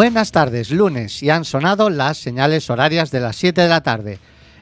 Buenas 0.00 0.32
tardes, 0.32 0.70
lunes, 0.70 1.22
y 1.22 1.28
han 1.28 1.44
sonado 1.44 1.90
las 1.90 2.16
señales 2.16 2.70
horarias 2.70 3.10
de 3.10 3.20
las 3.20 3.36
7 3.36 3.60
de 3.60 3.68
la 3.68 3.82
tarde. 3.82 4.18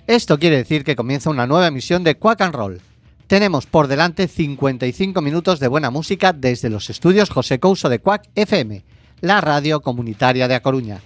Esto 0.09 0.37
quiere 0.37 0.57
decir 0.57 0.82
que 0.82 0.96
comienza 0.96 1.30
una 1.30 1.46
nueva 1.46 1.68
emisión 1.68 2.02
de 2.02 2.16
Quack 2.16 2.41
and 2.41 2.55
Roll. 2.57 2.80
Tenemos 3.29 3.66
por 3.66 3.87
delante 3.87 4.27
55 4.27 5.20
minutos 5.20 5.60
de 5.60 5.69
buena 5.69 5.91
música 5.91 6.32
desde 6.32 6.70
los 6.70 6.91
estudios 6.91 7.30
José 7.30 7.60
Couso 7.60 7.88
de 7.88 8.01
Quack 8.01 8.30
FM, 8.34 8.82
la 9.20 9.41
radio 9.41 9.80
comunitaria 9.80 10.48
de 10.48 10.56
A 10.56 10.60
Coruña. 10.60 10.98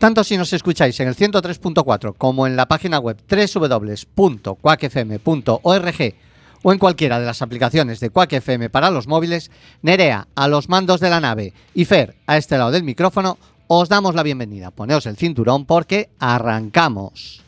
Tanto 0.00 0.24
si 0.24 0.36
nos 0.36 0.52
escucháis 0.52 0.98
en 0.98 1.06
el 1.06 1.14
103.4 1.14 2.16
como 2.18 2.48
en 2.48 2.56
la 2.56 2.66
página 2.66 2.98
web 2.98 3.18
www.quackfm.org 3.30 6.14
o 6.64 6.72
en 6.72 6.78
cualquiera 6.80 7.20
de 7.20 7.26
las 7.26 7.40
aplicaciones 7.40 8.00
de 8.00 8.10
Quack 8.10 8.32
FM 8.32 8.68
para 8.68 8.90
los 8.90 9.06
móviles, 9.06 9.52
Nerea 9.82 10.26
a 10.34 10.48
los 10.48 10.68
mandos 10.68 10.98
de 10.98 11.08
la 11.08 11.20
nave 11.20 11.52
y 11.72 11.84
Fer 11.84 12.16
a 12.26 12.36
este 12.36 12.58
lado 12.58 12.72
del 12.72 12.82
micrófono, 12.82 13.38
os 13.68 13.88
damos 13.88 14.14
la 14.14 14.22
bienvenida. 14.22 14.70
Poneos 14.70 15.06
el 15.06 15.16
cinturón 15.16 15.64
porque 15.64 16.10
arrancamos. 16.18 17.45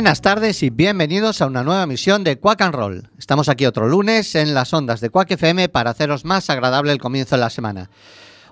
Buenas 0.00 0.22
tardes 0.22 0.62
y 0.62 0.70
bienvenidos 0.70 1.42
a 1.42 1.46
una 1.46 1.62
nueva 1.62 1.82
emisión 1.82 2.24
de 2.24 2.38
Quack 2.38 2.62
and 2.62 2.74
Roll. 2.74 3.10
Estamos 3.18 3.50
aquí 3.50 3.66
otro 3.66 3.86
lunes 3.86 4.34
en 4.34 4.54
las 4.54 4.72
ondas 4.72 5.02
de 5.02 5.10
Quack 5.10 5.32
FM 5.32 5.68
para 5.68 5.90
haceros 5.90 6.24
más 6.24 6.48
agradable 6.48 6.90
el 6.90 6.98
comienzo 6.98 7.36
de 7.36 7.40
la 7.42 7.50
semana. 7.50 7.90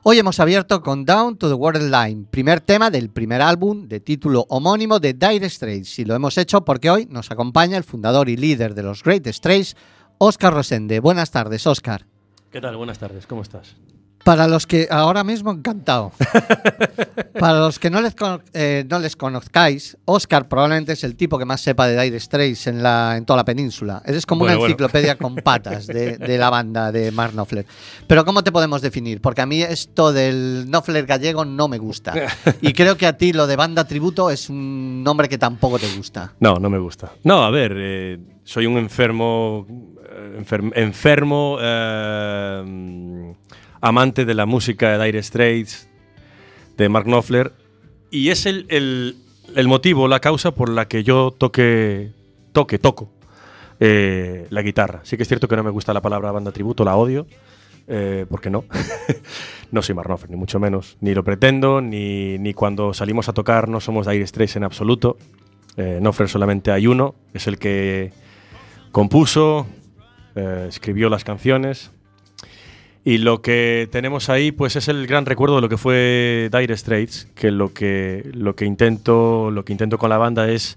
Hoy 0.03 0.19
hemos 0.19 0.41
abierto 0.41 0.83
con 0.83 1.07
Down 1.07 1.39
to 1.39 1.49
the 1.49 1.55
Water 1.55 1.81
Line, 1.81 2.27
primer 2.31 2.61
tema 2.61 2.91
del 2.91 3.09
primer 3.09 3.41
álbum 3.41 3.89
de 3.89 3.99
título 3.99 4.45
homónimo 4.51 5.01
de 5.01 5.15
Dire 5.15 5.49
Straits. 5.49 5.99
Y 6.01 6.05
lo 6.05 6.15
hemos 6.15 6.37
hecho 6.37 6.67
porque 6.67 6.91
hoy 6.91 7.07
nos 7.07 7.31
acompaña 7.31 7.79
el 7.79 7.85
fundador 7.85 8.29
y 8.29 8.37
líder 8.37 8.75
de 8.75 8.83
los 8.83 9.03
Great 9.03 9.27
Straits, 9.29 9.75
Óscar 10.19 10.53
Rosende. 10.53 11.01
Buenas 11.01 11.31
tardes, 11.31 11.67
Óscar. 11.67 12.05
¿Qué 12.53 12.61
tal? 12.61 12.77
Buenas 12.77 12.99
tardes, 12.99 13.27
¿cómo 13.27 13.41
estás? 13.41 13.75
Para 14.29 14.47
los 14.47 14.67
que 14.67 14.87
ahora 14.91 15.25
mismo 15.25 15.51
encantado. 15.53 16.13
Para 17.39 17.61
los 17.61 17.79
que 17.79 17.89
no 17.89 18.03
les, 18.03 18.15
eh, 18.53 18.85
no 18.87 18.99
les 18.99 19.17
conozcáis, 19.17 19.97
Oscar 20.05 20.49
probablemente 20.49 20.93
es 20.93 21.03
el 21.03 21.17
tipo 21.17 21.39
que 21.39 21.47
más 21.47 21.63
sepa 21.63 21.87
de 21.87 21.99
Dire 22.03 22.21
Straits 22.21 22.67
en, 22.67 22.83
la, 22.83 23.17
en 23.17 23.25
toda 23.25 23.39
la 23.39 23.45
península. 23.47 24.03
Eres 24.05 24.27
como 24.27 24.41
Bueno, 24.41 24.53
una 24.53 24.59
bueno. 24.59 24.73
enciclopedia 24.75 25.17
con 25.17 25.37
patas 25.37 25.87
de, 25.87 26.19
de 26.19 26.37
la 26.37 26.51
banda 26.51 26.93
de 26.93 27.11
Mark 27.11 27.33
Knopfler. 27.33 27.65
Pero 28.07 28.27
¿cómo 28.27 28.45
te 28.45 28.53
podemos 28.53 28.83
definir? 28.83 29.23
Porque 29.23 29.41
a 29.41 29.47
mí 29.47 29.63
esto 29.63 30.13
del 30.13 30.67
Knopfler 30.69 31.07
gallego 31.07 31.47
no 31.47 31.67
me 31.69 31.79
gusta. 31.79 32.13
Y 32.61 32.75
creo 32.75 32.99
que 32.99 33.07
a 33.07 33.17
ti 33.17 33.33
lo 33.33 33.47
de 33.47 33.57
banda 33.57 33.85
tributo 33.85 34.29
es 34.31 34.51
un 34.51 35.03
nombre 35.03 35.31
que 35.31 35.39
tampoco 35.39 35.79
te 35.79 35.89
gusta. 35.97 36.35
No, 36.41 36.57
no 36.57 36.69
me 36.69 36.79
gusta. 36.79 37.13
No, 37.25 37.45
a 37.45 37.51
ver, 37.51 37.73
eh, 37.77 38.19
soy 38.45 38.67
un 38.67 38.77
enfermo, 38.77 39.67
eh, 39.71 40.39
enfer- 40.45 40.73
enfermo 40.75 41.57
eh, 41.61 43.35
amante 43.81 44.25
de 44.25 44.35
la 44.35 44.47
música 44.47 44.97
de 44.99 45.05
Dire 45.05 45.23
Straits, 45.23 45.89
de 46.77 46.89
Mark 46.89 47.07
Knopfler, 47.07 47.53
y 48.11 48.31
es 48.31 48.47
el, 48.47 48.67
el- 48.69 49.69
motivo, 49.69 50.09
la 50.09 50.21
causa 50.21 50.53
por 50.53 50.69
la 50.69 50.89
que 50.89 51.03
yo 51.05 51.35
toque, 51.37 52.11
toque, 52.53 52.79
toco 52.79 53.11
eh, 53.81 54.47
la 54.51 54.63
guitarra. 54.63 55.01
Sí 55.03 55.17
que 55.17 55.23
es 55.23 55.29
cierto 55.29 55.49
que 55.49 55.57
no 55.57 55.63
me 55.65 55.71
gusta 55.71 55.93
la 55.93 56.01
palabra 56.03 56.31
banda 56.33 56.53
tributo, 56.53 56.85
la 56.85 56.97
odio, 56.97 57.27
eh, 57.87 58.27
porque 58.29 58.51
no. 58.51 58.65
no 59.73 59.83
soy 59.83 59.95
Mark 59.95 60.09
Knopfler, 60.09 60.31
ni 60.31 60.37
mucho 60.37 60.59
menos. 60.61 60.97
Ni 61.01 61.15
lo 61.15 61.25
pretendo, 61.25 61.81
ni, 61.81 62.39
ni 62.39 62.55
cuando 62.55 62.95
salimos 62.95 63.29
a 63.29 63.33
tocar 63.33 63.69
no 63.69 63.81
somos 63.81 64.07
Dire 64.07 64.27
Straits 64.27 64.57
en 64.57 64.65
absoluto. 64.65 65.17
Eh, 65.77 65.99
Knopfler 66.01 66.29
solamente 66.29 66.71
hay 66.73 66.87
uno, 66.87 67.15
es 67.35 67.47
el 67.47 67.59
que 67.59 68.13
compuso, 68.93 69.67
eh, 70.35 70.67
escribió 70.69 71.09
las 71.09 71.25
canciones. 71.25 71.91
Y 73.05 73.19
lo 73.19 73.41
que 73.41 73.89
tenemos 73.91 74.29
ahí, 74.29 74.53
pues 74.53 74.77
es 74.77 74.89
el 74.89 75.07
gran 75.07 75.25
recuerdo 75.25 75.57
de 75.57 75.63
lo 75.63 75.69
que 75.69 75.79
fue 75.79 76.51
Dire 76.53 76.77
Straits, 76.77 77.29
que 77.35 77.51
lo 77.51 77.73
que, 77.73 78.29
lo 78.35 78.55
que 78.55 78.65
intento, 78.65 79.51
lo 79.51 79.65
que 79.65 79.73
intento 79.73 79.99
con 79.99 80.11
la 80.11 80.19
banda 80.19 80.51
es 80.51 80.77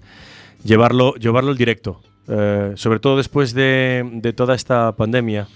llevarlo, 0.64 1.14
llevarlo 1.16 1.50
al 1.50 1.58
directo. 1.58 2.00
Eh, 2.28 2.72
sobre 2.76 3.00
todo 3.00 3.16
después 3.16 3.52
de, 3.52 4.08
de 4.14 4.32
toda 4.32 4.54
esta 4.54 4.92
pandemia, 4.92 5.48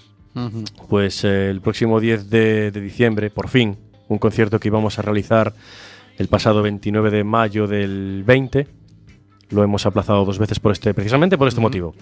pues 0.90 1.24
eh, 1.24 1.48
el 1.48 1.62
próximo 1.62 1.98
10 1.98 2.28
de, 2.28 2.70
de 2.70 2.80
diciembre, 2.80 3.30
por 3.30 3.48
fin, 3.48 3.78
un 4.08 4.18
concierto 4.18 4.60
que 4.60 4.68
íbamos 4.68 4.98
a 4.98 5.02
realizar 5.02 5.54
el 6.18 6.28
pasado 6.28 6.62
29 6.62 7.10
de 7.10 7.24
mayo 7.24 7.66
del 7.66 8.22
20. 8.26 8.66
Lo 9.50 9.62
hemos 9.62 9.86
aplazado 9.86 10.24
dos 10.24 10.38
veces 10.38 10.58
por 10.60 10.72
este, 10.72 10.92
precisamente 10.92 11.38
por 11.38 11.48
este 11.48 11.60
motivo. 11.60 11.94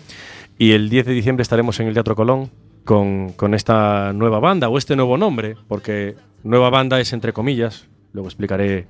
Y 0.59 0.73
el 0.73 0.89
10 0.89 1.07
de 1.07 1.13
diciembre 1.13 1.43
estaremos 1.43 1.79
en 1.81 1.89
el 1.89 1.95
Teatro 1.95 2.17
Colón 2.17 2.51
con, 2.85 3.33
con 3.33 3.55
esta 3.55 4.13
nueva 4.13 4.41
banda 4.41 4.69
o 4.69 4.79
este 4.79 4.97
nuevo 4.97 5.17
nombre, 5.17 5.57
porque 5.69 6.15
nueva 6.43 6.71
banda 6.71 7.01
es 7.01 7.13
entre 7.13 7.33
comillas, 7.33 7.87
luego 8.13 8.29
explicaré 8.29 8.87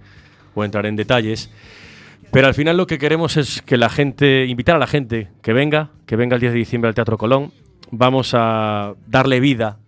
o 0.55 0.64
entraré 0.64 0.88
en 0.88 0.96
detalles. 0.96 1.50
Pero 2.31 2.49
al 2.49 2.55
final 2.55 2.76
lo 2.76 2.87
que 2.87 2.99
queremos 2.99 3.37
es 3.37 3.62
que 3.62 3.76
la 3.76 3.88
gente, 3.88 4.46
invitar 4.46 4.76
a 4.76 4.79
la 4.79 4.87
gente 4.87 5.29
que 5.43 5.52
venga, 5.52 5.91
que 6.06 6.17
venga 6.17 6.35
el 6.35 6.41
10 6.41 6.52
de 6.52 6.58
diciembre 6.58 6.88
al 6.88 6.94
Teatro 6.94 7.17
Colón. 7.17 7.52
Vamos 7.91 8.32
a 8.35 8.94
darle 9.06 9.38
vida, 9.38 9.79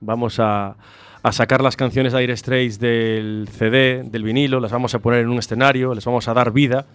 vamos 0.00 0.40
a, 0.40 0.76
a 1.22 1.32
sacar 1.32 1.62
las 1.62 1.76
canciones 1.76 2.12
de 2.12 2.20
Aire 2.20 2.36
Straits 2.36 2.78
del 2.78 3.48
CD, 3.50 4.02
del 4.04 4.22
vinilo, 4.22 4.60
las 4.60 4.72
vamos 4.72 4.94
a 4.94 5.00
poner 5.00 5.20
en 5.20 5.28
un 5.28 5.38
escenario, 5.38 5.94
les 5.94 6.04
vamos 6.04 6.26
a 6.28 6.34
dar 6.34 6.52
vida 6.52 6.86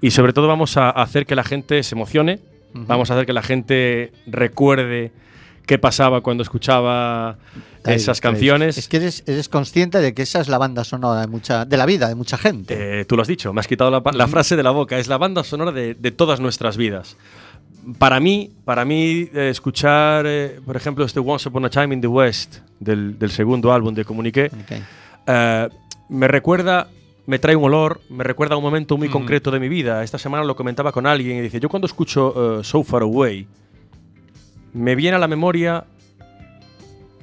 y 0.00 0.10
sobre 0.10 0.32
todo 0.32 0.46
vamos 0.46 0.76
a 0.76 0.90
hacer 0.90 1.26
que 1.26 1.34
la 1.34 1.44
gente 1.44 1.82
se 1.82 1.94
emocione, 1.94 2.38
vamos 2.74 3.10
a 3.10 3.14
hacer 3.14 3.26
que 3.26 3.32
la 3.32 3.42
gente 3.42 4.12
recuerde 4.26 5.10
qué 5.66 5.78
pasaba 5.78 6.20
cuando 6.22 6.42
escuchaba 6.42 7.36
esas 7.84 8.20
canciones. 8.20 8.78
Es 8.78 8.88
que 8.88 8.96
eres, 8.96 9.22
eres 9.26 9.48
consciente 9.48 10.00
de 10.00 10.14
que 10.14 10.22
esa 10.22 10.40
es 10.40 10.48
la 10.48 10.58
banda 10.58 10.84
sonora 10.84 11.20
de, 11.20 11.26
mucha, 11.26 11.64
de 11.64 11.76
la 11.76 11.86
vida 11.86 12.08
de 12.08 12.14
mucha 12.14 12.38
gente. 12.38 13.00
Eh, 13.00 13.04
tú 13.04 13.16
lo 13.16 13.22
has 13.22 13.28
dicho, 13.28 13.52
me 13.52 13.60
has 13.60 13.68
quitado 13.68 13.90
la, 13.90 14.02
la 14.12 14.28
frase 14.28 14.56
de 14.56 14.62
la 14.62 14.70
boca. 14.70 14.98
Es 14.98 15.08
la 15.08 15.18
banda 15.18 15.44
sonora 15.44 15.72
de, 15.72 15.94
de 15.94 16.10
todas 16.10 16.40
nuestras 16.40 16.76
vidas. 16.76 17.16
Para 17.98 18.18
mí, 18.18 18.50
para 18.64 18.84
mí 18.84 19.28
eh, 19.32 19.48
escuchar, 19.50 20.24
eh, 20.26 20.60
por 20.64 20.76
ejemplo, 20.76 21.04
este 21.04 21.20
Once 21.20 21.48
Upon 21.48 21.64
a 21.66 21.70
Time 21.70 21.94
in 21.94 22.00
the 22.00 22.08
West 22.08 22.58
del, 22.80 23.16
del 23.18 23.30
segundo 23.30 23.72
álbum 23.72 23.94
de 23.94 24.04
Comuniqué, 24.04 24.46
Ok. 24.46 24.80
eh, 25.28 25.68
me 26.08 26.26
recuerda, 26.26 26.88
me 27.26 27.38
trae 27.38 27.54
un 27.54 27.64
olor, 27.64 28.00
me 28.08 28.24
recuerda 28.24 28.54
a 28.54 28.58
un 28.58 28.64
momento 28.64 28.96
muy 28.96 29.06
Ujú. 29.08 29.18
concreto 29.18 29.50
de 29.52 29.60
mi 29.60 29.68
vida. 29.68 30.02
Esta 30.02 30.18
semana 30.18 30.42
lo 30.44 30.56
comentaba 30.56 30.90
con 30.90 31.06
alguien 31.06 31.36
y 31.38 31.40
dice, 31.42 31.60
yo 31.60 31.68
cuando 31.68 31.86
escucho 31.86 32.58
eh, 32.60 32.64
So 32.64 32.82
Far 32.82 33.02
Away, 33.02 33.46
me 34.76 34.94
viene 34.94 35.16
a 35.16 35.18
la 35.18 35.26
memoria 35.28 35.84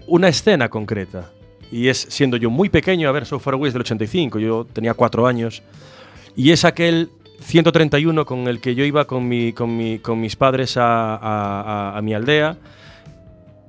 una 0.08 0.28
escena 0.28 0.70
concreta. 0.70 1.30
Y 1.72 1.88
es 1.88 2.06
siendo 2.10 2.38
yo 2.38 2.50
muy 2.50 2.70
pequeño, 2.70 3.08
a 3.10 3.12
ver, 3.12 3.26
So 3.26 3.40
Far 3.40 3.54
Away 3.56 3.72
del 3.72 3.82
85, 3.82 4.40
yo 4.40 4.66
tenía 4.72 4.94
cuatro 4.94 5.26
años, 5.26 5.64
y 6.36 6.52
es 6.52 6.66
aquel 6.66 7.10
131 7.40 8.26
con 8.26 8.48
el 8.48 8.60
que 8.62 8.76
yo 8.76 8.84
iba 8.86 9.06
con, 9.06 9.28
mi, 9.28 9.54
con, 9.54 9.76
mi- 9.76 10.00
con 10.00 10.20
mis 10.20 10.36
padres 10.36 10.78
a, 10.78 11.16
a- 11.16 11.62
a- 11.92 11.98
a 11.98 12.02
mi 12.02 12.14
aldea, 12.14 12.58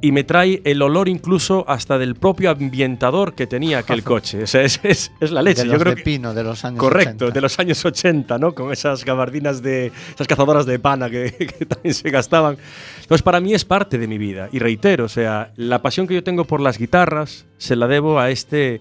y 0.06 0.12
me 0.12 0.24
trae 0.24 0.60
el 0.64 0.82
olor 0.82 1.08
incluso 1.08 1.64
hasta 1.68 1.96
del 1.98 2.14
propio 2.14 2.50
ambientador 2.50 3.34
que 3.34 3.46
tenía 3.46 3.78
aquel 3.78 4.02
coche. 4.04 4.42
O 4.42 4.46
sea, 4.46 4.62
es, 4.62 4.80
es- 4.82 5.12
es 5.20 5.30
la 5.30 5.40
leche. 5.42 5.62
de 5.62 5.68
yo 5.68 5.72
los 5.74 5.82
creo 5.82 5.94
de 5.94 6.02
Pino, 6.02 6.34
de 6.34 6.42
los 6.44 6.64
años 6.64 6.78
Correcto, 6.78 7.24
80. 7.26 7.34
de 7.34 7.40
los 7.40 7.58
años 7.58 7.84
80, 7.84 8.38
¿no? 8.38 8.54
Con 8.54 8.72
esas 8.72 9.04
gabardinas 9.04 9.62
de. 9.62 9.92
esas 10.14 10.26
cazadoras 10.26 10.66
de 10.66 10.78
pana 10.78 11.08
que, 11.08 11.32
que 11.58 11.64
también 11.66 11.94
se 11.94 12.10
gastaban. 12.10 12.56
Entonces, 13.00 13.22
para 13.22 13.40
mí 13.40 13.54
es 13.54 13.64
parte 13.64 13.98
de 13.98 14.06
mi 14.06 14.18
vida. 14.18 14.48
Y 14.52 14.58
reitero, 14.58 15.04
o 15.04 15.08
sea, 15.08 15.52
la 15.56 15.80
pasión 15.82 16.06
que 16.06 16.14
yo 16.14 16.22
tengo 16.24 16.44
por 16.44 16.60
las 16.60 16.78
guitarras 16.78 17.46
se 17.58 17.76
la 17.76 17.86
debo 17.86 18.18
a 18.20 18.30
este. 18.30 18.80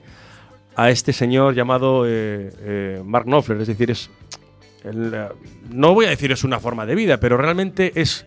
a 0.76 0.90
este 0.90 1.14
señor 1.14 1.54
llamado 1.56 2.06
eh, 2.06 2.52
eh, 2.60 3.02
Mark 3.06 3.26
Knopfler. 3.26 3.62
Es 3.62 3.68
decir, 3.68 3.92
es. 3.92 4.10
el, 4.84 5.14
eh, 5.14 5.28
no 5.72 5.94
voy 5.94 6.06
a 6.06 6.10
decir 6.10 6.32
es 6.32 6.44
una 6.44 6.60
forma 6.60 6.86
de 6.86 6.96
vida, 6.96 7.18
pero 7.20 7.38
realmente 7.38 7.94
es. 7.96 8.26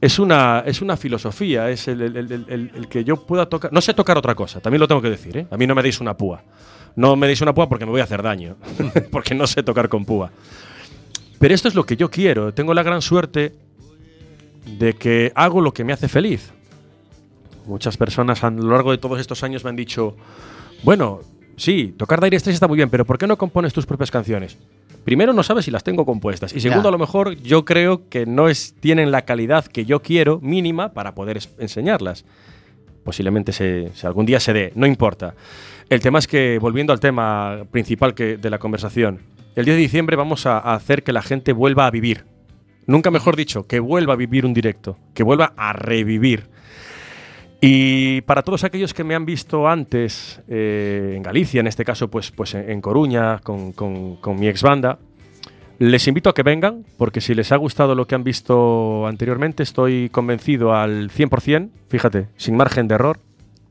Es 0.00 0.18
una, 0.18 0.62
es 0.66 0.82
una 0.82 0.96
filosofía, 0.96 1.70
es 1.70 1.88
el, 1.88 2.02
el- 2.02 2.44
el- 2.74 2.88
que 2.88 3.02
yo 3.02 3.16
pueda 3.16 3.46
tocar. 3.48 3.72
No 3.72 3.80
sé 3.80 3.94
tocar 3.94 4.18
otra 4.18 4.34
cosa, 4.34 4.60
también 4.60 4.80
lo 4.80 4.88
tengo 4.88 5.00
que 5.00 5.10
decir. 5.10 5.36
¿eh? 5.38 5.46
A 5.50 5.56
mí 5.56 5.66
no 5.66 5.74
me 5.74 5.82
deis 5.82 6.00
una 6.00 6.16
púa. 6.16 6.42
No 6.96 7.16
me 7.16 7.26
deis 7.26 7.40
una 7.40 7.54
púa 7.54 7.68
porque 7.68 7.84
me 7.86 7.90
voy 7.92 8.00
a 8.00 8.04
hacer 8.04 8.22
daño, 8.22 8.56
porque 9.10 9.34
no 9.34 9.46
sé 9.46 9.62
tocar 9.62 9.88
con 9.88 10.04
púa. 10.04 10.30
Pero 11.38 11.54
esto 11.54 11.68
es 11.68 11.74
lo 11.74 11.84
que 11.84 11.96
yo 11.96 12.10
quiero. 12.10 12.52
Tengo 12.54 12.72
la 12.74 12.82
gran 12.82 13.00
suerte 13.02 13.54
de 14.78 14.94
que 14.94 15.32
hago 15.34 15.60
lo 15.60 15.72
que 15.72 15.84
me 15.84 15.92
hace 15.92 16.08
feliz. 16.08 16.52
Muchas 17.66 17.96
personas 17.96 18.44
a 18.44 18.50
lo 18.50 18.70
largo 18.70 18.90
de 18.92 18.98
todos 18.98 19.18
estos 19.18 19.42
años 19.42 19.64
me 19.64 19.70
han 19.70 19.76
dicho, 19.76 20.16
bueno, 20.82 21.20
sí, 21.56 21.94
tocar 21.96 22.20
Dire 22.22 22.38
Straits 22.38 22.54
está 22.56 22.68
muy 22.68 22.76
bien, 22.76 22.90
pero 22.90 23.04
¿por 23.04 23.18
qué 23.18 23.26
no 23.26 23.36
compones 23.36 23.72
tus 23.72 23.86
propias 23.86 24.10
canciones? 24.10 24.56
Primero, 25.06 25.32
no 25.32 25.44
sabes 25.44 25.64
si 25.64 25.70
las 25.70 25.84
tengo 25.84 26.04
compuestas. 26.04 26.52
Y 26.52 26.60
segundo, 26.60 26.82
Ya. 26.82 26.88
a 26.88 26.92
lo 26.92 26.98
mejor 26.98 27.36
yo 27.36 27.64
creo 27.64 28.08
que 28.08 28.26
no 28.26 28.48
es, 28.48 28.74
tienen 28.80 29.12
la 29.12 29.22
calidad 29.24 29.64
que 29.64 29.84
yo 29.84 30.02
quiero, 30.02 30.40
mínima, 30.42 30.92
para 30.92 31.14
poder 31.14 31.38
enseñarlas. 31.58 32.24
Posiblemente 33.04 33.52
se, 33.52 33.92
se 33.94 34.04
algún 34.08 34.26
día 34.26 34.40
se 34.40 34.52
dé, 34.52 34.72
no 34.74 34.84
importa. 34.84 35.34
El 35.90 36.00
tema 36.00 36.18
es 36.18 36.26
que, 36.26 36.58
volviendo 36.60 36.92
al 36.92 36.98
tema 36.98 37.66
principal 37.70 38.14
que, 38.14 38.36
de 38.36 38.50
la 38.50 38.58
conversación, 38.58 39.20
el 39.54 39.64
10 39.64 39.76
de 39.76 39.80
diciembre 39.82 40.16
vamos 40.16 40.44
a, 40.44 40.58
a 40.58 40.74
hacer 40.74 41.04
que 41.04 41.12
la 41.12 41.22
gente 41.22 41.52
vuelva 41.52 41.86
a 41.86 41.90
vivir. 41.92 42.24
Nunca 42.88 43.12
mejor 43.12 43.36
dicho, 43.36 43.64
que 43.68 43.78
vuelva 43.78 44.14
a 44.14 44.16
vivir 44.16 44.44
un 44.44 44.54
directo, 44.54 44.98
que 45.14 45.22
vuelva 45.22 45.52
a 45.56 45.72
revivir. 45.72 46.48
Y 47.60 48.20
para 48.22 48.42
todos 48.42 48.64
aquellos 48.64 48.92
que 48.92 49.02
me 49.02 49.14
han 49.14 49.24
visto 49.24 49.66
antes 49.66 50.40
eh, 50.48 51.14
en 51.16 51.22
Galicia, 51.22 51.60
en 51.60 51.66
este 51.66 51.84
caso 51.84 52.08
pues, 52.08 52.30
pues 52.30 52.54
en, 52.54 52.80
Coruña, 52.80 53.38
con, 53.38 53.72
con- 53.72 54.38
mi 54.38 54.46
ex 54.48 54.62
banda, 54.62 54.98
les 55.78 56.06
invito 56.06 56.28
a 56.30 56.34
que 56.34 56.42
vengan, 56.42 56.84
porque 56.98 57.20
si 57.20 57.34
les 57.34 57.52
ha 57.52 57.56
gustado 57.56 57.94
lo 57.94 58.06
que 58.06 58.14
han 58.14 58.24
visto 58.24 59.06
anteriormente, 59.06 59.62
estoy 59.62 60.10
convencido 60.10 60.74
al 60.74 61.10
100%, 61.10 61.70
fíjate, 61.88 62.28
sin 62.36 62.56
margen 62.56 62.88
de 62.88 62.94
error, 62.94 63.20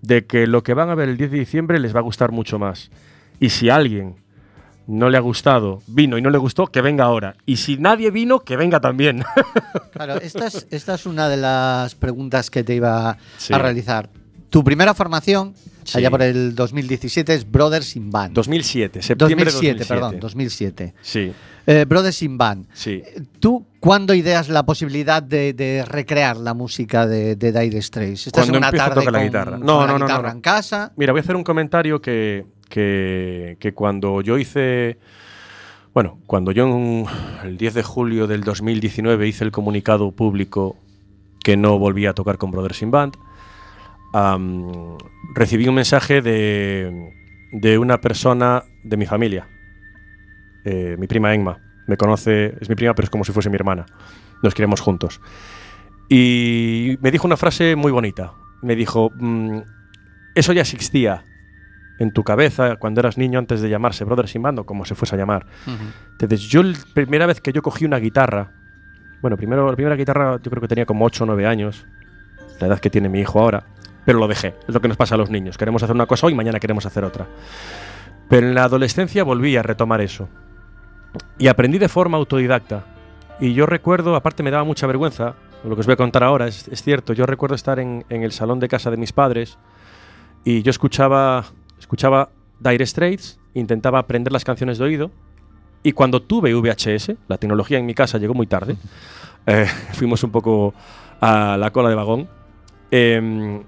de 0.01 0.25
que 0.25 0.47
lo 0.47 0.63
que 0.63 0.73
van 0.73 0.89
a 0.89 0.95
ver 0.95 1.09
el 1.09 1.17
10 1.17 1.31
de 1.31 1.39
diciembre 1.39 1.79
les 1.79 1.95
va 1.95 1.99
a 1.99 2.03
gustar 2.03 2.31
mucho 2.31 2.59
más. 2.59 2.91
Y 3.39 3.49
si 3.49 3.69
alguien 3.69 4.15
no 4.87 5.09
le 5.09 5.17
ha 5.17 5.21
gustado, 5.21 5.81
vino 5.87 6.17
y 6.17 6.21
no 6.21 6.29
le 6.29 6.37
gustó, 6.37 6.67
que 6.67 6.81
venga 6.81 7.05
ahora. 7.05 7.35
Y 7.45 7.57
si 7.57 7.77
nadie 7.77 8.11
vino, 8.11 8.39
que 8.41 8.55
venga 8.57 8.79
también. 8.79 9.23
Claro, 9.91 10.15
esta 10.21 10.47
es, 10.47 10.67
esta 10.71 10.95
es 10.95 11.05
una 11.05 11.29
de 11.29 11.37
las 11.37 11.95
preguntas 11.95 12.49
que 12.49 12.63
te 12.63 12.75
iba 12.75 13.17
Sí. 13.37 13.53
a 13.53 13.57
realizar. 13.57 14.09
Tu 14.49 14.63
primera 14.63 14.93
formación, 14.93 15.53
Sí. 15.83 15.97
allá 15.99 16.09
por 16.09 16.21
el 16.21 16.53
2017, 16.55 17.33
es 17.33 17.49
Brothers 17.49 17.95
in 17.95 18.09
Band. 18.11 18.33
2007, 18.33 19.01
septiembre 19.01 19.45
2007, 19.45 19.73
de 19.73 19.79
2007. 19.79 19.93
perdón, 19.93 20.19
2007. 20.19 20.93
Sí, 21.01 21.31
Eh, 21.67 21.85
Brothers 21.87 22.21
in 22.23 22.37
Band. 22.37 22.67
sí. 22.73 23.01
¿Tú 23.39 23.65
cuándo 23.79 24.13
ideas 24.13 24.49
la 24.49 24.63
posibilidad 24.65 25.21
de, 25.23 25.53
de 25.53 25.83
recrear 25.85 26.37
la 26.37 26.53
música 26.53 27.07
de, 27.07 27.35
de 27.35 27.51
Dire 27.51 27.81
Straits? 27.81 28.27
¿Estás 28.27 28.43
Cuando 28.43 28.57
una 28.59 28.67
a 28.67 28.71
tarde 28.71 28.95
tocar 28.95 29.13
la 29.13 29.23
guitarra. 29.23 29.57
No, 29.57 29.81
no, 29.81 29.87
no, 29.87 29.99
no, 29.99 30.05
guitarra 30.05 30.29
no. 30.29 30.35
en 30.35 30.41
casa? 30.41 30.91
Mira, 30.95 31.11
voy 31.11 31.19
a 31.19 31.23
hacer 31.23 31.35
un 31.35 31.43
comentario 31.43 32.01
que, 32.01 32.45
que, 32.69 33.71
cuando 33.73 34.21
yo 34.21 34.37
hice. 34.37 34.97
Bueno, 35.93 36.19
cuando 36.27 36.51
yo 36.51 36.67
en 36.67 37.05
el 37.43 37.57
10 37.57 37.73
de 37.73 37.83
julio 37.83 38.27
del 38.27 38.43
2019 38.43 39.27
hice 39.27 39.43
el 39.45 39.51
comunicado 39.51 40.11
público 40.11 40.75
que 41.43 41.55
no 41.55 41.79
volvía 41.79 42.09
a 42.09 42.13
tocar 42.13 42.37
con 42.37 42.51
Brothers 42.51 42.81
in 42.81 42.91
Band, 42.91 43.15
recibí 45.35 45.67
un 45.67 45.75
mensaje 45.75 46.21
de, 46.21 47.13
de 47.53 47.77
una 47.77 48.01
persona 48.01 48.63
de 48.83 48.97
mi 48.97 49.05
familia, 49.05 49.47
eh, 50.65 50.95
mi 50.99 51.07
prima 51.07 51.33
Enma. 51.33 51.59
Me 51.87 51.97
conoce, 51.97 52.57
es 52.59 52.67
mi 52.67 52.75
prima, 52.75 52.93
pero 52.95 53.05
es 53.05 53.09
como 53.09 53.23
si 53.23 53.31
fuese 53.31 53.49
mi 53.49 53.55
hermana. 53.55 53.85
Nos 54.41 54.53
queremos 54.55 54.81
juntos. 54.81 55.21
Y 56.09 56.97
me 56.99 57.11
dijo 57.11 57.27
una 57.27 57.37
frase 57.37 57.75
muy 57.75 57.91
bonita. 57.91 58.33
Me 58.61 58.75
dijo, 58.75 59.11
"Mm, 59.15 59.59
eso 60.33 60.51
ya 60.51 60.61
existía 60.61 61.23
en 61.99 62.11
tu 62.11 62.23
cabeza 62.23 62.75
cuando 62.75 62.99
eras 62.99 63.17
niño 63.17 63.39
antes 63.39 63.61
de 63.61 63.69
llamarse 63.69 64.03
Brothers 64.03 64.35
in 64.35 64.41
Band 64.41 64.59
o 64.59 64.65
como 64.65 64.85
se 64.85 64.95
fuese 64.95 65.15
a 65.15 65.17
llamar. 65.17 65.45
Ujú. 65.65 65.85
Entonces, 66.11 66.41
yo 66.41 66.63
la 66.63 66.77
primera 66.93 67.25
vez 67.25 67.41
que 67.41 67.53
yo 67.53 67.61
cogí 67.61 67.85
una 67.85 67.97
guitarra, 67.99 68.51
Bueno, 69.21 69.37
primero, 69.37 69.67
la 69.67 69.75
primera 69.75 69.95
guitarra 69.95 70.39
yo 70.41 70.51
creo 70.51 70.61
que 70.61 70.67
tenía 70.67 70.85
como 70.85 71.05
8 71.05 71.23
o 71.23 71.27
9 71.27 71.47
años, 71.47 71.85
la 72.59 72.67
edad 72.67 72.79
que 72.79 72.89
tiene 72.89 73.09
mi 73.09 73.21
hijo 73.21 73.39
ahora, 73.39 73.63
pero 74.05 74.19
lo 74.19 74.27
dejé. 74.27 74.53
Es 74.67 74.73
lo 74.73 74.81
que 74.81 74.87
nos 74.87 74.97
pasa 74.97 75.15
a 75.15 75.17
los 75.17 75.29
niños. 75.29 75.57
Queremos 75.57 75.81
hacer 75.81 75.95
una 75.95 76.05
cosa 76.05 76.27
hoy 76.27 76.35
mañana 76.35 76.59
queremos 76.59 76.85
hacer 76.85 77.03
otra. 77.03 77.25
Pero 78.29 78.47
en 78.47 78.53
la 78.55 78.65
adolescencia 78.65 79.23
volví 79.23 79.55
a 79.57 79.63
retomar 79.63 80.01
eso. 80.01 80.29
Y 81.39 81.47
aprendí 81.47 81.79
de 81.79 81.89
forma 81.89 82.17
autodidacta. 82.17 82.85
Y 83.39 83.53
yo 83.53 83.65
recuerdo, 83.65 84.15
aparte 84.15 84.43
me 84.43 84.51
daba 84.51 84.63
mucha 84.63 84.85
vergüenza, 84.85 85.35
lo 85.63 85.75
que 85.75 85.79
os 85.79 85.87
voy 85.87 85.93
a 85.93 85.97
contar 85.97 86.23
ahora 86.23 86.47
es, 86.47 86.69
cierto, 86.83 87.13
yo 87.13 87.25
recuerdo 87.25 87.55
estar 87.55 87.79
en 87.79 88.05
el 88.09 88.31
salón 88.31 88.59
de 88.59 88.67
casa 88.67 88.91
de 88.91 88.97
mis 88.97 89.11
padres 89.11 89.57
y 90.43 90.61
yo 90.61 90.69
escuchaba, 90.69 91.45
escuchaba 91.79 92.29
Dire 92.59 92.85
Straits, 92.85 93.39
intentaba 93.53 93.99
aprender 93.99 94.31
las 94.33 94.43
canciones 94.43 94.77
de 94.77 94.85
oído 94.85 95.11
y 95.83 95.91
cuando 95.91 96.21
tuve 96.21 96.53
VHS, 96.53 97.13
la 97.27 97.37
tecnología 97.37 97.77
en 97.77 97.85
mi 97.85 97.93
casa 97.93 98.17
llegó 98.17 98.33
muy 98.33 98.47
tarde, 98.47 98.75
eh, 99.45 99.65
fuimos 99.93 100.23
un 100.23 100.31
poco 100.31 100.73
a 101.21 101.57
la 101.57 101.71
cola 101.71 101.89
de 101.89 101.95
vagón, 101.95 102.27
eh, 102.91 103.61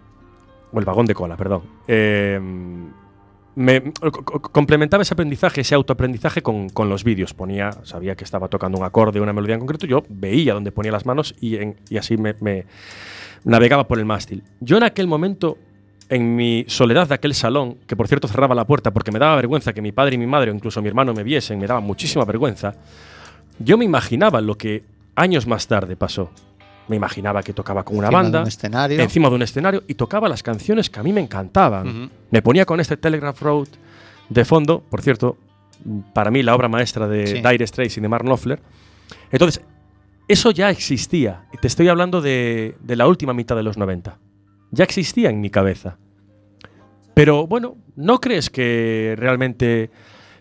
o 0.72 0.80
el 0.80 0.86
vagón 0.86 1.06
de 1.06 1.14
cola, 1.14 1.38
perdón. 1.38 1.62
Eh, 1.88 2.40
me 3.56 3.92
co- 3.94 4.12
co- 4.12 4.42
complementaba 4.42 5.02
ese 5.02 5.14
aprendizaje, 5.16 5.62
ese 5.62 5.74
autoaprendizaje 5.74 6.42
con, 6.44 6.70
con 6.70 6.90
los 6.90 7.04
vídeos. 7.04 7.34
Ponía, 7.34 7.72
sabía 7.84 8.16
que 8.16 8.24
estaba 8.24 8.50
tocando 8.50 8.78
un 8.78 8.84
acorde, 8.84 9.20
una 9.20 9.34
melodía 9.34 9.56
en 9.56 9.62
concreto, 9.62 9.88
yo 9.88 10.04
veía 10.10 10.54
dónde 10.54 10.72
ponía 10.72 10.92
las 10.92 11.06
manos 11.08 11.34
y, 11.40 11.56
en- 11.56 11.76
y 11.90 11.98
así 11.98 12.18
me, 12.18 12.36
me 12.40 12.66
navegaba 13.46 13.88
por 13.88 13.98
el 13.98 14.06
mástil. 14.06 14.44
Yo 14.60 14.78
en 14.78 14.84
aquel 14.84 15.08
momento, 15.08 15.58
en 16.10 16.36
mi 16.36 16.64
soledad 16.68 17.08
de 17.08 17.16
aquel 17.16 17.34
salón, 17.34 17.78
que 17.86 17.96
por 17.96 18.08
cierto 18.08 18.28
cerraba 18.28 18.56
la 18.56 18.66
puerta 18.66 18.92
porque 18.92 19.12
me 19.12 19.20
daba 19.20 19.36
vergüenza 19.36 19.74
que 19.74 19.82
mi 19.82 19.92
padre 19.92 20.16
y 20.16 20.18
mi 20.18 20.28
madre 20.28 20.52
o 20.52 20.54
incluso 20.54 20.82
mi 20.82 20.88
hermano 20.88 21.14
me 21.14 21.24
viesen, 21.24 21.60
me 21.60 21.68
daba 21.68 21.80
muchísima 21.82 22.24
vergüenza, 22.26 22.76
yo 23.60 23.78
me 23.78 23.86
imaginaba 23.86 24.40
lo 24.42 24.56
que 24.56 24.84
años 25.16 25.48
más 25.48 25.68
tarde 25.68 25.96
pasó. 25.96 26.32
Me 26.88 26.96
imaginaba 26.96 27.44
que 27.44 27.52
tocaba 27.52 27.84
con 27.84 27.98
una 27.98 28.08
de 28.08 28.16
banda, 28.16 28.42
un 28.44 28.48
escenario. 28.48 29.00
encima 29.02 29.28
de 29.30 29.36
un 29.36 29.42
escenario 29.42 29.84
y 29.88 29.96
tocaba 29.96 30.30
las 30.30 30.42
canciones 30.42 30.90
que 30.90 31.00
a 31.02 31.04
mí 31.04 31.12
me 31.12 31.20
encantaban. 31.20 32.10
Me 32.32 32.42
ponía 32.42 32.66
con 32.66 32.80
este 32.80 32.96
Telegraph 32.96 33.42
Road 33.42 33.68
de 34.30 34.46
fondo, 34.46 34.82
por 34.90 35.02
cierto, 35.02 35.36
para 36.14 36.32
mí 36.32 36.44
la 36.44 36.56
obra 36.56 36.70
maestra 36.70 37.08
de 37.08 37.28
Sí. 37.28 37.34
Dire 37.42 37.68
Straits 37.68 37.98
y 37.98 38.02
de 38.02 38.08
Mark 38.08 38.24
Knopfler. 38.24 38.62
Entonces, 39.32 39.62
eso 40.30 40.52
ya 40.52 40.70
existía. 40.70 41.44
Y 41.54 41.58
te 41.58 41.68
estoy 41.68 41.90
hablando 41.90 42.22
de, 42.22 42.78
de 42.82 42.96
la 42.96 43.08
última 43.08 43.34
mitad 43.34 43.56
de 43.58 43.64
los 43.64 43.78
90. 43.78 44.18
Ya 44.72 44.84
existía 44.84 45.30
en 45.30 45.42
mi 45.42 45.50
cabeza. 45.50 45.98
Pero 47.14 47.48
bueno, 47.48 47.78
¿no 47.96 48.20
crees 48.20 48.50
que 48.50 49.16
realmente 49.18 49.90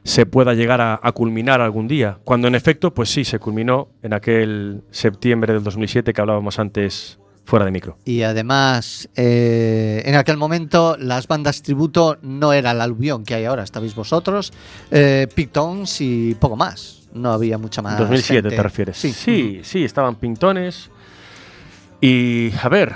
se 0.05 0.27
pueda 0.27 0.55
llegar 0.55 0.81
a, 0.81 1.01
a 1.03 1.13
culminar 1.13 1.61
algún 1.61 1.89
día? 1.89 2.19
Cuando 2.25 2.49
en 2.49 2.55
efecto, 2.55 2.93
pues 2.93 3.09
sí, 3.09 3.25
se 3.25 3.39
culminó 3.39 3.89
en 4.03 4.13
aquel 4.13 4.83
septiembre 4.91 5.55
del 5.55 5.63
2007 5.63 6.13
que 6.13 6.21
hablábamos 6.21 6.59
antes 6.59 7.19
fuera 7.47 7.65
de 7.65 7.71
micro. 7.71 7.97
Y 8.05 8.23
además, 8.23 9.09
eh, 9.15 10.03
en 10.05 10.17
aquel 10.17 10.37
momento 10.37 10.97
las 10.99 11.27
bandas 11.29 11.63
tributo 11.63 12.19
no 12.21 12.53
era 12.53 12.73
el 12.73 12.81
aluvión 12.81 13.25
que 13.25 13.35
hay 13.35 13.45
ahora, 13.45 13.63
estabais 13.63 13.95
vosotros, 13.95 14.53
eh, 14.91 15.29
Pictons 15.35 16.01
y 16.01 16.35
poco 16.35 16.57
más. 16.57 17.09
No 17.15 17.33
había 17.33 17.57
mucha 17.57 17.81
más. 17.81 17.99
2007 17.99 18.43
gente. 18.43 18.57
te 18.57 18.63
refieres. 18.63 18.97
Sí, 18.99 19.13
sí, 19.13 19.61
sí, 19.63 19.85
estaban 19.85 20.17
pintones. 20.17 20.91
Y 22.01 22.51
a 22.63 22.69
ver, 22.69 22.95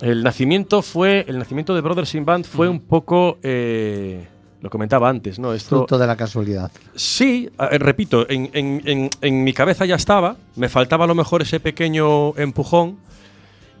el 0.00 0.22
nacimiento 0.22 0.82
fue. 0.82 1.24
El 1.28 1.38
nacimiento 1.38 1.74
de 1.74 1.80
Brothers 1.80 2.14
in 2.14 2.24
Band 2.24 2.44
fue 2.44 2.68
un 2.68 2.80
poco. 2.80 3.38
eh, 3.42 4.26
lo 4.60 4.70
comentaba 4.70 5.08
antes, 5.08 5.38
¿no? 5.38 5.52
Esto. 5.54 5.76
Fruto 5.78 5.98
de 5.98 6.06
la 6.08 6.16
casualidad. 6.16 6.70
Sí, 6.96 7.48
eh, 7.70 7.78
repito, 7.78 8.28
en, 8.28 8.50
en- 8.52 8.82
en- 8.84 9.10
en 9.20 9.44
mi 9.44 9.52
cabeza 9.52 9.84
ya 9.86 9.94
estaba. 9.94 10.34
Me 10.56 10.68
faltaba 10.68 11.04
a 11.04 11.06
lo 11.06 11.14
mejor 11.14 11.42
ese 11.42 11.60
pequeño 11.60 12.36
empujón. 12.36 12.96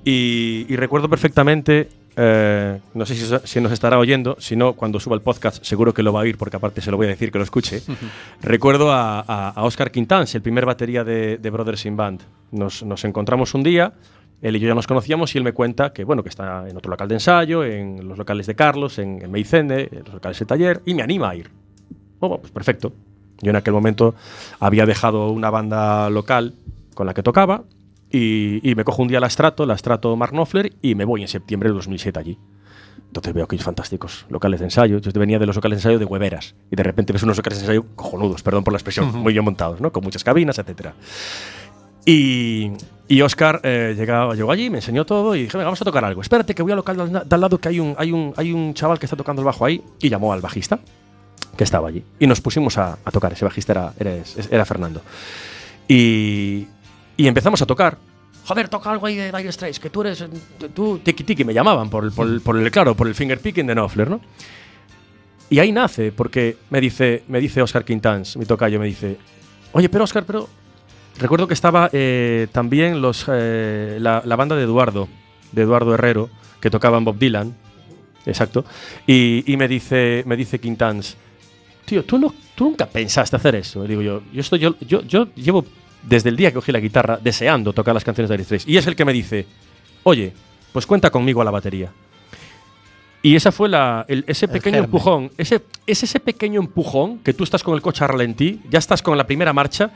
Y, 0.04 0.66
y 0.68 0.76
recuerdo 0.76 1.08
perfectamente. 1.08 1.88
eh, 2.16 2.80
no 2.94 3.06
sé 3.06 3.14
si, 3.14 3.26
si 3.44 3.60
nos 3.60 3.70
estará 3.72 3.98
oyendo, 3.98 4.36
si 4.40 4.56
no, 4.56 4.72
cuando 4.74 4.98
suba 5.00 5.14
el 5.16 5.20
podcast 5.22 5.62
seguro 5.64 5.92
que 5.94 6.02
lo 6.02 6.12
va 6.12 6.20
a 6.20 6.22
oír, 6.22 6.36
porque 6.38 6.56
aparte 6.56 6.80
se 6.80 6.90
lo 6.90 6.96
voy 6.96 7.06
a 7.06 7.10
decir 7.10 7.30
que 7.32 7.38
lo 7.38 7.44
escuche. 7.44 7.82
Recuerdo 8.42 8.92
a, 8.92 9.20
a- 9.20 9.50
a 9.50 9.62
Oscar 9.64 9.90
Quintans, 9.90 10.34
el 10.34 10.42
primer 10.42 10.64
batería 10.66 11.02
de, 11.04 11.38
de 11.38 11.50
Brothers 11.50 11.86
in 11.86 11.96
Band. 11.96 12.20
Nos, 12.52 12.82
nos 12.82 13.04
encontramos 13.04 13.54
un 13.54 13.62
día, 13.62 13.92
él 14.40 14.56
y 14.56 14.60
yo 14.60 14.68
ya 14.68 14.74
nos 14.74 14.86
conocíamos 14.86 15.34
y 15.34 15.38
él 15.38 15.44
me 15.44 15.52
cuenta 15.52 15.92
que, 15.92 16.04
bueno, 16.04 16.22
que 16.22 16.28
está 16.28 16.68
en 16.68 16.76
otro 16.76 16.90
local 16.90 17.08
de 17.08 17.14
ensayo, 17.14 17.64
en 17.64 18.08
los 18.08 18.18
locales 18.18 18.46
de 18.46 18.54
Carlos, 18.54 18.98
en, 18.98 19.22
en 19.22 19.30
Meicende, 19.30 19.88
en 19.90 20.04
los 20.04 20.14
locales 20.14 20.38
de 20.38 20.46
taller, 20.46 20.82
y 20.84 20.94
me 20.94 21.02
anima 21.02 21.30
a 21.30 21.34
ir. 21.34 21.50
Oh, 22.20 22.38
pues 22.38 22.52
perfecto. 22.52 22.92
Yo 23.40 23.50
en 23.50 23.56
aquel 23.56 23.72
momento 23.72 24.14
había 24.60 24.86
dejado 24.86 25.30
una 25.30 25.50
banda 25.50 26.10
local 26.10 26.54
con 26.94 27.06
la 27.06 27.14
que 27.14 27.22
tocaba 27.22 27.62
y, 28.10 28.68
y 28.68 28.74
me 28.74 28.84
cojo 28.84 29.02
un 29.02 29.08
día 29.08 29.20
la 29.20 29.30
Strato, 29.30 29.66
la 29.66 29.76
Strato 29.76 30.14
Mark 30.16 30.32
Knopfler, 30.32 30.72
y 30.82 30.94
me 30.94 31.04
voy 31.04 31.22
en 31.22 31.28
septiembre 31.28 31.68
del 31.68 31.76
2007 31.76 32.18
allí. 32.18 32.38
Entonces 33.08 33.32
veo 33.32 33.44
aquellos 33.44 33.64
fantásticos 33.64 34.26
locales 34.28 34.60
de 34.60 34.66
ensayo. 34.66 34.98
Yo 34.98 35.10
venía 35.18 35.38
de 35.38 35.46
los 35.46 35.56
locales 35.56 35.76
de 35.76 35.80
ensayo 35.80 35.98
de 35.98 36.04
hueveras 36.04 36.54
y 36.70 36.76
de 36.76 36.82
repente 36.82 37.12
ves 37.12 37.22
unos 37.22 37.38
locales 37.38 37.58
de 37.58 37.64
ensayo 37.64 37.86
cojonudos, 37.96 38.42
perdón 38.42 38.64
por 38.64 38.72
la 38.72 38.76
expresión, 38.76 39.14
muy 39.14 39.32
bien 39.32 39.44
montados, 39.44 39.80
¿no? 39.80 39.90
Con 39.92 40.04
muchas 40.04 40.22
cabinas, 40.22 40.58
etcétera. 40.58 40.94
Y, 42.04 42.72
y 43.08 43.22
Oscar 43.22 43.60
eh, 43.62 43.94
llegó 43.96 44.52
allí, 44.52 44.68
me 44.70 44.78
enseñó 44.78 45.04
todo 45.06 45.34
y 45.34 45.42
dije, 45.44 45.56
venga, 45.56 45.64
vamos 45.66 45.80
a 45.80 45.84
tocar 45.84 46.04
algo. 46.04 46.20
Espérate 46.20 46.54
que 46.54 46.62
voy 46.62 46.72
al 46.72 46.76
local 46.76 46.96
de 47.28 47.34
al, 47.34 47.40
lado 47.40 47.58
que 47.58 47.68
hay 47.68 47.80
un, 47.80 47.94
hay, 47.98 48.12
un, 48.12 48.34
hay 48.36 48.52
un 48.52 48.74
chaval 48.74 48.98
que 48.98 49.06
está 49.06 49.16
tocando 49.16 49.40
el 49.42 49.46
bajo 49.46 49.64
ahí 49.64 49.82
y 50.00 50.08
llamó 50.08 50.32
al 50.32 50.40
bajista 50.42 50.78
que 51.56 51.64
estaba 51.64 51.88
allí. 51.88 52.04
Y 52.20 52.26
nos 52.26 52.40
pusimos 52.40 52.76
a, 52.78 52.98
a 53.04 53.10
tocar. 53.10 53.32
Ese 53.32 53.44
bajista 53.44 53.72
era, 53.72 53.92
era, 53.98 54.22
era 54.50 54.64
Fernando. 54.64 55.00
Y, 55.88 56.66
y 57.16 57.26
empezamos 57.26 57.60
a 57.62 57.66
tocar. 57.66 57.96
Joder, 58.46 58.68
toca 58.68 58.90
algo 58.90 59.06
ahí 59.06 59.16
de 59.16 59.32
Dire 59.32 59.52
Straits, 59.52 59.80
que 59.80 59.90
tú 59.90 60.02
eres. 60.02 60.24
Tú, 60.74 60.98
tiki 60.98 61.24
tiki, 61.24 61.44
me 61.44 61.52
llamaban 61.52 61.90
por 61.90 62.12
por 62.14 62.40
por 62.42 62.56
el- 62.58 62.70
claro, 62.70 62.94
por 62.94 63.06
el 63.08 63.14
finger 63.14 63.40
picking 63.40 63.66
de 63.66 63.74
Knopfler, 63.74 64.08
¿no? 64.08 64.20
Y 65.50 65.58
ahí 65.58 65.72
nace, 65.72 66.12
porque 66.12 66.56
me 66.70 66.80
dice, 66.80 67.24
me 67.28 67.40
dice 67.40 67.60
Oscar 67.62 67.84
Quintans, 67.84 68.36
mi 68.36 68.44
tocayo, 68.44 68.78
me 68.78 68.86
dice, 68.86 69.16
oye, 69.72 69.88
pero 69.88 70.04
Oscar, 70.04 70.24
pero. 70.24 70.48
Recuerdo 71.18 71.48
que 71.48 71.54
estaba 71.54 71.90
eh, 71.92 72.46
también 72.52 73.00
los, 73.02 73.26
eh, 73.28 73.98
la, 74.00 74.22
la 74.24 74.36
banda 74.36 74.54
de 74.56 74.62
Eduardo, 74.62 75.08
de 75.52 75.62
Eduardo 75.62 75.94
Herrero, 75.94 76.30
que 76.60 76.70
tocaban 76.70 77.04
Bob 77.04 77.18
Dylan, 77.18 77.54
exacto, 78.26 78.64
y, 79.06 79.42
y 79.52 79.56
me 79.56 79.66
dice, 79.66 80.22
me 80.26 80.36
dice 80.36 80.60
Quintans, 80.60 81.16
tío, 81.84 82.04
¿tú, 82.04 82.18
no, 82.18 82.32
tú 82.54 82.64
nunca 82.66 82.86
pensaste 82.86 83.34
hacer 83.36 83.56
eso. 83.56 83.84
Y 83.84 83.88
digo 83.88 84.02
yo, 84.02 84.22
yo, 84.32 84.40
estoy, 84.40 84.60
yo, 84.60 84.76
yo, 84.80 85.02
yo 85.02 85.28
llevo 85.34 85.64
desde 86.02 86.28
el 86.28 86.36
día 86.36 86.50
que 86.50 86.54
cogí 86.56 86.70
la 86.70 86.78
guitarra 86.80 87.18
deseando 87.20 87.72
tocar 87.72 87.94
las 87.94 88.04
canciones 88.04 88.28
de 88.28 88.36
Dire 88.36 88.44
Straits. 88.44 88.68
Y 88.68 88.76
es 88.76 88.86
el 88.86 88.94
que 88.94 89.04
me 89.04 89.12
dice, 89.12 89.46
oye, 90.04 90.32
pues 90.72 90.86
cuenta 90.86 91.10
conmigo 91.10 91.40
a 91.42 91.44
la 91.44 91.50
batería. 91.50 91.90
Y 93.22 93.34
esa 93.34 93.50
fue 93.50 93.68
la, 93.68 94.04
el- 94.08 94.24
ese 94.28 94.46
El 94.46 94.52
pequeño 94.52 94.74
germen. 94.74 94.84
empujón. 94.84 95.30
Ese, 95.36 95.62
es 95.86 96.02
ese 96.04 96.20
pequeño 96.20 96.60
empujón 96.60 97.18
que 97.18 97.34
tú 97.34 97.42
estás 97.42 97.64
con 97.64 97.74
el 97.74 97.82
coche 97.82 98.04
a 98.04 98.06
ralentí, 98.06 98.60
ya 98.70 98.78
estás 98.78 99.02
con 99.02 99.18
la 99.18 99.26
primera 99.26 99.52
marcha, 99.52 99.90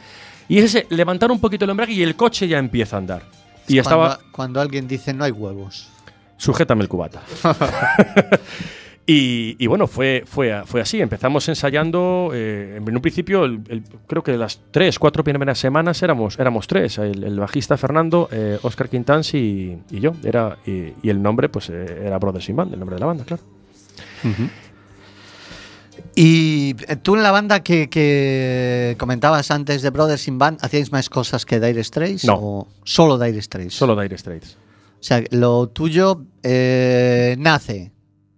y 0.48 0.58
es 0.58 0.64
ese 0.74 0.86
levantar 0.90 1.30
un 1.30 1.40
poquito 1.40 1.64
el 1.64 1.70
embrague 1.70 1.92
y 1.92 2.02
el 2.02 2.14
coche 2.16 2.46
ya 2.48 2.58
empieza 2.58 2.96
a 2.96 2.98
andar. 2.98 3.22
Y 3.68 3.78
Es 3.78 3.82
estaba, 3.86 4.16
Cuando, 4.16 4.32
cuando 4.32 4.60
alguien 4.60 4.88
dice 4.88 5.14
no 5.14 5.24
hay 5.24 5.30
huevos. 5.30 5.88
sujétame 6.36 6.82
el 6.82 6.88
cubata. 6.88 7.22
y, 9.06 9.56
y 9.58 9.66
bueno, 9.66 9.86
fue, 9.86 10.22
fue, 10.26 10.62
fue 10.64 10.80
así. 10.80 11.00
Empezamos 11.00 11.48
ensayando. 11.48 12.30
eh, 12.32 12.80
en 12.84 12.94
un 12.96 13.02
principio, 13.02 13.44
el- 13.44 13.60
el- 13.68 13.82
creo 14.06 14.22
que 14.22 14.36
las 14.36 14.60
tres, 14.70 14.98
cuatro 14.98 15.24
primeras 15.24 15.58
semanas 15.58 16.02
éramos, 16.02 16.38
éramos 16.38 16.66
tres: 16.66 16.98
el, 16.98 17.22
el 17.24 17.38
bajista 17.38 17.76
Fernando, 17.76 18.28
eh, 18.32 18.58
Oscar 18.62 18.88
Quintans 18.88 19.34
y, 19.34 19.78
y 19.90 20.00
yo. 20.00 20.12
Era, 20.24 20.56
y, 20.66 20.92
y 21.02 21.10
el 21.10 21.20
nombre, 21.22 21.48
pues 21.48 21.68
eh, 21.70 22.02
era 22.04 22.18
Brothers 22.18 22.48
in 22.48 22.56
Band, 22.56 22.72
el 22.74 22.78
nombre 22.80 22.96
de 22.96 23.00
la 23.00 23.06
banda, 23.06 23.24
claro. 23.24 23.42
Y 26.14 26.74
eh, 26.88 26.96
tú 26.96 27.16
en 27.16 27.22
la 27.22 27.30
banda 27.30 27.62
que, 27.62 27.88
que 27.88 28.96
comentabas 28.98 29.50
antes 29.50 29.82
de 29.82 29.90
Brothers 29.90 30.28
in 30.28 30.38
Band, 30.38 30.58
¿hacíais 30.62 30.92
más 30.92 31.08
cosas 31.08 31.46
que 31.46 31.58
Dire 31.60 31.82
Straits? 31.82 32.24
No. 32.24 32.34
¿O 32.40 32.68
solo 32.84 33.18
Dire 33.18 33.40
Straits? 33.40 33.74
Solo 33.74 34.00
Dire 34.00 34.16
Straits. 34.18 34.56
O 35.00 35.02
sea, 35.04 35.22
lo 35.30 35.68
tuyo 35.68 36.22
eh, 36.42 37.34
nace, 37.38 37.92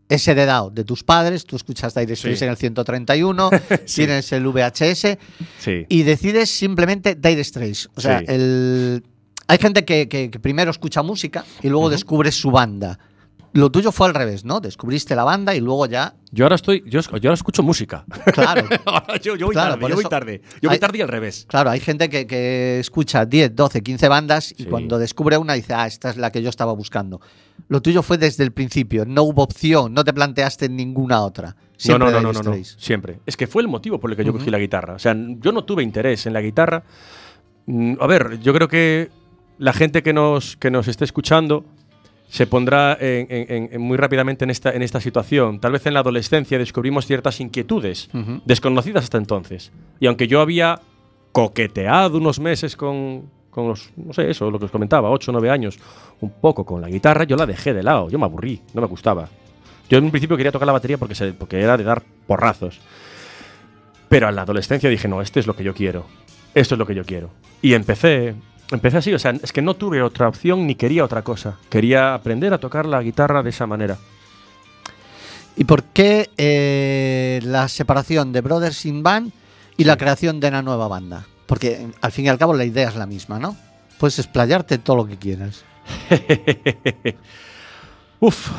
es 0.09 0.27
heredado 0.29 0.71
de 0.71 0.85
tus 0.85 1.03
padres, 1.03 1.45
tú 1.45 1.57
escuchas 1.57 1.95
Dire 1.95 2.15
Straits 2.17 2.39
Sí. 2.39 2.45
en 2.45 2.51
el 2.53 2.57
131, 2.57 3.51
Sí. 3.87 3.97
tienes 4.07 4.33
el 4.33 4.47
VHS 4.47 5.19
Sí. 5.59 5.85
y 5.89 6.03
decides 6.05 6.51
simplemente 6.51 7.17
Dire 7.17 7.43
Straits. 7.43 7.91
O 7.97 8.01
sea, 8.01 8.19
el, 8.19 9.03
hay 9.49 9.59
gente 9.59 9.85
que, 9.85 10.09
que- 10.09 10.31
que 10.31 10.39
primero 10.39 10.71
escucha 10.71 11.03
música 11.03 11.45
y 11.63 11.69
luego 11.69 11.91
descubre 11.91 12.31
su 12.33 12.51
banda. 12.51 12.99
Lo 13.55 13.71
tuyo 13.71 13.93
fue 13.93 14.09
al 14.09 14.15
revés, 14.15 14.45
¿no? 14.45 14.61
Descubriste 14.61 15.15
la 15.15 15.23
banda 15.25 15.55
y 15.55 15.61
luego 15.61 15.87
ya, 15.87 16.15
Yo 16.33 16.45
ahora 16.45 16.57
estoy. 16.57 16.83
Yo, 16.87 17.01
yo 17.01 17.09
ahora 17.31 17.35
escucho 17.35 17.63
música. 17.63 18.05
claro. 18.33 18.67
Ahora 18.85 19.17
yo, 19.19 19.37
yo 19.37 19.47
voy 19.47 19.55
Claro, 19.55 19.75
tarde, 19.79 19.89
yo 19.89 19.95
voy 19.95 20.05
tarde. 20.05 20.43
Yo 20.61 20.69
voy 20.69 20.75
hay- 20.75 20.81
tarde 20.81 20.99
y 20.99 21.01
al 21.03 21.09
revés. 21.09 21.47
Claro, 21.49 21.71
hay 21.71 21.79
gente 21.79 22.11
que, 22.11 22.27
que 22.27 22.81
escucha 22.81 23.25
10, 23.25 23.55
12, 23.55 23.83
15 23.83 24.09
bandas 24.09 24.51
y 24.59 24.65
Sí. 24.65 24.69
cuando 24.69 24.99
descubre 24.99 25.39
una 25.39 25.55
dice, 25.55 25.73
ah, 25.73 25.87
esta 25.87 26.11
es 26.11 26.17
la 26.17 26.33
que 26.33 26.43
yo 26.43 26.51
estaba 26.51 26.73
buscando. 26.73 27.21
Lo 27.69 27.81
tuyo 27.81 28.03
fue 28.03 28.19
desde 28.19 28.43
el 28.43 28.51
principio, 28.53 29.05
no 29.07 29.23
hubo 29.23 29.45
opción, 29.45 29.95
no 29.95 30.03
te 30.05 30.13
planteaste 30.13 30.69
ninguna 30.69 31.23
otra. 31.23 31.51
No, 31.51 31.65
Siempre 31.77 32.11
no, 32.11 32.21
no, 32.21 32.33
no, 32.33 32.43
no, 32.43 32.57
no, 32.57 32.65
siempre. 32.65 33.21
Es 33.25 33.37
que 33.37 33.47
fue 33.47 33.63
el 33.63 33.69
motivo 33.69 34.01
por 34.01 34.11
el 34.11 34.17
que 34.17 34.25
yo 34.25 34.33
cogí 34.33 34.51
la 34.51 34.59
guitarra. 34.59 34.95
O 34.95 34.99
sea, 34.99 35.15
yo 35.17 35.53
no 35.53 35.63
tuve 35.65 35.85
interés 35.85 36.27
en 36.27 36.33
la 36.33 36.41
guitarra. 36.41 36.83
Mm, 37.67 37.95
A 38.01 38.07
ver, 38.09 38.41
yo 38.41 38.53
creo 38.53 38.67
que 38.67 39.11
la 39.59 39.73
gente 39.73 40.03
que 40.03 40.13
nos, 40.13 40.57
que 40.57 40.73
nos 40.73 40.89
esté 40.89 41.05
escuchando 41.05 41.65
se 42.29 42.47
pondrá 42.47 42.97
en- 43.01 43.27
en- 43.31 43.69
en- 43.73 43.81
muy 43.81 43.97
rápidamente 43.97 44.45
en 44.45 44.51
esta, 44.51 44.73
en 44.73 44.83
esta 44.83 45.01
situación. 45.01 45.61
Tal 45.61 45.73
vez 45.73 45.87
en 45.87 45.95
la 45.95 46.01
adolescencia 46.01 46.59
descubrimos 46.59 47.07
ciertas 47.07 47.39
inquietudes 47.41 48.09
desconocidas 48.45 49.05
hasta 49.05 49.19
entonces. 49.19 49.71
Y 50.01 50.07
aunque 50.07 50.27
yo 50.27 50.41
había 50.41 50.81
coqueteado 51.33 52.19
unos 52.19 52.41
meses 52.41 52.77
con, 52.77 53.29
con 53.51 53.69
los, 53.69 53.91
no 53.97 54.13
sé, 54.13 54.31
eso, 54.31 54.51
lo 54.51 54.59
que 54.59 54.65
os 54.67 54.71
comentaba, 54.71 55.11
8 55.11 55.31
o 55.31 55.33
9 55.33 55.51
años, 55.51 55.79
un 56.21 56.31
poco 56.31 56.65
con 56.65 56.81
la 56.81 56.89
guitarra, 56.89 57.25
yo 57.25 57.37
la 57.37 57.47
dejé 57.47 57.73
de 57.75 57.83
lado, 57.83 58.09
yo 58.09 58.19
me 58.19 58.25
aburrí, 58.25 58.61
no 58.73 58.81
me 58.81 58.87
gustaba. 58.87 59.29
Yo 59.89 59.99
en 59.99 60.05
un 60.05 60.11
principio 60.11 60.37
quería 60.37 60.51
tocar 60.53 60.67
la 60.67 60.73
batería 60.73 60.97
porque, 60.99 61.15
se- 61.15 61.33
porque 61.35 61.61
era 61.61 61.77
de 61.77 61.85
dar 61.85 62.03
porrazos. 62.27 62.81
Pero 64.09 64.29
en 64.29 64.35
la 64.37 64.43
adolescencia 64.43 64.89
dije, 64.89 65.09
no, 65.09 65.21
esto 65.21 65.41
es 65.41 65.47
lo 65.47 65.55
que 65.57 65.65
yo 65.65 65.75
quiero. 65.75 66.07
Esto 66.55 66.75
es 66.75 66.79
lo 66.79 66.87
que 66.87 66.95
yo 66.95 67.05
quiero. 67.05 67.31
Y 67.63 67.75
empecé, 67.75 68.35
empecé 68.71 68.99
así, 68.99 69.13
o 69.13 69.19
sea, 69.19 69.33
es 69.43 69.53
que 69.53 69.63
no 69.63 69.75
tuve 69.75 70.03
otra 70.03 70.29
opción 70.29 70.67
ni 70.67 70.75
quería 70.75 71.05
otra 71.05 71.23
cosa. 71.23 71.57
Quería 71.69 72.15
aprender 72.15 72.53
a 72.53 72.59
tocar 72.59 72.87
la 72.87 73.03
guitarra 73.03 73.43
de 73.43 73.51
esa 73.51 73.67
manera. 73.67 73.97
¿Y 75.57 75.65
por 75.65 75.85
qué 75.85 76.31
eh, 76.37 77.41
la 77.45 77.69
separación 77.69 78.33
de 78.33 78.41
Brothers 78.41 78.87
in 78.87 79.03
Band 79.03 79.33
y 79.77 79.85
la 79.85 79.97
creación 79.97 80.41
de 80.41 80.49
una 80.49 80.63
nueva 80.63 80.89
banda? 80.89 81.27
Porque 81.47 81.73
eh, 81.73 81.89
al 82.01 82.11
fin 82.13 82.25
y 82.25 82.29
al 82.29 82.39
cabo 82.39 82.55
la 82.55 82.65
idea 82.65 82.89
es 82.89 82.97
la 82.97 83.07
misma, 83.07 83.39
¿no? 83.39 83.57
Puedes 83.99 84.19
explayarte 84.19 84.79
todo 84.79 84.97
lo 84.97 85.07
que 85.07 85.17
quieras. 85.17 85.65
Uf. 88.21 88.51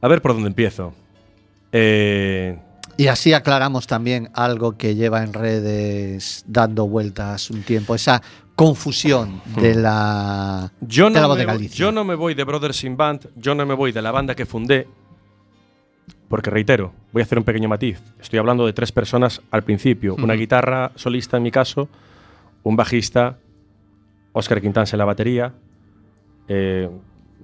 A 0.00 0.08
ver 0.08 0.22
por 0.22 0.34
dónde 0.34 0.48
empiezo. 0.48 0.94
Eh, 1.72 2.56
Y 2.96 3.08
así 3.08 3.32
aclaramos 3.32 3.86
también 3.86 4.30
algo 4.34 4.76
que 4.76 4.94
lleva 4.94 5.22
en 5.24 5.32
redes 5.32 6.44
dando 6.46 6.86
vueltas 6.86 7.50
un 7.50 7.62
tiempo, 7.62 7.94
esa 7.94 8.22
confusión 8.58 9.40
de 9.56 9.74
la, 9.76 10.72
yo, 10.80 11.04
de 11.06 11.10
la 11.14 11.20
no 11.22 11.28
voz 11.28 11.38
de 11.38 11.44
voy- 11.46 11.54
Galicia. 11.54 11.76
yo 11.78 11.92
no 11.92 12.02
me 12.04 12.16
voy 12.16 12.34
de 12.34 12.42
Brothers 12.42 12.82
in 12.82 12.96
Band, 12.96 13.28
yo 13.36 13.54
no 13.54 13.64
me 13.64 13.74
voy 13.74 13.92
de 13.92 14.02
la 14.02 14.10
banda 14.10 14.34
que 14.34 14.46
fundé, 14.46 14.88
porque 16.28 16.50
reitero, 16.50 16.92
voy 17.12 17.22
a 17.22 17.24
hacer 17.24 17.38
un 17.38 17.44
pequeño 17.44 17.68
matiz. 17.68 18.02
Estoy 18.20 18.38
hablando 18.40 18.66
de 18.66 18.72
tres 18.72 18.90
personas 18.92 19.40
al 19.52 19.62
principio: 19.62 20.14
una 20.16 20.34
Ujú. 20.34 20.40
guitarra 20.40 20.90
solista 20.96 21.36
en 21.36 21.44
mi 21.44 21.50
caso, 21.52 21.88
un 22.64 22.74
bajista, 22.76 23.38
Oscar 24.32 24.60
Quintans 24.60 24.92
en 24.92 24.98
la 24.98 25.04
batería. 25.04 25.54
eh, 26.50 26.88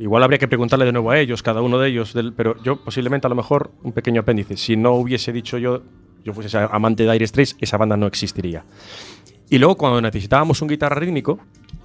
igual 0.00 0.22
habría 0.24 0.38
que 0.38 0.48
preguntarle 0.48 0.84
de 0.86 0.92
nuevo 0.92 1.10
a 1.12 1.18
ellos, 1.20 1.42
cada 1.42 1.60
uno 1.62 1.78
de 1.78 1.88
ellos, 1.90 2.12
del- 2.14 2.32
pero 2.32 2.60
yo 2.64 2.82
posiblemente 2.82 3.26
a 3.26 3.30
lo 3.30 3.36
mejor 3.36 3.70
un 3.84 3.92
pequeño 3.92 4.22
apéndice. 4.22 4.56
Si 4.56 4.76
no 4.76 4.94
hubiese 4.94 5.30
dicho 5.32 5.58
yo, 5.58 5.82
yo 6.24 6.32
fuese 6.32 6.56
amante 6.58 7.04
de 7.04 7.12
Dire 7.12 7.26
Straits, 7.26 7.54
esa 7.60 7.76
banda 7.76 7.96
no 7.96 8.06
existiría. 8.06 8.64
Y 9.50 9.58
luego 9.58 9.76
cuando 9.76 10.00
necesitábamos 10.00 10.60
un 10.62 10.68
guitarra 10.68 10.96
rítmico, 10.96 11.38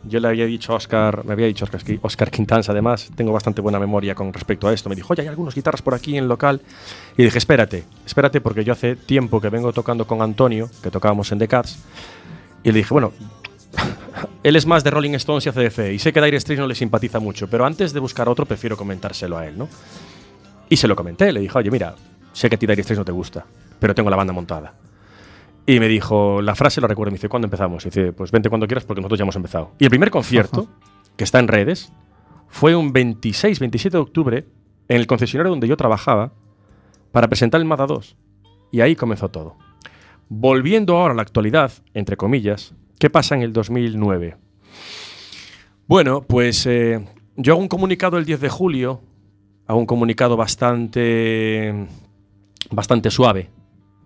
yo 0.04 0.20
le 0.20 0.30
había 0.30 0.46
dicho 0.46 0.74
a 0.74 0.78
Oscar, 0.78 1.26
me 1.26 1.34
había 1.34 1.48
dicho 1.48 1.66
Oscar, 1.66 1.82
Oscar 2.02 2.32
además, 2.70 3.12
tengo 3.16 3.34
bastante 3.34 3.62
buena 3.62 3.80
memoria 3.80 4.16
con 4.16 4.32
respecto 4.32 4.68
a 4.68 4.74
esto. 4.74 4.90
Me 4.90 4.96
dijo, 4.96 5.12
oye, 5.12 5.24
hay 5.24 5.28
algunas 5.28 5.54
guitarras 5.54 5.82
por 5.82 5.94
aquí 5.94 6.18
en 6.18 6.28
local. 6.28 6.62
Y 7.18 7.24
dije, 7.24 7.38
espérate, 7.38 7.84
espérate, 8.06 8.40
porque 8.40 8.64
yo 8.64 8.74
hace 8.74 8.96
tiempo 8.96 9.42
que 9.42 9.50
vengo 9.50 9.74
tocando 9.74 10.08
con 10.08 10.22
Antonio, 10.22 10.70
que 10.82 10.90
tocábamos 10.90 11.32
en 11.32 11.40
The 11.40 11.48
Cats. 11.48 11.80
Y 12.64 12.72
le 12.72 12.80
dije, 12.80 12.94
bueno, 12.94 13.12
él 14.44 14.56
es 14.56 14.66
más 14.66 14.84
de 14.84 14.92
Rolling 14.92 15.14
Stones 15.16 15.46
y 15.46 15.50
ACDC, 15.50 15.94
y 15.94 16.00
sé 16.00 16.14
que 16.14 16.22
Dire 16.22 16.40
Straits 16.40 16.60
no 16.60 16.68
le 16.68 16.76
simpatiza 16.76 17.20
mucho, 17.20 17.50
pero 17.50 17.66
antes 17.66 17.94
de 17.94 18.00
buscar 18.00 18.30
otro, 18.30 18.46
prefiero 18.46 18.78
comentárselo 18.78 19.38
a 19.38 19.48
él, 19.48 19.58
¿no? 19.58 19.68
Y 20.70 20.78
se 20.78 20.88
lo 20.88 20.96
comenté, 20.96 21.32
le 21.32 21.42
dije, 21.42 21.58
oye, 21.58 21.72
mira, 21.72 21.96
sé 22.32 22.50
que 22.50 22.56
a 22.56 22.60
ti 22.60 22.68
Dire 22.68 22.84
Straits 22.84 23.00
no 23.00 23.06
te 23.06 23.12
gusta, 23.12 23.46
pero 23.80 23.94
tengo 23.94 24.10
la 24.10 24.16
banda 24.16 24.34
montada. 24.34 24.74
Y 25.70 25.80
me 25.80 25.88
dijo, 25.88 26.42
la 26.42 26.56
frase 26.56 26.82
la 26.82 26.88
recuerdo, 26.88 27.12
me 27.12 27.18
dice, 27.18 27.30
¿cuándo 27.30 27.46
empezamos? 27.46 27.86
Y 27.86 27.90
dice, 27.90 28.12
pues 28.12 28.32
vente 28.32 28.50
cuando 28.50 28.66
quieras 28.66 28.86
porque 28.86 29.02
nosotros 29.02 29.20
ya 29.20 29.24
hemos 29.24 29.36
empezado. 29.36 29.74
Y 29.78 29.84
el 29.84 29.92
primer 29.92 30.10
concierto, 30.10 30.68
que 31.16 31.24
está 31.24 31.38
en 31.38 31.48
redes, 31.48 31.94
fue 32.48 32.76
un 32.76 32.92
26, 32.92 33.60
27 33.60 33.96
de 33.96 34.02
octubre 34.02 34.48
en 34.88 34.98
el 34.98 35.06
concesionario 35.06 35.52
donde 35.52 35.68
yo 35.68 35.78
trabajaba 35.78 36.34
para 37.12 37.28
presentar 37.28 37.62
el 37.62 37.66
Mazda 37.68 37.86
2. 37.86 38.18
Y 38.72 38.82
ahí 38.82 38.96
comenzó 38.96 39.30
todo. 39.30 39.58
Volviendo 40.28 40.98
ahora 40.98 41.14
a 41.14 41.16
la 41.16 41.22
actualidad, 41.22 41.72
entre 41.94 42.18
comillas, 42.18 42.74
¿qué 42.98 43.12
pasa 43.12 43.36
en 43.36 43.44
el 43.44 43.54
2009? 43.54 44.38
Bueno, 45.86 46.24
pues 46.24 46.66
eh, 46.66 47.08
yo 47.36 47.54
hago 47.54 47.62
un 47.62 47.68
comunicado 47.68 48.18
el 48.18 48.26
10 48.26 48.42
de 48.42 48.50
julio, 48.50 49.02
hago 49.68 49.78
un 49.78 49.86
comunicado 49.86 50.36
bastante, 50.36 51.88
bastante 52.72 53.12
suave, 53.12 53.52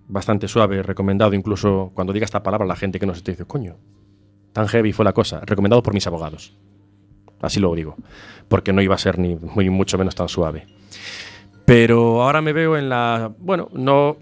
bastante 0.07 0.47
suave, 0.47 0.83
recomendado 0.83 1.33
incluso 1.33 1.91
cuando 1.93 2.13
diga 2.13 2.25
esta 2.25 2.43
palabra 2.43 2.65
la 2.67 2.75
gente 2.75 2.99
que 2.99 3.05
nos 3.05 3.17
esté 3.17 3.31
dice, 3.31 3.45
coño, 3.45 3.77
tan 4.51 4.67
heavy 4.67 4.91
fue 4.93 5.05
la 5.05 5.13
cosa, 5.13 5.41
recomendado 5.45 5.81
por 5.83 5.93
mis 5.93 6.05
abogados. 6.07 6.55
Así 7.41 7.59
lo 7.59 7.73
digo, 7.75 7.95
porque 8.47 8.71
no 8.73 8.81
iba 8.81 8.95
a 8.95 8.97
ser 8.97 9.19
ni 9.19 9.35
muy 9.35 9.69
mucho 9.69 9.97
menos 9.97 10.15
tan 10.15 10.29
suave. 10.29 10.65
Pero 11.65 12.21
ahora 12.23 12.41
me 12.41 12.53
veo 12.53 12.77
en 12.77 12.89
la, 12.89 13.31
bueno, 13.39 13.69
no 13.73 14.17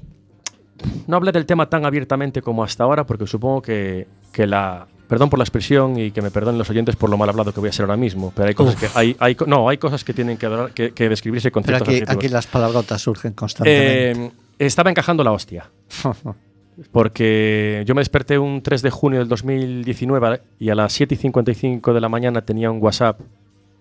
no 1.05 1.15
hablé 1.17 1.31
del 1.31 1.45
tema 1.45 1.69
tan 1.69 1.85
abiertamente 1.85 2.41
como 2.41 2.63
hasta 2.63 2.83
ahora 2.83 3.05
porque 3.05 3.27
supongo 3.27 3.61
que, 3.61 4.07
que 4.31 4.47
la 4.47 4.87
perdón 5.07 5.29
por 5.29 5.37
la 5.37 5.43
expresión 5.43 5.99
y 5.99 6.09
que 6.11 6.21
me 6.21 6.31
perdonen 6.31 6.57
los 6.57 6.69
oyentes 6.69 6.95
por 6.95 7.09
lo 7.09 7.17
mal 7.17 7.29
hablado 7.29 7.53
que 7.53 7.59
voy 7.59 7.69
a 7.69 7.71
ser 7.73 7.83
ahora 7.83 7.97
mismo, 7.97 8.31
pero 8.35 8.47
hay 8.47 8.53
cosas 8.55 8.75
que 8.77 8.87
hay, 8.95 9.15
hay 9.19 9.35
no, 9.45 9.67
hay 9.69 9.77
cosas 9.77 10.03
que 10.03 10.13
tienen 10.13 10.37
que, 10.37 10.45
hablar- 10.47 10.71
que, 10.73 10.91
que 10.91 11.09
describirse 11.09 11.51
con 11.51 11.63
Pero 11.63 11.77
ciertos 11.77 11.89
aquí, 11.89 11.97
adjetivos. 11.97 12.23
aquí 12.25 12.33
las 12.33 12.47
palabrotas 12.47 13.01
surgen 13.01 13.33
constantemente. 13.33 14.11
Eh, 14.25 14.31
estaba 14.65 14.89
encajando 14.89 15.23
la 15.23 15.31
hostia. 15.31 15.69
Porque 16.91 17.83
yo 17.85 17.93
me 17.93 18.01
desperté 18.01 18.39
un 18.39 18.61
3 18.61 18.81
de 18.81 18.89
junio 18.89 19.19
del 19.19 19.27
2019 19.27 20.41
y 20.59 20.69
a 20.69 20.75
las 20.75 20.93
7 20.93 21.15
y 21.15 21.17
55 21.17 21.93
de 21.93 22.01
la 22.01 22.09
mañana 22.09 22.41
tenía 22.41 22.71
un 22.71 22.81
WhatsApp 22.81 23.19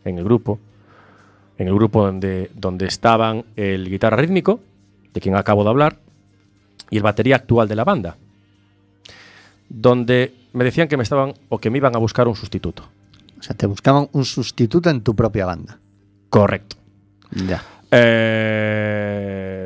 en 0.05 0.19
el 0.19 0.25
grupo, 0.25 0.59
en 1.57 1.69
el 1.69 1.75
grupo 1.75 2.05
donde, 2.05 2.51
donde 2.55 2.87
estaban 2.87 3.45
el 3.57 3.89
guitarra 3.89 4.17
rítmico, 4.17 4.61
de 5.15 5.21
quien 5.21 5.37
acabo 5.37 5.65
de 5.65 5.71
hablar, 5.71 5.97
y 6.91 6.97
el 6.97 7.03
batería 7.03 7.37
actual 7.37 7.69
de 7.69 7.77
la 7.77 7.85
banda, 7.85 8.17
donde 9.69 10.35
me 10.53 10.65
decían 10.65 10.89
que 10.89 10.97
me 10.97 11.05
estaban 11.05 11.35
o 11.49 11.59
que 11.59 11.71
me 11.71 11.79
iban 11.79 11.95
a 11.95 11.99
buscar 11.99 12.27
un 12.29 12.35
sustituto. 12.35 12.89
o 13.39 13.43
sea, 13.43 13.57
te 13.57 13.67
buscaban 13.67 14.09
un 14.13 14.25
sustituto 14.25 14.91
en 14.91 15.01
tu 15.03 15.15
propia 15.15 15.47
banda. 15.47 15.79
Correcto. 16.29 16.77
Ya. 17.47 17.63
Eh, 17.91 19.60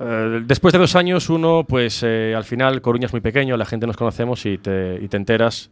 eh, 0.00 0.40
después 0.46 0.72
de 0.72 0.78
dos 0.78 0.94
años, 0.96 1.28
uno, 1.30 1.64
pues 1.68 2.02
eh, 2.04 2.34
al 2.36 2.44
final, 2.44 2.80
Coruña 2.80 3.06
es 3.06 3.12
muy 3.12 3.20
pequeño, 3.20 3.56
la 3.56 3.64
gente 3.66 3.86
nos 3.86 3.96
conocemos 3.96 4.44
y 4.46 4.58
te, 4.58 4.98
y 5.02 5.08
te 5.08 5.16
enteras. 5.16 5.70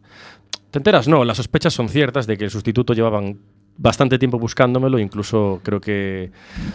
Te 0.71 0.79
enteras, 0.79 1.07
no, 1.07 1.23
las 1.23 1.37
sospechas 1.37 1.73
son 1.73 1.87
ciertas 1.89 2.27
de 2.27 2.37
que 2.37 2.43
el 2.45 2.51
sustituto 2.51 2.93
llevaban 2.93 3.37
bastante 3.79 4.17
tiempo 4.17 4.39
buscándomelo, 4.39 4.97
incluso 4.97 5.61
creo 5.63 5.79
que 5.79 6.31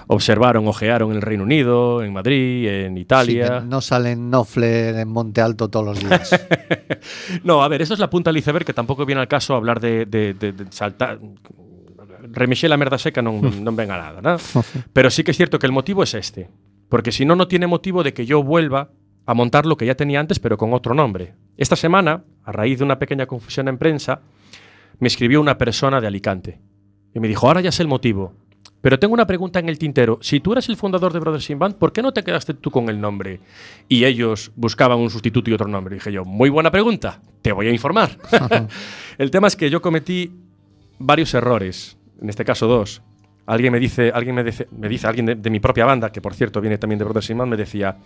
observaron, 0.07 0.69
ojearon 0.69 1.11
en 1.11 1.17
el 1.17 1.23
Reino 1.23 1.43
Unido, 1.43 2.03
en 2.03 2.13
Madrid, 2.13 2.69
en 2.69 2.95
Sí, 2.95 3.01
Italia. 3.01 3.59
que 3.61 3.67
no 3.67 3.81
salen 3.81 4.31
Nofle 4.31 5.01
en 5.01 5.09
Monte 5.09 5.41
Alto 5.41 5.69
todos 5.69 5.85
los 5.87 5.99
días. 6.01 6.31
No, 7.43 7.65
a 7.65 7.69
ver, 7.69 7.83
eso 7.83 7.95
es 7.95 7.99
la 8.01 8.09
punta 8.09 8.31
del 8.31 8.37
iceberg 8.39 8.65
que 8.65 8.73
tampoco 8.73 9.05
viene 9.05 9.21
al 9.21 9.27
caso 9.27 9.57
hablar 9.57 9.81
de, 9.81 10.07
de, 10.07 10.35
de- 10.35 10.53
de 10.53 10.67
saltar. 10.71 11.19
Remexer 12.31 12.71
la 12.71 12.77
merda 12.77 12.97
seca 12.99 13.21
non, 13.21 13.43
non 13.67 13.75
ven 13.75 13.91
a 13.91 13.99
nada, 13.99 14.23
¿no? 14.23 14.39
Pero 14.95 15.11
sí 15.11 15.25
que 15.27 15.33
es 15.33 15.37
cierto 15.37 15.59
que 15.59 15.67
el 15.67 15.73
motivo 15.75 16.05
es 16.07 16.15
este. 16.15 16.47
Porque 16.93 17.11
si 17.11 17.25
no, 17.25 17.37
no 17.37 17.49
tiene 17.49 17.67
motivo 17.67 18.03
de 18.03 18.13
que 18.13 18.27
yo 18.27 18.43
vuelva 18.43 18.91
a 19.25 19.33
montar 19.33 19.65
lo 19.65 19.79
que 19.79 19.87
ya 19.87 19.95
tenía 19.95 20.21
antes, 20.21 20.39
pero 20.39 20.59
con 20.59 20.75
otro 20.75 20.93
nombre. 20.93 21.33
Esta 21.57 21.75
semana, 21.75 22.25
a 22.45 22.53
raíz 22.53 22.81
de 22.81 22.85
una 22.85 22.99
pequeña 22.99 23.25
confusión 23.25 23.67
en 23.69 23.79
prensa, 23.79 24.21
me 24.99 25.09
escribió 25.09 25.41
una 25.41 25.57
persona 25.57 26.03
de 26.03 26.07
Alicante. 26.07 26.61
Y 27.15 27.19
me 27.19 27.29
dijo, 27.29 27.47
ahora 27.47 27.63
ya 27.63 27.73
sé 27.73 27.83
el 27.83 27.89
motivo. 27.89 28.35
Pero 28.83 28.99
tengo 28.99 29.15
una 29.15 29.27
pregunta 29.27 29.59
en 29.59 29.71
el 29.71 29.79
tintero. 29.79 30.19
Si 30.21 30.41
tú 30.41 30.53
eres 30.53 30.69
el 30.69 30.77
fundador 30.77 31.15
de 31.15 31.21
Brothers 31.21 31.49
in 31.49 31.59
Band, 31.59 31.77
¿por 31.77 31.95
qué 31.95 32.03
no 32.03 32.13
te 32.13 32.23
quedaste 32.23 32.53
tú 32.53 32.71
con 32.71 32.91
el 32.91 33.01
nombre? 33.01 33.41
Y 33.89 34.05
ellos 34.05 34.53
buscaban 34.55 34.99
un 34.99 35.09
sustituto 35.09 35.49
y 35.49 35.55
otro 35.55 35.69
nombre. 35.69 35.95
Y 35.95 35.99
dije 35.99 36.13
yo, 36.13 36.27
muy 36.27 36.51
buena 36.51 36.71
pregunta, 36.71 37.23
te 37.41 37.53
voy 37.53 37.69
a 37.69 37.71
informar. 37.71 38.19
el 39.17 39.31
tema 39.31 39.49
es 39.49 39.57
que 39.57 39.71
yo 39.71 39.81
cometí 39.81 40.31
varios 40.99 41.33
errores, 41.33 41.97
en 42.21 42.29
este 42.29 42.45
caso 42.45 42.67
dos. 42.67 43.01
Alguien 43.47 43.73
me 43.73 43.81
dice, 43.81 44.13
alguien 44.15 44.37
me 44.37 44.45
dice, 44.45 44.69
me 44.71 44.89
dice 44.89 45.07
alguien 45.07 45.27
de, 45.43 45.51
mi 45.51 45.59
propia 45.59 45.85
banda, 45.85 46.11
que 46.13 46.21
por 46.21 46.35
cierto 46.35 46.61
viene 46.61 46.79
también 46.79 46.99
de 46.99 47.05
Brothers 47.05 47.31
in 47.31 47.39
Band, 47.39 47.51
me 47.51 47.57
decía, 47.57 47.97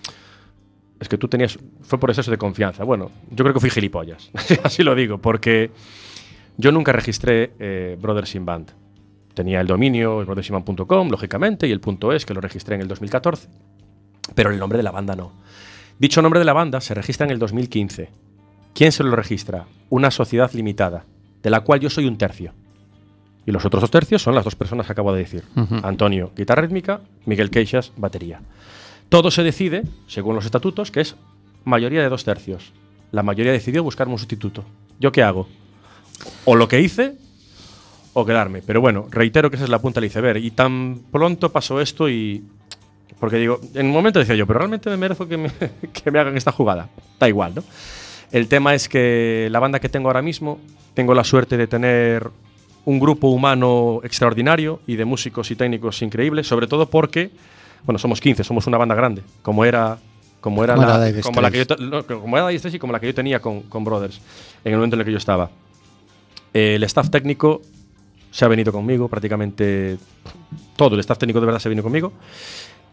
es 0.98 1.08
que 1.08 1.18
tú 1.18 1.28
tenías, 1.28 1.58
fue 1.82 2.00
por 2.00 2.10
exceso 2.10 2.30
de 2.30 2.38
confianza. 2.38 2.84
Bueno, 2.84 3.10
yo 3.30 3.44
creo 3.44 3.52
que 3.52 3.60
fui 3.60 3.70
gilipollas, 3.70 4.30
así 4.64 4.82
lo 4.82 4.94
digo, 4.94 5.18
porque 5.18 5.70
yo 6.56 6.72
nunca 6.72 6.92
registré 6.92 7.52
eh, 7.58 7.96
Brothers 8.00 8.34
in 8.34 8.46
Band. 8.46 8.70
Tenía 9.34 9.60
el 9.60 9.66
dominio 9.66 10.24
brothersinband.com, 10.24 11.10
lógicamente, 11.10 11.68
y 11.68 11.72
el 11.72 11.80
punto 11.80 12.12
es 12.12 12.24
que 12.24 12.32
lo 12.32 12.40
registré 12.40 12.76
en 12.76 12.80
el 12.80 12.88
2014, 12.88 13.48
pero 14.34 14.50
el 14.50 14.58
nombre 14.58 14.78
de 14.78 14.82
la 14.82 14.90
banda 14.90 15.14
no. 15.14 15.32
Dicho 15.98 16.22
nombre 16.22 16.40
de 16.40 16.46
la 16.46 16.54
banda 16.54 16.80
se 16.80 16.94
registra 16.94 17.26
en 17.26 17.32
el 17.32 17.38
2015. 17.38 18.08
¿Quién 18.74 18.92
se 18.92 19.04
lo 19.04 19.14
registra? 19.14 19.66
Una 19.90 20.10
sociedad 20.10 20.50
limitada, 20.52 21.04
de 21.42 21.50
la 21.50 21.60
cual 21.60 21.80
yo 21.80 21.90
soy 21.90 22.06
un 22.06 22.16
tercio. 22.16 22.54
Y 23.46 23.52
los 23.52 23.64
otros 23.64 23.80
dos 23.80 23.90
tercios 23.90 24.22
son 24.22 24.34
las 24.34 24.44
dos 24.44 24.56
personas 24.56 24.86
que 24.86 24.92
acabo 24.92 25.12
de 25.12 25.20
decir. 25.20 25.44
Antonio, 25.84 26.32
guitarra 26.36 26.62
rítmica, 26.62 27.00
Miguel 27.26 27.50
Queixas, 27.50 27.92
batería. 27.96 28.40
Todo 29.08 29.30
se 29.30 29.44
decide, 29.44 29.84
según 30.08 30.34
los 30.34 30.44
estatutos, 30.44 30.90
que 30.90 31.00
es 31.00 31.14
mayoría 31.64 32.02
de 32.02 32.08
dos 32.08 32.24
tercios. 32.24 32.72
La 33.12 33.22
mayoría 33.22 33.52
decidió 33.52 33.84
buscarme 33.84 34.14
un 34.14 34.18
sustituto. 34.18 34.64
¿Yo 34.98 35.12
qué 35.12 35.22
hago? 35.22 35.46
O 36.44 36.56
lo 36.56 36.66
que 36.66 36.80
hice, 36.80 37.14
o 38.14 38.26
quedarme. 38.26 38.62
Pero 38.66 38.80
bueno, 38.80 39.06
reitero 39.10 39.48
que 39.48 39.56
esa 39.56 39.64
es 39.64 39.70
la 39.70 39.78
punta 39.78 40.00
del 40.00 40.10
iceberg. 40.10 40.38
Y 40.42 40.50
tan 40.50 41.02
pronto 41.12 41.52
pasó 41.52 41.80
esto 41.80 42.08
y. 42.08 42.42
Porque 43.20 43.36
digo, 43.36 43.60
en 43.74 43.86
un 43.86 43.92
momento 43.92 44.18
decía 44.18 44.34
yo, 44.34 44.46
pero 44.46 44.58
realmente 44.58 44.90
me 44.90 44.96
merezco 44.96 45.28
que 45.28 45.36
me, 45.36 45.50
que 45.92 46.10
me 46.10 46.18
hagan 46.18 46.36
esta 46.36 46.50
jugada. 46.50 46.88
Da 47.20 47.28
igual, 47.28 47.54
¿no? 47.54 47.64
El 48.32 48.48
tema 48.48 48.74
es 48.74 48.88
que 48.88 49.48
la 49.52 49.60
banda 49.60 49.78
que 49.78 49.88
tengo 49.88 50.08
ahora 50.08 50.20
mismo, 50.20 50.58
tengo 50.94 51.14
la 51.14 51.22
suerte 51.22 51.56
de 51.56 51.68
tener 51.68 52.30
un 52.86 52.98
grupo 52.98 53.28
humano 53.28 54.00
extraordinario 54.02 54.80
y 54.86 54.96
de 54.96 55.04
músicos 55.04 55.50
y 55.50 55.56
técnicos 55.56 56.00
increíbles, 56.00 56.46
sobre 56.46 56.66
todo 56.66 56.88
porque, 56.88 57.30
bueno, 57.84 57.98
somos 57.98 58.20
15, 58.20 58.44
somos 58.44 58.66
una 58.66 58.78
banda 58.78 58.94
grande, 58.94 59.22
como 59.42 59.64
era 59.64 59.98
como 60.40 60.62
era, 60.62 60.76
Como 60.76 60.86
la, 60.86 61.04
Dire 61.04 61.22
como 61.22 61.40
la 61.40 61.50
que 61.50 61.64
yo, 61.64 62.06
como 62.06 62.38
era 62.38 62.52
y 62.52 62.78
como 62.78 62.92
la 62.92 63.00
que 63.00 63.06
yo 63.08 63.14
tenía 63.14 63.40
con, 63.40 63.62
con 63.62 63.84
Brothers 63.84 64.20
en 64.64 64.72
el 64.72 64.78
momento 64.78 64.94
en 64.94 65.00
el 65.00 65.06
que 65.06 65.10
yo 65.10 65.18
estaba. 65.18 65.50
El 66.52 66.84
staff 66.84 67.10
técnico 67.10 67.62
se 68.30 68.44
ha 68.44 68.48
venido 68.48 68.70
conmigo, 68.70 69.08
prácticamente 69.08 69.98
todo 70.76 70.94
el 70.94 71.00
staff 71.00 71.18
técnico 71.18 71.40
de 71.40 71.46
verdad 71.46 71.58
se 71.58 71.68
vino 71.68 71.82
conmigo. 71.82 72.12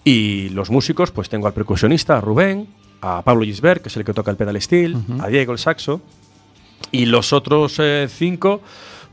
Y 0.03 0.49
los 0.49 0.71
músicos, 0.71 1.11
pues 1.11 1.29
tengo 1.29 1.45
al 1.45 1.53
percusionista, 1.53 2.17
a 2.17 2.21
Rubén, 2.21 2.67
a 3.01 3.21
Pablo 3.21 3.45
Gisbert, 3.45 3.83
que 3.83 3.89
es 3.89 3.97
el 3.97 4.03
que 4.03 4.13
toca 4.13 4.31
el 4.31 4.37
pedal 4.37 4.59
steel, 4.59 4.97
a 5.21 5.27
Diego 5.27 5.51
el 5.51 5.59
saxo. 5.59 6.01
Y 6.91 7.05
los 7.05 7.33
otros 7.33 7.77
eh, 7.79 8.07
cinco, 8.09 8.61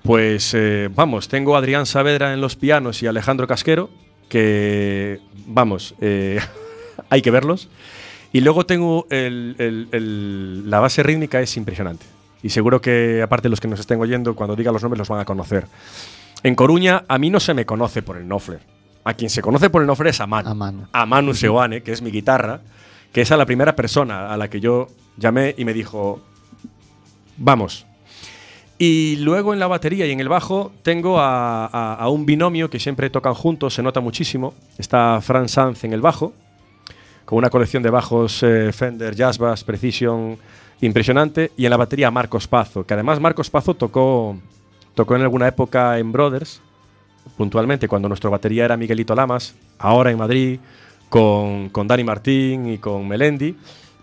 pues 0.02 0.52
eh, 0.54 0.88
vamos, 0.94 1.28
tengo 1.28 1.54
a 1.54 1.58
Adrián 1.58 1.86
Saavedra 1.86 2.32
en 2.32 2.40
los 2.40 2.56
pianos 2.56 3.02
y 3.02 3.06
a 3.06 3.10
Alejandro 3.10 3.46
Casquero, 3.46 3.90
que 4.28 5.20
vamos, 5.46 5.94
eh, 6.00 6.40
hay 7.10 7.22
que 7.22 7.30
verlos. 7.30 7.68
Y 8.32 8.40
luego 8.42 8.64
tengo 8.64 9.06
el- 9.10 9.56
el- 9.58 9.88
el- 9.92 10.70
la 10.70 10.78
base 10.80 11.02
rítmica 11.02 11.40
es 11.40 11.56
impresionante. 11.56 12.06
Y 12.42 12.50
seguro 12.50 12.80
que 12.80 13.20
aparte 13.22 13.48
los 13.48 13.60
que 13.60 13.68
nos 13.68 13.80
estén 13.80 14.00
oyendo, 14.00 14.34
cuando 14.34 14.56
diga 14.56 14.72
los 14.72 14.82
nombres 14.82 14.98
los 14.98 15.08
van 15.08 15.20
a 15.20 15.24
conocer. 15.24 15.66
En 16.42 16.54
Coruña 16.54 17.04
a 17.08 17.18
mí 17.18 17.28
no 17.28 17.38
se 17.40 17.52
me 17.54 17.66
conoce 17.66 18.02
por 18.02 18.16
el 18.16 18.26
Nofler. 18.26 18.60
A 19.04 19.14
quien 19.14 19.28
se 19.30 19.42
conoce 19.42 19.68
por 19.68 19.82
el 19.82 19.86
Nofler 19.86 20.08
es 20.08 20.20
a 20.20 20.26
Manu. 20.26 20.48
A 20.48 20.54
Manu. 20.54 20.86
A 20.92 21.06
Manu 21.06 21.34
Seoane, 21.34 21.82
que 21.82 21.92
es 21.92 22.00
mi 22.02 22.10
guitarra, 22.10 22.60
que 23.12 23.20
es 23.22 23.32
a 23.32 23.36
la 23.36 23.44
primera 23.46 23.74
persona 23.76 24.32
a 24.32 24.36
la 24.36 24.48
que 24.48 24.60
yo 24.60 24.88
llamé 25.18 25.54
y 25.58 25.64
me 25.64 25.74
dijo, 25.74 26.22
vamos. 27.36 27.86
Y 28.82 29.16
luego 29.16 29.52
en 29.52 29.60
la 29.60 29.66
batería 29.66 30.06
y 30.06 30.10
en 30.10 30.20
el 30.20 30.30
bajo 30.30 30.72
tengo 30.82 31.16
a, 31.20 32.08
un 32.08 32.24
binomio 32.24 32.70
que 32.70 32.80
siempre 32.80 33.10
tocan 33.10 33.34
juntos, 33.34 33.74
se 33.74 33.82
nota 33.82 34.00
muchísimo. 34.00 34.54
Está 34.78 35.20
Fran 35.20 35.50
Sanz 35.50 35.84
en 35.84 35.92
el 35.92 36.00
bajo, 36.00 36.32
con 37.26 37.36
una 37.36 37.50
colección 37.50 37.82
de 37.82 37.90
bajos 37.90 38.42
eh, 38.42 38.72
Fender, 38.72 39.14
Jazz 39.14 39.36
Bass, 39.36 39.64
Precision 39.64 40.38
impresionante. 40.80 41.52
Y 41.58 41.66
en 41.66 41.70
la 41.70 41.76
batería 41.76 42.10
Marcos 42.10 42.48
Pazo, 42.48 42.86
que 42.86 42.94
además 42.94 43.20
Marcos 43.20 43.50
Pazo 43.50 43.74
tocó, 43.74 44.38
tocó 44.94 45.14
en 45.14 45.20
alguna 45.20 45.46
época 45.46 45.98
en 45.98 46.10
Brothers, 46.10 46.62
puntualmente 47.36 47.86
cuando 47.86 48.08
nuestro 48.08 48.30
batería 48.30 48.64
era 48.64 48.78
Miguelito 48.78 49.14
Lamas, 49.14 49.56
ahora 49.78 50.10
en 50.10 50.16
Madrid, 50.16 50.58
con, 51.10 51.68
con 51.68 51.86
Dani 51.86 52.04
Martín 52.04 52.72
y 52.72 52.78
con 52.78 53.06
Melendi. 53.06 53.54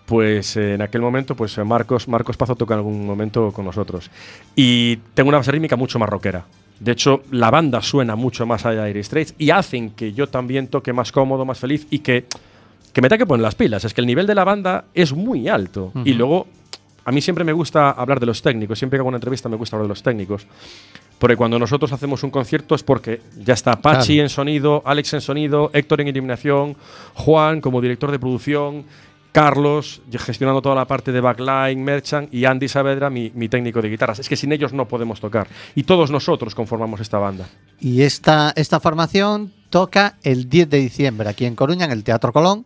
Pues 0.07 0.55
eh, 0.55 0.75
en 0.75 0.81
aquel 0.81 1.01
momento, 1.01 1.35
pues 1.35 1.57
eh, 1.57 1.63
Marcos, 1.65 2.07
Marcos 2.07 2.37
Pazo 2.37 2.55
toca 2.55 2.75
en 2.75 2.77
algún 2.79 3.05
momento 3.05 3.51
con 3.51 3.65
nosotros. 3.65 4.09
Y 4.55 4.95
tengo 5.13 5.27
una 5.27 5.39
base 5.39 5.51
rítmica 5.51 5.75
mucho 5.75 5.99
más 5.99 6.07
rockera. 6.07 6.45
De 6.79 6.93
hecho, 6.93 7.23
la 7.31 7.51
banda 7.51 7.81
suena 7.81 8.15
mucho 8.15 8.45
más 8.45 8.65
a 8.65 8.71
Dire 8.85 9.03
Straits 9.03 9.35
y 9.37 9.49
hacen 9.49 9.89
que 9.91 10.13
yo 10.13 10.27
también 10.27 10.67
toque 10.69 10.93
más 10.93 11.11
cómodo, 11.11 11.43
más 11.43 11.59
feliz 11.59 11.85
y 11.89 11.99
que, 11.99 12.25
que 12.93 13.01
me 13.01 13.09
tenga 13.09 13.17
que 13.17 13.25
poner 13.25 13.41
las 13.43 13.55
pilas. 13.55 13.83
Es 13.83 13.93
que 13.93 13.99
el 13.99 14.07
nivel 14.07 14.25
de 14.27 14.35
la 14.35 14.45
banda 14.45 14.85
es 14.93 15.11
muy 15.11 15.49
alto. 15.49 15.91
Y 16.05 16.13
luego, 16.13 16.47
a 17.03 17.11
mí 17.11 17.19
siempre 17.19 17.43
me 17.43 17.51
gusta 17.51 17.91
hablar 17.91 18.21
de 18.21 18.27
los 18.27 18.41
técnicos. 18.41 18.79
Siempre 18.79 18.95
que 18.97 19.01
hago 19.01 19.09
una 19.09 19.17
entrevista 19.17 19.49
me 19.49 19.57
gusta 19.57 19.75
hablar 19.75 19.87
de 19.87 19.91
los 19.91 20.03
técnicos. 20.03 20.47
Porque 21.19 21.35
cuando 21.35 21.57
nosotros 21.59 21.91
hacemos 21.91 22.23
un 22.23 22.29
concierto 22.29 22.75
es 22.75 22.83
porque 22.83 23.21
ya 23.43 23.55
está 23.55 23.75
Pachi 23.81 24.13
Claro. 24.13 24.21
en 24.23 24.29
sonido, 24.29 24.83
Alex 24.85 25.15
en 25.15 25.21
sonido, 25.21 25.71
Héctor 25.73 25.99
en 26.01 26.09
iluminación, 26.09 26.77
Juan 27.15 27.59
como 27.59 27.81
director 27.81 28.11
de 28.11 28.19
producción, 28.19 28.85
Carlos 29.37 30.01
gestionando 30.17 30.63
toda 30.63 30.73
la 30.73 30.87
parte 30.87 31.11
de 31.11 31.21
backline, 31.21 31.83
merchant 31.83 32.33
y 32.33 32.45
Andy 32.45 32.67
Saavedra, 32.67 33.11
mi, 33.11 33.31
mi 33.35 33.47
técnico 33.47 33.83
de 33.83 33.89
guitarras. 33.89 34.17
Es 34.17 34.27
que 34.27 34.35
sin 34.35 34.51
ellos 34.51 34.73
no 34.73 34.87
podemos 34.87 35.21
tocar. 35.21 35.47
Y 35.75 35.83
todos 35.83 36.09
nosotros 36.09 36.55
conformamos 36.55 37.01
esta 37.01 37.19
banda. 37.19 37.47
Y 37.79 38.01
esta, 38.01 38.51
esta 38.55 38.79
formación 38.79 39.53
toca 39.69 40.15
el 40.23 40.49
10 40.49 40.71
de 40.71 40.77
diciembre 40.79 41.29
aquí 41.29 41.45
en 41.45 41.53
Coruña, 41.53 41.85
en 41.85 41.91
el 41.91 42.03
Teatro 42.03 42.33
Colón. 42.33 42.65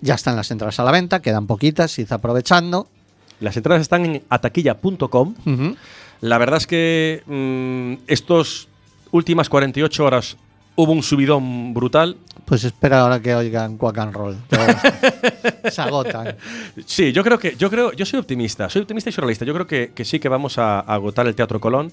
Ya 0.00 0.14
están 0.14 0.34
las 0.34 0.50
entradas 0.50 0.80
a 0.80 0.84
la 0.84 0.92
venta, 0.92 1.20
quedan 1.20 1.46
poquitas, 1.46 1.98
id 1.98 2.10
aprovechando. 2.10 2.88
Las 3.40 3.54
entradas 3.58 3.82
están 3.82 4.06
en 4.06 4.22
ataquilla.com. 4.30 5.34
La 6.22 6.38
verdad 6.38 6.56
es 6.56 6.66
que 6.66 7.22
mm, 7.26 8.04
estos 8.06 8.68
últimas 9.10 9.50
48 9.50 10.04
horas 10.06 10.38
hubo 10.76 10.92
un 10.92 11.02
subidón 11.02 11.74
brutal. 11.74 12.16
Pues 12.44 12.62
espera 12.62 13.00
ahora 13.00 13.20
que 13.20 13.34
oigan 13.34 13.76
Quack 13.76 13.98
and 13.98 14.14
Roll. 14.14 14.36
se 15.70 15.82
agotan. 15.82 16.36
Sí, 16.84 17.12
yo 17.12 17.24
creo 17.24 17.38
que 17.38 17.56
yo 17.56 17.68
creo 17.68 17.92
yo 17.92 18.06
soy 18.06 18.20
optimista, 18.20 18.68
soy 18.70 18.82
optimista 18.82 19.10
y 19.10 19.12
soy 19.12 19.22
realista. 19.22 19.44
Yo 19.44 19.54
creo 19.54 19.66
que, 19.66 19.92
que 19.94 20.04
sí 20.04 20.20
que 20.20 20.28
vamos 20.28 20.58
a, 20.58 20.80
agotar 20.80 21.26
el 21.26 21.34
Teatro 21.34 21.60
Colón 21.60 21.90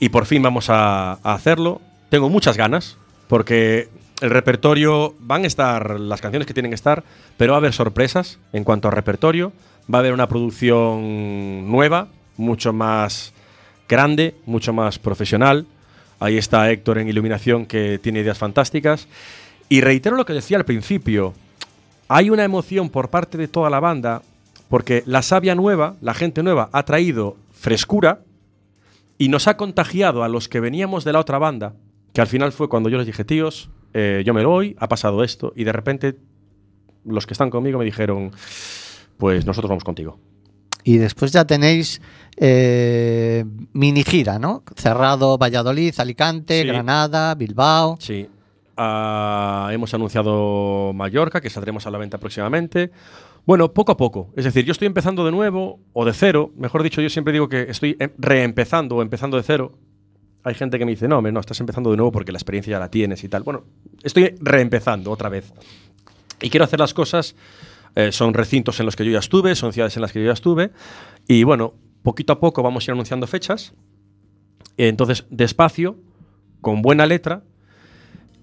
y 0.00 0.08
por 0.08 0.26
fin 0.26 0.42
vamos 0.42 0.68
a, 0.70 1.12
a 1.12 1.34
hacerlo. 1.34 1.80
Tengo 2.08 2.28
muchas 2.28 2.56
ganas 2.56 2.96
porque 3.28 3.88
el 4.20 4.30
repertorio 4.30 5.14
van 5.20 5.44
a 5.44 5.46
estar 5.46 6.00
las 6.00 6.20
canciones 6.20 6.46
que 6.46 6.54
tienen 6.54 6.70
que 6.70 6.76
estar, 6.76 7.04
pero 7.36 7.52
va 7.52 7.58
a 7.58 7.60
haber 7.60 7.72
sorpresas 7.72 8.38
en 8.52 8.64
cuanto 8.64 8.88
a 8.88 8.90
repertorio. 8.90 9.52
Va 9.92 9.98
a 9.98 10.00
haber 10.00 10.14
una 10.14 10.26
producción 10.26 11.70
nueva, 11.70 12.08
mucho 12.36 12.72
más 12.72 13.32
grande, 13.88 14.34
mucho 14.46 14.72
más 14.72 14.98
profesional. 14.98 15.66
Ahí 16.18 16.38
está 16.38 16.70
Héctor 16.70 16.98
en 16.98 17.08
iluminación 17.08 17.66
que 17.66 17.98
tiene 17.98 18.20
ideas 18.20 18.38
fantásticas. 18.38 19.08
Y 19.68 19.80
reitero 19.80 20.16
lo 20.16 20.24
que 20.24 20.32
decía 20.32 20.56
al 20.56 20.64
principio, 20.64 21.34
hay 22.08 22.30
una 22.30 22.44
emoción 22.44 22.88
por 22.88 23.10
parte 23.10 23.36
de 23.36 23.48
toda 23.48 23.70
la 23.70 23.80
banda 23.80 24.22
porque 24.68 25.02
la 25.06 25.22
savia 25.22 25.54
nueva, 25.54 25.96
la 26.00 26.14
gente 26.14 26.42
nueva, 26.42 26.68
ha 26.72 26.84
traído 26.84 27.36
frescura 27.52 28.20
y 29.18 29.28
nos 29.28 29.48
ha 29.48 29.56
contagiado 29.56 30.24
a 30.24 30.28
los 30.28 30.48
que 30.48 30.60
veníamos 30.60 31.04
de 31.04 31.12
la 31.12 31.20
otra 31.20 31.38
banda, 31.38 31.74
que 32.12 32.20
al 32.20 32.26
final 32.26 32.52
fue 32.52 32.68
cuando 32.68 32.88
yo 32.88 32.98
les 32.98 33.06
dije, 33.06 33.24
tíos, 33.24 33.70
eh, 33.94 34.22
yo 34.26 34.34
me 34.34 34.44
voy, 34.44 34.76
ha 34.78 34.88
pasado 34.88 35.22
esto, 35.24 35.52
y 35.56 35.64
de 35.64 35.72
repente 35.72 36.16
los 37.04 37.26
que 37.26 37.34
están 37.34 37.50
conmigo 37.50 37.78
me 37.78 37.84
dijeron, 37.84 38.32
pues 39.16 39.46
nosotros 39.46 39.68
vamos 39.68 39.84
contigo. 39.84 40.18
Y 40.88 40.98
después 40.98 41.32
ya 41.32 41.44
tenéis 41.44 42.00
eh, 42.36 43.44
mini 43.72 44.04
gira, 44.04 44.38
¿no? 44.38 44.62
Cerrado 44.76 45.36
Valladolid, 45.36 45.92
Alicante, 45.98 46.62
Sí. 46.62 46.68
Granada, 46.68 47.34
Bilbao. 47.34 47.96
Sí. 47.98 48.28
Ah, 48.76 49.68
hemos 49.72 49.92
anunciado 49.94 50.92
Mallorca, 50.94 51.40
que 51.40 51.50
saldremos 51.50 51.88
a 51.88 51.90
la 51.90 51.98
venta 51.98 52.18
próximamente. 52.18 52.92
Bueno, 53.46 53.72
poco 53.72 53.90
a 53.90 53.96
poco. 53.96 54.30
Es 54.36 54.44
decir, 54.44 54.64
yo 54.64 54.70
estoy 54.70 54.86
empezando 54.86 55.24
de 55.24 55.32
nuevo 55.32 55.80
o 55.92 56.04
de 56.04 56.12
cero. 56.12 56.52
Mejor 56.56 56.84
dicho, 56.84 57.00
yo 57.00 57.10
siempre 57.10 57.32
digo 57.32 57.48
que 57.48 57.62
estoy 57.62 57.96
em- 57.98 58.12
reempezando 58.18 58.94
o 58.94 59.02
empezando 59.02 59.36
de 59.36 59.42
cero. 59.42 59.72
Hay 60.44 60.54
gente 60.54 60.78
que 60.78 60.84
me 60.84 60.92
dice, 60.92 61.08
no, 61.08 61.18
hombre, 61.18 61.32
no, 61.32 61.40
estás 61.40 61.58
empezando 61.58 61.90
de 61.90 61.96
nuevo 61.96 62.12
porque 62.12 62.30
la 62.30 62.38
experiencia 62.38 62.70
ya 62.72 62.78
la 62.78 62.90
tienes 62.92 63.24
y 63.24 63.28
tal. 63.28 63.42
Bueno, 63.42 63.64
estoy 64.04 64.36
reempezando 64.38 65.10
otra 65.10 65.28
vez. 65.30 65.52
Y 66.40 66.48
quiero 66.48 66.62
hacer 66.62 66.78
las 66.78 66.94
cosas. 66.94 67.34
Eh, 67.96 68.12
son 68.12 68.34
recintos 68.34 68.78
en 68.78 68.86
los 68.86 68.94
que 68.94 69.04
yo 69.04 69.10
ya 69.10 69.18
estuve, 69.18 69.54
son 69.54 69.72
ciudades 69.72 69.96
en 69.96 70.02
las 70.02 70.12
que 70.12 70.20
yo 70.20 70.26
ya 70.26 70.32
estuve. 70.32 70.70
Y 71.26 71.42
bueno, 71.42 71.74
poquito 72.02 72.34
a 72.34 72.38
poco 72.38 72.62
vamos 72.62 72.84
a 72.84 72.90
ir 72.90 72.92
anunciando 72.92 73.26
fechas. 73.26 73.74
Entonces, 74.76 75.24
despacio, 75.30 75.96
con 76.60 76.82
buena 76.82 77.06
letra. 77.06 77.42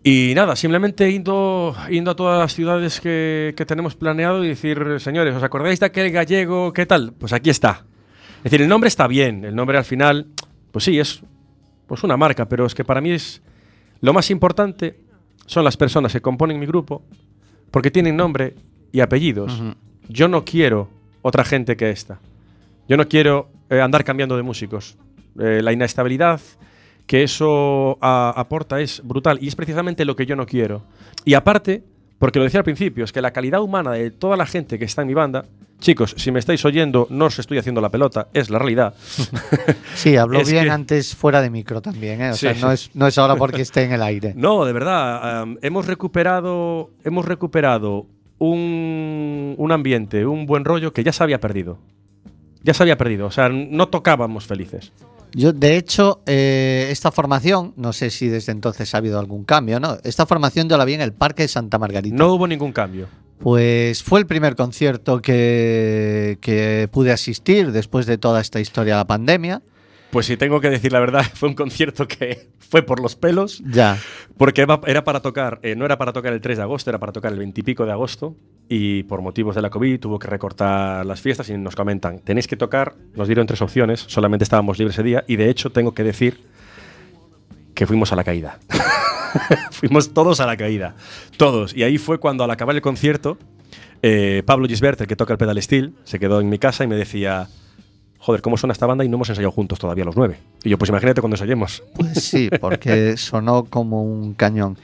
Y 0.04 0.34
nada, 0.36 0.58
simplemente 0.58 1.10
indo, 1.12 1.74
a 1.78 2.16
todas 2.16 2.40
las 2.40 2.54
ciudades 2.54 3.00
que, 3.00 3.54
que 3.56 3.66
tenemos 3.66 3.96
planeado 3.96 4.44
y 4.44 4.50
decir, 4.50 5.00
señores, 5.00 5.34
¿os 5.34 5.44
acordáis 5.44 5.80
de 5.80 5.86
aquel 5.86 6.12
gallego? 6.12 6.74
¿Qué 6.74 6.86
tal? 6.86 7.14
Pues 7.14 7.32
aquí 7.32 7.50
está. 7.50 7.86
Es 8.40 8.52
decir, 8.52 8.64
el 8.64 8.68
nombre 8.68 8.90
está 8.90 9.08
bien, 9.08 9.46
el 9.46 9.56
nombre 9.56 9.78
al 9.78 9.86
final, 9.86 10.28
pues 10.72 10.84
sí, 10.84 11.00
es 11.00 11.22
pues 11.88 12.04
una 12.04 12.18
marca, 12.18 12.50
pero 12.50 12.66
es 12.66 12.76
que 12.76 12.84
para 12.84 13.00
mí 13.00 13.12
es 13.12 13.42
lo 14.02 14.12
más 14.12 14.30
importante 14.32 15.00
son 15.46 15.64
las 15.64 15.78
personas 15.78 16.12
que 16.12 16.22
componen 16.22 16.60
mi 16.60 16.66
grupo, 16.66 17.04
porque 17.72 17.92
tienen 17.92 18.18
nombre 18.18 18.56
y 18.94 19.02
apellidos. 19.02 19.62
Yo 20.08 20.30
no 20.30 20.46
quiero 20.46 20.88
otra 21.22 21.44
gente 21.44 21.76
que 21.76 21.90
esta. 21.90 22.20
Yo 22.88 22.96
no 22.96 23.08
quiero 23.10 23.50
eh, 23.70 23.82
andar 23.82 24.04
cambiando 24.06 24.38
de 24.38 24.44
músicos. 24.44 24.96
Eh, 25.40 25.60
la 25.62 25.74
inestabilidad 25.74 26.40
que 27.08 27.24
eso 27.24 27.98
a- 28.02 28.34
aporta 28.38 28.80
es 28.80 29.02
brutal 29.04 29.40
y 29.42 29.48
es 29.50 29.56
precisamente 29.56 30.06
lo 30.06 30.16
que 30.16 30.26
yo 30.26 30.36
no 30.38 30.46
quiero. 30.46 30.84
Y 31.26 31.34
aparte, 31.34 31.84
porque 32.20 32.40
lo 32.40 32.46
decía 32.46 32.60
al 32.62 32.64
principio, 32.64 33.04
es 33.04 33.12
que 33.12 33.22
la 33.22 33.32
calidad 33.32 33.62
humana 33.62 33.92
de 33.92 34.12
toda 34.12 34.38
la 34.38 34.46
gente 34.46 34.78
que 34.80 34.86
está 34.86 35.02
en 35.02 35.08
mi 35.10 35.14
banda, 35.14 35.44
chicos, 35.80 36.14
si 36.18 36.32
me 36.32 36.40
estáis 36.40 36.64
oyendo, 36.64 37.08
no 37.10 37.26
os 37.26 37.40
estoy 37.40 37.58
haciendo 37.58 37.82
la 37.82 37.90
pelota, 37.90 38.28
es 38.34 38.50
la 38.50 38.60
realidad. 38.60 38.94
Sí, 39.96 40.16
habló 40.18 40.40
Es 40.40 40.50
bien 40.52 40.66
que- 40.66 40.70
antes 40.72 41.16
fuera 41.16 41.42
de 41.42 41.50
micro 41.50 41.82
también, 41.82 42.22
¿eh? 42.22 42.30
O 42.32 42.36
sea, 42.36 42.54
Sí. 42.54 42.62
no 42.62 42.72
es, 42.72 42.90
no 42.94 43.08
es 43.08 43.18
ahora 43.18 43.36
porque 43.36 43.62
esté 43.62 43.84
en 43.84 43.92
el 43.94 44.02
aire. 44.04 44.34
No, 44.38 44.64
de 44.66 44.74
verdad, 44.74 45.46
hemos 45.62 45.88
recuperado, 45.88 46.92
hemos 47.04 47.26
recuperado 47.26 48.06
un, 48.50 49.56
un 49.58 49.72
ambiente, 49.72 50.26
un 50.26 50.46
buen 50.46 50.66
rollo 50.66 50.94
que 50.94 51.04
ya 51.04 51.14
se 51.14 51.24
había 51.24 51.40
perdido. 51.40 51.78
Ya 52.64 52.74
se 52.74 52.84
había 52.84 52.98
perdido, 52.98 53.28
o 53.28 53.32
sea, 53.32 53.50
no 53.50 53.90
tocábamos 53.90 54.46
felices. 54.46 54.92
Yo, 55.36 55.52
de 55.52 55.78
hecho, 55.78 56.22
eh, 56.26 56.88
esta 56.92 57.12
formación, 57.12 57.74
no 57.76 57.92
sé 57.92 58.10
si 58.10 58.28
desde 58.28 58.52
entonces 58.52 58.94
ha 58.94 59.00
habido 59.00 59.20
algún 59.20 59.44
cambio, 59.44 59.80
¿no? 59.80 59.98
Esta 60.04 60.26
formación 60.26 60.70
yo 60.70 60.78
la 60.78 60.86
vi 60.86 60.94
en 60.94 61.02
el 61.02 61.12
Parque 61.12 61.44
de 61.44 61.48
Santa 61.48 61.80
Margarita. 61.80 62.16
No 62.16 62.34
hubo 62.34 62.48
ningún 62.48 62.72
cambio. 62.72 63.08
Pues 63.40 64.04
fue 64.04 64.20
el 64.20 64.28
primer 64.28 64.56
concierto 64.56 65.22
que, 65.22 66.38
que 66.40 66.88
pude 66.92 67.12
asistir 67.12 67.72
después 67.72 68.06
de 68.06 68.18
toda 68.18 68.40
esta 68.40 68.60
historia 68.60 68.94
de 68.94 69.00
la 69.00 69.08
pandemia. 69.08 69.62
Pues 70.14 70.28
si 70.28 70.38
tengo 70.38 70.62
que 70.62 70.70
decir 70.70 70.92
la 70.94 71.00
verdad, 71.02 71.26
fue 71.34 71.50
un 71.50 71.56
concierto 71.56 72.08
que 72.08 72.48
fue 72.60 72.84
por 72.84 73.02
los 73.02 73.16
pelos, 73.16 73.62
Ya. 73.66 73.98
porque 74.38 74.62
era- 74.62 75.04
para 75.04 75.20
tocar, 75.22 75.60
eh, 75.64 75.76
no 75.76 75.84
era 75.86 75.98
para 75.98 76.14
tocar 76.14 76.32
el 76.32 76.40
3 76.40 76.58
de 76.58 76.64
agosto, 76.64 76.90
era 76.90 77.00
para 77.00 77.12
tocar 77.12 77.34
el 77.34 77.40
20 77.40 77.60
y 77.60 77.64
pico 77.64 77.86
de 77.86 77.92
agosto, 77.92 78.36
y 78.70 79.04
por 79.04 79.22
motivos 79.22 79.56
de 79.56 79.62
la 79.64 79.70
COVID 79.70 80.00
tuvo 80.00 80.20
que 80.20 80.28
recortar 80.28 81.06
las 81.06 81.20
fiestas 81.20 81.50
y 81.50 81.58
nos 81.58 81.76
comentan, 81.76 82.20
tenéis 82.20 82.48
que 82.48 82.56
tocar, 82.56 82.94
nos 83.16 83.28
dieron 83.28 83.46
tres 83.48 83.62
opciones, 83.62 84.02
solamente 84.08 84.44
estábamos 84.44 84.78
libres 84.80 84.96
ese 84.96 85.04
día, 85.04 85.24
y 85.28 85.36
de 85.36 85.50
hecho 85.50 85.72
tengo 85.72 85.94
que 85.94 86.04
decir 86.04 86.40
que 87.74 87.86
fuimos 87.88 88.14
a 88.14 88.16
la 88.16 88.24
caída. 88.24 88.60
fuimos 89.72 90.14
todos 90.14 90.40
a 90.40 90.46
la 90.46 90.56
caída, 90.58 90.96
todos. 91.38 91.74
Y 91.76 91.82
ahí 91.84 91.98
fue 91.98 92.20
cuando 92.20 92.44
al 92.44 92.52
acabar 92.52 92.76
el 92.76 92.82
concierto, 92.84 93.38
eh, 94.04 94.44
Pablo 94.46 94.68
Gisbert, 94.68 95.02
el 95.02 95.08
que 95.08 95.16
toca 95.16 95.34
el 95.34 95.40
pedal 95.40 95.60
steel, 95.62 95.94
se 96.04 96.20
quedó 96.20 96.40
en 96.40 96.50
mi 96.50 96.60
casa 96.60 96.84
y 96.84 96.88
me 96.88 96.96
decía, 96.96 97.48
joder, 98.26 98.42
¿cómo 98.42 98.56
suena 98.58 98.72
esta 98.72 98.86
banda 98.86 99.04
y 99.04 99.10
no 99.10 99.16
hemos 99.18 99.30
ensayado 99.30 99.52
juntos 99.52 99.78
todavía 99.80 100.06
los 100.06 100.16
nueve? 100.16 100.38
Y 100.64 100.70
yo, 100.70 100.78
pues 100.78 100.90
imagínate 100.90 101.20
cuando 101.22 101.36
ensayemos. 101.36 101.84
Pues 101.96 102.24
sí, 102.24 102.50
porque 102.62 103.18
sonó 103.18 103.66
como 103.66 104.02
un 104.04 104.34
cañón. 104.34 104.78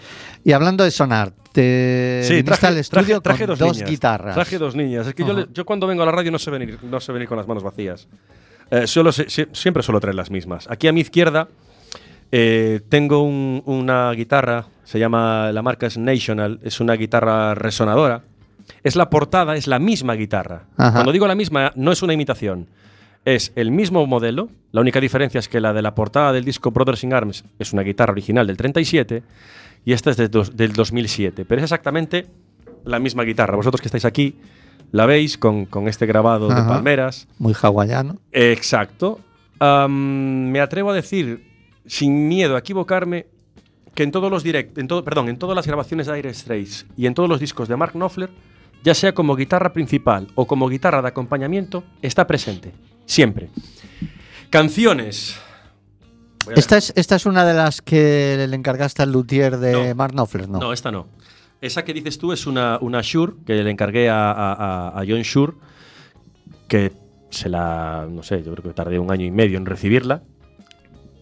Y 0.43 0.51
hablando 0.51 0.83
de 0.83 0.91
sonar, 0.91 1.31
te 1.53 2.21
Sí, 2.23 2.43
traje, 2.43 2.67
al 2.67 2.77
estudio 2.77 3.21
traje- 3.21 3.21
traje 3.21 3.39
con 3.45 3.47
dos, 3.47 3.59
dos, 3.59 3.77
niñas. 3.77 3.89
guitarras. 3.89 4.35
Traje 4.35 4.57
dos 4.57 4.75
niñas. 4.75 5.07
Es 5.07 5.13
que 5.13 5.23
yo, 5.23 5.47
yo 5.53 5.65
cuando 5.65 5.87
vengo 5.87 6.03
a 6.03 6.05
la 6.05 6.11
radio 6.11 6.31
no 6.31 6.39
sé 6.39 6.51
venir, 6.51 6.79
no 6.83 6.99
sé 6.99 7.11
venir 7.13 7.27
con 7.27 7.37
las 7.37 7.47
manos 7.47 7.63
vacías. 7.63 8.07
Eh, 8.71 8.83
sie- 8.85 9.47
siempre 9.53 9.83
suelo 9.83 9.99
traer 9.99 10.15
las 10.15 10.29
mismas. 10.29 10.67
Aquí 10.69 10.87
a 10.87 10.91
mi 10.91 11.01
izquierda 11.01 11.47
eh, 12.31 12.81
tengo 12.89 13.23
un- 13.23 13.63
una 13.65 14.11
guitarra, 14.11 14.65
se 14.83 14.99
llama, 14.99 15.51
la 15.51 15.61
marca 15.61 15.87
es 15.87 15.97
National, 15.97 16.59
es 16.63 16.79
una 16.79 16.93
guitarra 16.93 17.55
resonadora. 17.55 18.21
Es 18.83 18.95
la 18.95 19.09
portada, 19.09 19.55
es 19.55 19.65
la 19.65 19.79
misma 19.79 20.13
guitarra. 20.13 20.63
Ajá. 20.77 20.91
Cuando 20.93 21.11
digo 21.11 21.25
la 21.25 21.33
misma, 21.35 21.71
no 21.75 21.91
es 21.91 22.01
una 22.03 22.13
imitación. 22.13 22.67
Es 23.25 23.51
el 23.55 23.71
mismo 23.71 24.05
modelo, 24.07 24.49
la 24.71 24.81
única 24.81 24.99
diferencia 25.01 25.39
es 25.39 25.47
que 25.49 25.59
la 25.59 25.73
de 25.73 25.81
la 25.81 25.93
portada 25.93 26.31
del 26.31 26.45
disco 26.45 26.71
Brothers 26.71 27.03
in 27.03 27.13
Arms 27.13 27.43
es 27.59 27.73
una 27.73 27.81
guitarra 27.83 28.11
original 28.13 28.47
del 28.47 28.57
37 28.57 29.23
y 29.85 29.93
esta 29.93 30.11
es 30.11 30.17
de 30.17 30.29
dos- 30.29 30.55
del 30.55 30.73
2007, 30.73 31.45
pero 31.45 31.59
es 31.59 31.63
exactamente 31.63 32.27
la 32.85 32.99
misma 32.99 33.23
guitarra. 33.23 33.55
Vosotros 33.55 33.81
que 33.81 33.87
estáis 33.87 34.05
aquí 34.05 34.35
la 34.91 35.05
veis 35.05 35.37
con, 35.37 35.65
con 35.65 35.87
este 35.87 36.05
grabado 36.05 36.47
de 36.47 36.55
palmeras. 36.67 37.27
Muy 37.37 37.53
hawaiano. 37.61 38.17
Exacto. 38.31 39.19
Am, 39.59 40.49
me 40.49 40.61
atrevo 40.61 40.89
a 40.91 40.93
decir, 40.93 41.45
sin 41.85 42.27
miedo 42.27 42.55
a 42.55 42.59
equivocarme, 42.59 43.27
que 43.93 44.03
en 44.03 44.11
todos 44.11 44.31
los 44.31 44.43
direct, 44.43 44.77
en 44.77 44.87
todo, 44.87 45.03
perdón, 45.03 45.27
en 45.29 45.37
todas 45.37 45.55
las 45.55 45.67
grabaciones 45.67 46.07
de 46.07 46.13
Dire 46.15 46.33
Straits 46.33 46.85
y 46.95 47.05
en 47.05 47.13
todos 47.13 47.27
los 47.27 47.39
discos 47.39 47.67
de 47.67 47.75
Mark 47.75 47.91
Knopfler, 47.93 48.29
ya 48.83 48.93
sea 48.93 49.13
como 49.13 49.35
guitarra 49.35 49.73
principal 49.73 50.27
o 50.35 50.47
como 50.47 50.69
guitarra 50.69 51.01
de 51.01 51.09
acompañamiento, 51.09 51.83
está 52.01 52.25
presente. 52.25 52.71
Siempre. 53.09 53.49
Canciones. 54.51 55.35
Esta 56.55 56.77
es, 56.77 56.93
esta 56.95 57.15
es 57.15 57.25
una 57.25 57.43
de 57.43 57.53
las 57.55 57.81
que 57.81 58.45
le 58.47 58.55
encargaste 58.55 59.01
al 59.01 59.11
luthier 59.11 59.57
de 59.57 59.71
No. 59.89 59.95
Mark 59.95 60.13
Knopfler, 60.13 60.47
¿no? 60.47 60.59
No, 60.59 60.73
esta 60.73 60.91
no. 60.91 61.07
Esa 61.59 61.83
que 61.83 61.93
dices 61.93 62.19
tú 62.19 62.31
es 62.31 62.45
una, 62.45 62.77
una 62.81 63.01
Shure 63.01 63.33
que 63.45 63.63
le 63.63 63.69
encargué 63.71 64.09
a, 64.09 64.31
a- 64.31 64.53
a- 64.53 64.89
a 64.89 65.03
John 65.07 65.21
Shure, 65.23 65.53
que 66.67 66.91
se 67.31 67.49
la, 67.49 68.07
no 68.09 68.21
sé, 68.23 68.43
yo 68.43 68.51
creo 68.53 68.63
que 68.63 68.73
tardé 68.73 68.99
un 68.99 69.11
año 69.11 69.25
y 69.25 69.31
medio 69.31 69.57
en 69.57 69.65
recibirla. 69.65 70.21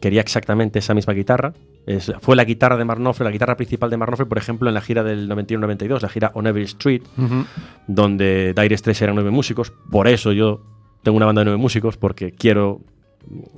Quería 0.01 0.21
exactamente 0.21 0.79
esa 0.79 0.93
misma 0.93 1.13
guitarra. 1.13 1.53
Es- 1.85 2.11
fue 2.19 2.35
la 2.35 2.43
guitarra 2.43 2.75
de 2.77 2.83
Mark 2.85 2.99
Knopfler, 2.99 3.25
la 3.27 3.31
guitarra 3.31 3.55
principal 3.55 3.89
de 3.89 3.95
Mark 3.97 4.09
Knopfler, 4.11 4.27
por 4.27 4.37
ejemplo, 4.37 4.67
en 4.69 4.75
la 4.75 4.81
gira 4.81 5.03
del 5.03 5.29
91-92, 5.29 6.01
la 6.01 6.09
gira 6.09 6.31
On 6.35 6.45
Every 6.47 6.65
Street, 6.65 7.01
Ujú. 7.17 7.45
donde 7.87 8.53
Dire 8.53 8.77
Straits 8.77 9.01
eran 9.01 9.15
nueve 9.15 9.31
músicos. 9.31 9.71
Por 9.89 10.07
eso 10.09 10.33
yo 10.33 10.61
tengo 11.07 11.15
una 11.15 11.25
banda 11.25 11.39
de 11.39 11.45
nueve 11.45 11.57
músicos, 11.61 11.95
porque 11.95 12.33
quiero. 12.33 12.81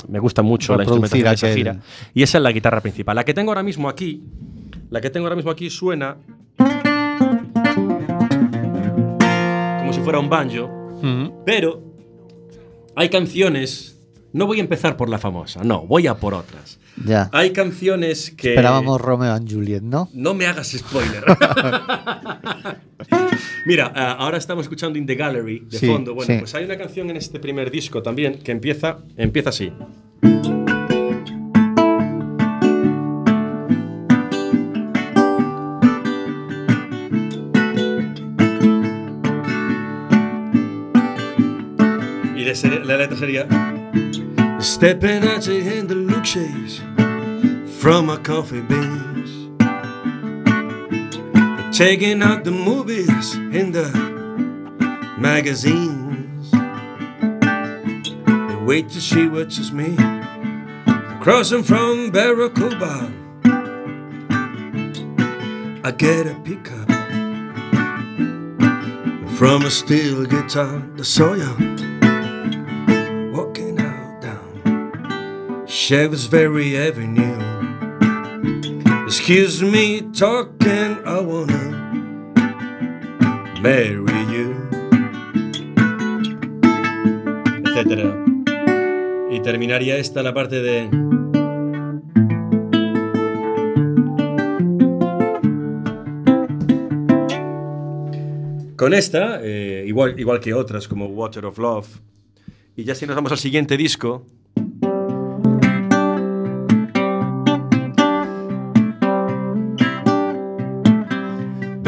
Me 0.07 0.19
gusta 0.19 0.43
mucho 0.43 0.75
la 0.77 0.83
instrumentación 0.83 1.23
de 1.29 1.33
esa 1.33 1.47
aquel- 1.47 1.55
gira. 1.55 1.79
Y 2.13 2.21
esa 2.21 2.37
es 2.37 2.43
la 2.43 2.51
guitarra 2.51 2.79
principal. 2.81 3.15
La 3.15 3.25
que 3.25 3.33
tengo 3.33 3.49
ahora 3.49 3.63
mismo 3.63 3.89
aquí, 3.89 4.21
la 4.91 5.01
que 5.01 5.09
tengo 5.09 5.25
ahora 5.25 5.35
mismo 5.35 5.49
aquí 5.49 5.69
suena 5.71 6.17
como 9.79 9.93
si 9.93 9.99
fuera 10.01 10.19
un 10.19 10.29
banjo, 10.29 10.69
pero 11.45 11.81
hay 12.95 13.09
canciones. 13.09 13.98
No 14.31 14.45
voy 14.45 14.59
a 14.59 14.61
empezar 14.61 14.95
por 14.95 15.09
la 15.09 15.17
famosa, 15.17 15.63
no, 15.63 15.85
voy 15.87 16.05
a 16.07 16.15
por 16.15 16.33
otras. 16.35 16.79
Ya. 17.05 17.29
Hay 17.33 17.51
canciones 17.51 18.31
que. 18.31 18.49
Esperábamos 18.49 19.01
Romeo 19.01 19.33
and 19.33 19.51
Juliet, 19.51 19.81
¿no? 19.81 20.09
No 20.13 20.33
me 20.33 20.45
hagas 20.45 20.67
spoiler. 20.71 21.23
Mira, 23.65 23.91
ah, 23.95 24.13
ahora 24.19 24.37
estamos 24.37 24.63
escuchando 24.65 24.99
In 24.99 25.05
the 25.05 25.15
Gallery 25.15 25.65
de 25.69 25.79
Sí, 25.79 25.87
fondo. 25.87 26.13
Bueno, 26.13 26.31
sí. 26.33 26.39
pues 26.39 26.53
hay 26.55 26.65
una 26.65 26.77
canción 26.77 27.09
en 27.09 27.17
este 27.17 27.39
primer 27.39 27.71
disco 27.71 28.01
también 28.03 28.39
que 28.39 28.51
empieza, 28.51 28.99
empieza 29.17 29.49
así. 29.49 29.71
Y 42.35 42.45
la 42.85 42.97
letra 42.97 43.17
sería 43.17 43.47
Stepping 44.61 45.23
out 45.23 45.47
in 45.47 45.87
the 45.87 45.95
look 45.95 46.25
shades 46.25 46.79
from 47.81 48.07
my 48.07 48.17
coffee 48.17 48.59
beans. 48.59 49.47
Taking 51.75 52.21
out 52.21 52.43
the 52.43 52.51
movies 52.51 53.35
in 53.35 53.71
the 53.71 53.89
magazines. 55.17 56.51
Wait 58.67 58.89
till 58.89 58.99
she 58.99 59.27
watches 59.29 59.71
me 59.71 59.95
crossing 61.21 61.63
from 61.63 62.11
Barracuda. 62.11 63.13
I 65.85 65.91
get 65.97 66.27
a 66.27 66.35
pickup 66.43 66.89
from 69.37 69.63
a 69.63 69.71
steel 69.71 70.25
guitar, 70.25 70.79
the 70.97 71.05
Sawyer 71.05 71.68
Shaftesbury 75.89 76.77
Avenue. 76.77 77.35
Excuse 79.07 79.63
me 79.63 80.01
talking, 80.13 81.01
I 81.03 81.19
wanna 81.19 81.63
marry 83.59 84.21
you. 84.29 84.53
etcétera. 87.65 88.23
Y 89.31 89.39
terminaría 89.39 89.97
esta 89.97 90.21
la 90.21 90.31
parte 90.31 90.61
de. 90.61 90.89
Con 98.75 98.93
esta, 98.93 99.39
eh, 99.41 99.85
igual, 99.87 100.19
igual 100.19 100.39
que 100.39 100.53
otras 100.53 100.87
como 100.87 101.07
Water 101.07 101.45
of 101.45 101.57
Love. 101.57 101.87
Y 102.75 102.83
ya 102.83 102.93
si 102.93 103.07
nos 103.07 103.15
vamos 103.15 103.31
al 103.31 103.39
siguiente 103.39 103.75
disco. 103.75 104.27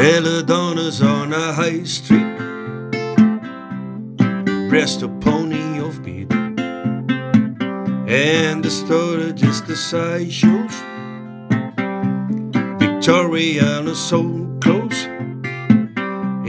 Belladonna's 0.02 1.00
on 1.00 1.32
a 1.32 1.54
high 1.54 1.84
street, 1.84 2.36
breast 4.68 5.04
a 5.04 5.08
pony 5.08 5.78
of 5.78 6.02
beat, 6.04 6.34
and 8.10 8.64
the 8.66 8.72
store 8.72 9.32
just 9.34 9.68
the 9.68 9.76
sideshows. 9.76 10.74
Victoriana 12.80 13.94
so 13.94 14.24
close, 14.60 15.06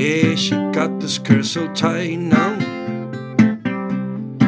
yeah, 0.01 0.35
she 0.35 0.55
got 0.73 0.99
the 0.99 1.09
skirt 1.11 1.45
so 1.45 1.71
tight 1.75 2.21
now. 2.21 2.57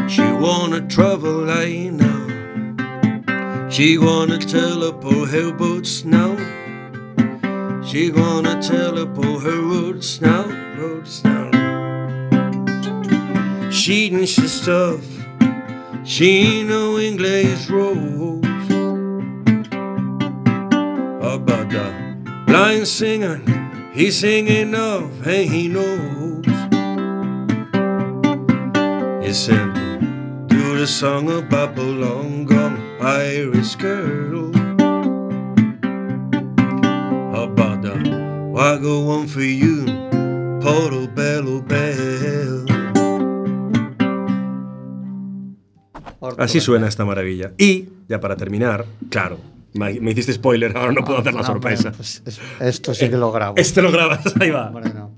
She 0.08 0.22
wanna 0.22 0.80
travel 0.88 1.50
I 1.50 1.90
know. 1.90 3.68
She 3.68 3.98
wanna 3.98 4.38
teleport 4.38 5.28
her 5.28 5.52
boots 5.52 6.06
now. 6.06 6.63
She 7.86 8.10
gonna 8.10 8.60
teleport 8.62 9.42
her 9.42 9.60
roots 9.60 10.20
now, 10.20 10.46
roots 10.76 11.22
now. 11.22 11.50
She 13.70 14.06
ain't 14.06 14.28
she 14.28 14.48
stuff, 14.48 15.04
she 16.04 16.28
ain't 16.38 16.68
no 16.70 16.98
English 16.98 17.68
rose. 17.68 18.42
About 21.20 21.68
the 21.68 21.92
blind 22.46 22.88
singer, 22.88 23.42
he 23.92 24.10
singing 24.10 24.74
off 24.74 25.10
and 25.26 25.50
he 25.50 25.68
knows. 25.68 26.46
He 29.24 29.32
said, 29.34 29.74
do 30.48 30.78
the 30.78 30.86
song 30.86 31.30
about 31.30 31.76
long 31.76 32.46
gone. 32.46 32.80
Irish 33.00 33.74
girl. 33.76 34.43
Why 38.54 38.78
go 38.78 39.10
on 39.10 39.26
for 39.26 39.42
you, 39.42 39.84
Portobello 40.62 41.60
Bell? 41.66 42.64
Así 46.38 46.60
suena 46.60 46.86
esta 46.86 47.04
maravilla. 47.04 47.52
Y, 47.58 47.88
ya 48.08 48.20
para 48.20 48.36
terminar, 48.36 48.86
claro, 49.10 49.38
me 49.74 50.10
hiciste 50.12 50.32
spoiler, 50.32 50.76
ahora 50.76 50.92
no 50.92 51.04
puedo 51.04 51.18
hacer 51.18 51.34
la 51.34 51.40
No, 51.40 51.46
sorpresa. 51.46 51.82
bueno, 51.90 51.96
pues 51.96 52.22
es- 52.24 52.40
esto 52.60 52.94
sí 52.94 53.10
que 53.10 53.16
lo 53.16 53.32
grabo. 53.32 53.54
Este 53.56 53.82
lo 53.82 53.90
grabas, 53.90 54.20
ahí 54.40 54.50
va. 54.50 54.68
Hombre, 54.68 54.92
no. 54.94 55.10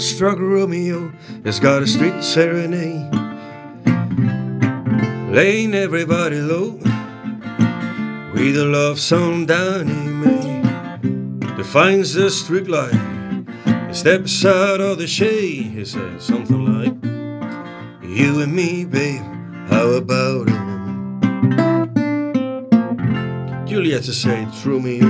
Struck 0.00 0.38
Romeo 0.38 1.12
has 1.44 1.58
got 1.60 1.82
a 1.82 1.86
street 1.86 2.22
serenade, 2.22 3.12
laying 5.32 5.74
everybody 5.74 6.40
low 6.40 6.78
with 8.32 8.56
a 8.56 8.64
love 8.64 9.00
song 9.00 9.46
down 9.46 9.88
in 9.88 10.20
May. 10.20 10.62
Defines 11.56 12.14
the 12.14 12.30
street 12.30 12.68
light, 12.68 12.94
steps 13.92 14.44
out 14.44 14.80
of 14.80 14.98
the 14.98 15.06
shade. 15.06 15.72
He 15.72 15.84
says 15.84 16.22
something 16.22 16.64
like, 16.64 16.94
"You 18.02 18.40
and 18.40 18.54
me, 18.54 18.84
babe, 18.84 19.22
how 19.68 19.88
about 19.90 20.48
it?" 20.48 20.54
Julieta 23.68 24.12
said, 24.12 24.52
"Through 24.54 24.80
me." 24.80 25.00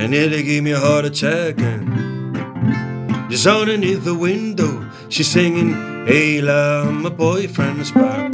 And 0.00 0.10
nearly 0.12 0.42
gave 0.42 0.62
me 0.62 0.72
a 0.72 0.80
heart 0.80 1.04
attack 1.04 1.60
and 1.60 2.09
just 3.30 3.46
underneath 3.46 4.04
the 4.04 4.14
window, 4.14 4.84
she's 5.08 5.30
singing, 5.30 5.72
Hey, 6.06 6.40
la, 6.40 6.90
my 6.90 7.08
boyfriend's 7.08 7.92
back. 7.92 8.32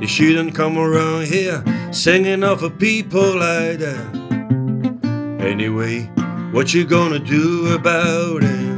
They 0.00 0.06
shouldn't 0.06 0.54
come 0.54 0.78
around 0.78 1.26
here 1.26 1.62
singing 1.92 2.42
off 2.42 2.62
of 2.62 2.78
people 2.78 3.36
like 3.36 3.78
that. 3.78 4.16
Anyway, 5.40 6.04
what 6.52 6.72
you 6.72 6.86
gonna 6.86 7.18
do 7.18 7.74
about 7.74 8.42
it? 8.42 8.70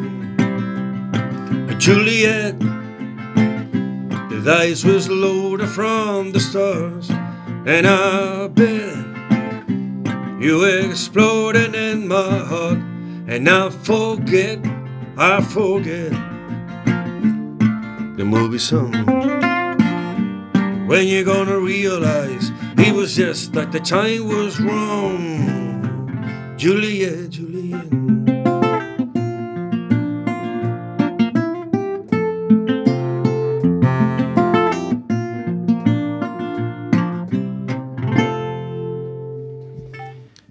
Juliet, 1.83 2.61
the 4.31 4.41
dice 4.45 4.85
was 4.85 5.09
loaded 5.09 5.69
from 5.69 6.31
the 6.31 6.39
stars, 6.39 7.11
and 7.67 7.89
I 7.89 8.47
bet 8.47 8.97
you 10.41 10.63
exploded 10.63 11.75
in 11.75 12.07
my 12.07 12.39
heart, 12.39 12.79
and 13.33 13.49
I 13.49 13.71
forget, 13.71 14.59
I 15.17 15.41
forget 15.41 16.13
the 18.19 18.25
movie 18.27 18.59
song. 18.59 18.93
When 20.87 21.07
you 21.07 21.25
gonna 21.25 21.59
realize 21.59 22.53
it 22.77 22.95
was 22.95 23.17
just 23.17 23.55
that 23.55 23.73
the 23.73 23.81
time 23.81 24.29
was 24.29 24.61
wrong, 24.61 26.59
Juliet, 26.59 27.31
Juliet. 27.31 27.89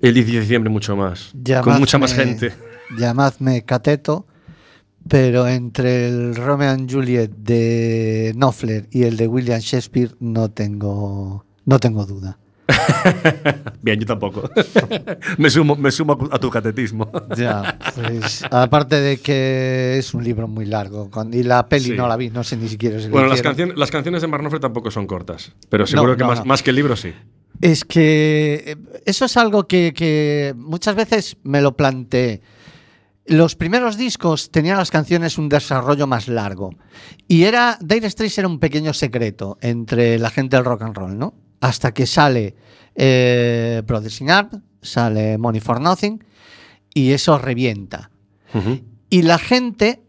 El 0.02 0.16
10 0.16 0.26
de 0.26 0.40
diciembre 0.40 0.72
mucho 0.72 0.96
más. 0.96 1.32
con 1.64 1.78
mucha 1.78 2.00
más 2.00 2.16
gente. 2.16 2.71
Llamadme 2.98 3.64
Cateto, 3.64 4.26
pero 5.08 5.48
entre 5.48 6.08
el 6.08 6.36
Romeo 6.36 6.70
and 6.72 6.92
Juliet 6.92 7.30
de 7.32 8.32
Knopfler 8.36 8.88
y 8.92 9.04
el 9.04 9.18
de 9.18 9.28
William 9.28 9.60
Shakespeare 9.60 10.12
no 10.20 10.50
tengo, 10.52 11.46
no 11.66 11.80
tengo 11.80 12.06
duda. 12.06 12.38
Bien, 13.82 14.00
yo 14.00 14.06
tampoco. 14.06 14.50
me, 15.38 15.50
sumo, 15.50 15.76
me 15.76 15.92
sumo 15.92 16.18
a 16.32 16.40
tu 16.40 16.50
catetismo. 16.50 17.12
Ya, 17.38 17.78
pues, 17.96 18.44
aparte 18.52 19.00
de 19.02 19.18
que 19.18 19.98
es 19.98 20.14
un 20.14 20.24
libro 20.24 20.48
muy 20.48 20.66
largo 20.66 21.10
con- 21.10 21.34
y 21.34 21.44
la 21.44 21.68
peli 21.68 21.86
Sí. 21.86 21.92
no 21.94 22.08
la 22.08 22.18
vi, 22.18 22.30
no 22.30 22.44
sé 22.44 22.58
ni 22.58 22.68
siquiera 22.68 23.00
si 23.00 23.08
Bueno, 23.10 23.28
las, 23.28 23.42
canciones 23.42 23.78
las 23.78 23.90
canciones 23.92 24.22
de 24.22 24.28
Mark 24.28 24.42
Knopfler 24.44 24.62
tampoco 24.62 24.92
son 24.92 25.08
cortas, 25.08 25.52
pero 25.70 25.86
seguro 25.88 26.12
No, 26.14 26.18
que 26.18 26.24
más, 26.24 26.40
no. 26.40 26.46
más 26.46 26.62
que 26.64 26.70
el 26.70 26.76
libro 26.76 26.96
sí. 26.96 27.14
Es 27.62 27.86
que 27.86 28.64
eh, 28.66 28.76
eso 29.06 29.26
es 29.26 29.38
algo 29.38 29.68
que, 29.68 29.94
que 29.96 30.54
muchas 30.58 30.96
veces 30.96 31.38
me 31.44 31.62
lo 31.62 31.76
planteé. 31.76 32.42
Los 33.26 33.56
primeros 33.56 33.98
discos 33.98 34.50
tenían 34.50 34.78
las 34.78 34.90
canciones 34.90 35.38
un 35.38 35.48
desarrollo 35.48 36.08
más 36.08 36.28
largo. 36.28 36.72
Y 37.28 37.44
era. 37.44 37.78
Dire 37.80 38.10
Straits 38.10 38.40
era 38.40 38.48
un 38.48 38.60
pequeño 38.60 38.94
secreto 38.94 39.58
entre 39.62 40.18
la 40.18 40.30
gente 40.32 40.56
del 40.56 40.66
rock 40.66 40.82
and 40.82 40.96
roll, 40.96 41.18
¿no? 41.18 41.34
Hasta 41.60 41.94
que 41.94 42.08
sale 42.08 42.56
eh, 42.96 43.84
Brothers 43.86 44.22
in 44.22 44.32
Arms, 44.32 44.58
sale 44.82 45.38
Money 45.38 45.62
for 45.62 45.80
Nothing, 45.80 46.24
y 46.94 47.12
eso 47.12 47.38
revienta. 47.38 48.10
Y 49.10 49.22
la 49.22 49.38
gente 49.38 50.02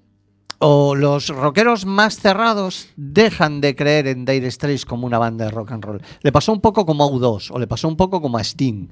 o 0.58 0.94
los 0.94 1.28
rockeros 1.28 1.84
más 1.86 2.18
cerrados 2.18 2.88
dejan 2.96 3.60
de 3.60 3.76
creer 3.76 4.06
en 4.06 4.24
Dire 4.24 4.50
Straits 4.50 4.84
como 4.84 5.06
una 5.06 5.18
banda 5.18 5.44
de 5.44 5.50
rock 5.50 5.72
and 5.72 5.84
roll. 5.84 6.02
Le 6.22 6.32
pasó 6.32 6.52
un 6.52 6.60
poco 6.60 6.86
como 6.86 7.04
a 7.04 7.08
U2 7.08 7.50
o 7.52 7.58
le 7.58 7.66
pasó 7.66 7.88
un 7.88 7.96
poco 7.96 8.22
como 8.22 8.38
a 8.38 8.40
Sting. 8.42 8.88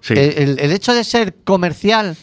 Sí. 0.00 0.14
Eh, 0.14 0.34
El, 0.38 0.58
el 0.58 0.72
hecho 0.72 0.94
de 0.94 1.04
ser 1.04 1.36
comercial 1.44 2.16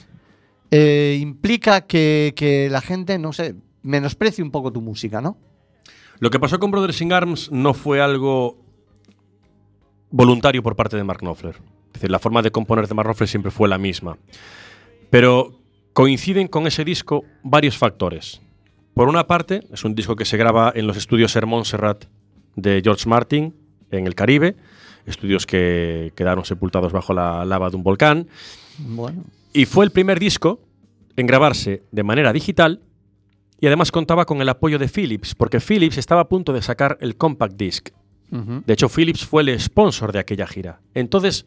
eh, 0.71 1.17
implica 1.19 1.82
que, 1.82 2.34
que 2.36 2.69
la 2.69 2.82
gente, 2.82 3.17
no 3.17 3.34
sé, 3.34 3.56
menosprecie 3.84 4.43
un 4.43 4.51
poco 4.51 4.71
tu 4.71 4.82
música, 4.82 5.21
¿no? 5.21 5.38
Lo 6.19 6.30
que 6.30 6.39
pasó 6.39 6.60
con 6.60 6.71
Brothers 6.71 7.01
in 7.01 7.13
Arms 7.13 7.51
no 7.51 7.73
fue 7.73 8.01
algo 8.01 8.58
voluntario 10.10 10.63
por 10.63 10.75
parte 10.75 10.97
de 10.97 11.03
Mark 11.03 11.19
Knopfler. 11.19 11.56
Es 11.88 11.93
decir, 11.93 12.12
la 12.12 12.19
forma 12.19 12.41
de 12.41 12.51
componer 12.51 12.88
de 12.88 12.95
Mark 12.95 13.08
Knopfler 13.08 13.30
siempre 13.30 13.51
fue 13.51 13.69
la 13.69 13.77
misma. 13.77 14.17
Pero 15.10 15.60
coinciden 15.93 16.47
con 16.47 16.67
ese 16.67 16.84
disco 16.84 17.23
varios 17.43 17.77
factores. 17.77 18.41
Por 18.93 19.10
una 19.10 19.27
parte, 19.27 19.62
es 19.71 19.84
un 19.84 19.95
disco 19.95 20.15
que 20.15 20.25
se 20.25 20.38
graba 20.38 20.71
en 20.75 20.88
los 20.88 20.97
estudios 20.97 21.32
Sir 21.32 21.45
Montserrat 21.45 22.06
de 22.56 22.82
George 22.84 23.08
Martin, 23.08 23.56
en 23.91 24.08
el 24.08 24.15
Caribe, 24.15 24.56
estudios 25.06 25.45
que 25.45 26.12
quedaron 26.15 26.45
sepultados 26.45 26.91
bajo 26.91 27.13
la 27.13 27.45
lava 27.45 27.69
de 27.69 27.75
un 27.75 27.84
volcán. 27.84 28.27
Bueno. 28.80 29.23
Y 29.53 29.65
fue 29.65 29.86
el 29.86 29.91
primer 29.91 30.19
disco 30.19 30.62
en 31.15 31.27
grabarse 31.27 31.83
de 31.91 32.03
manera 32.03 32.31
digital 32.33 32.81
y 33.60 33.67
además 33.67 33.91
contaba 33.91 34.25
con 34.25 34.41
el 34.41 34.50
apoyo 34.50 34.77
de 34.77 34.87
Philips, 34.87 35.33
porque 35.33 35.60
Philips 35.60 35.98
estaba 35.98 36.21
a 36.21 36.29
punto 36.29 36.54
de 36.54 36.62
sacar 36.62 36.98
el 37.02 37.17
compact 37.17 37.56
disc. 37.56 37.89
De 38.29 38.73
hecho, 38.73 38.89
Philips 38.89 39.25
fue 39.25 39.41
el 39.41 39.60
sponsor 39.60 40.12
de 40.12 40.19
aquella 40.19 40.45
gira. 40.48 40.81
Entonces, 40.93 41.45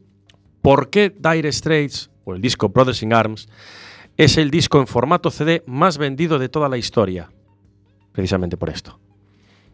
¿por 0.62 0.88
qué 0.88 1.11
Dire 1.11 1.53
Straits, 1.53 2.11
o 2.24 2.34
el 2.34 2.40
disco 2.40 2.70
Brothers 2.70 3.03
in 3.03 3.12
Arms, 3.12 3.48
es 4.16 4.38
el 4.38 4.51
disco 4.51 4.80
en 4.80 4.86
formato 4.86 5.30
CD 5.30 5.62
más 5.66 5.98
vendido 5.98 6.38
de 6.38 6.48
toda 6.48 6.70
la 6.70 6.78
historia? 6.78 7.30
Precisamente 8.12 8.57
por 8.57 8.70
esto. 8.70 8.98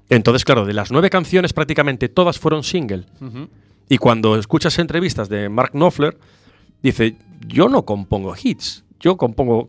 Entonces, 0.09 0.45
claro, 0.45 0.65
de 0.65 0.75
las 0.75 0.91
nueve 0.91 1.09
canciones 1.09 1.53
prácticamente 1.53 2.09
todas 2.09 2.39
fueron 2.39 2.65
single. 2.65 3.07
Y 3.89 3.99
cuando 3.99 4.37
escuchas 4.37 4.79
entrevistas 4.81 5.29
de 5.29 5.49
Mark 5.49 5.71
Knopfler, 5.73 6.19
dice, 6.87 7.17
yo 7.47 7.69
no 7.69 7.85
compongo 7.85 8.35
hits, 8.41 8.85
yo 9.01 9.17
compongo 9.17 9.67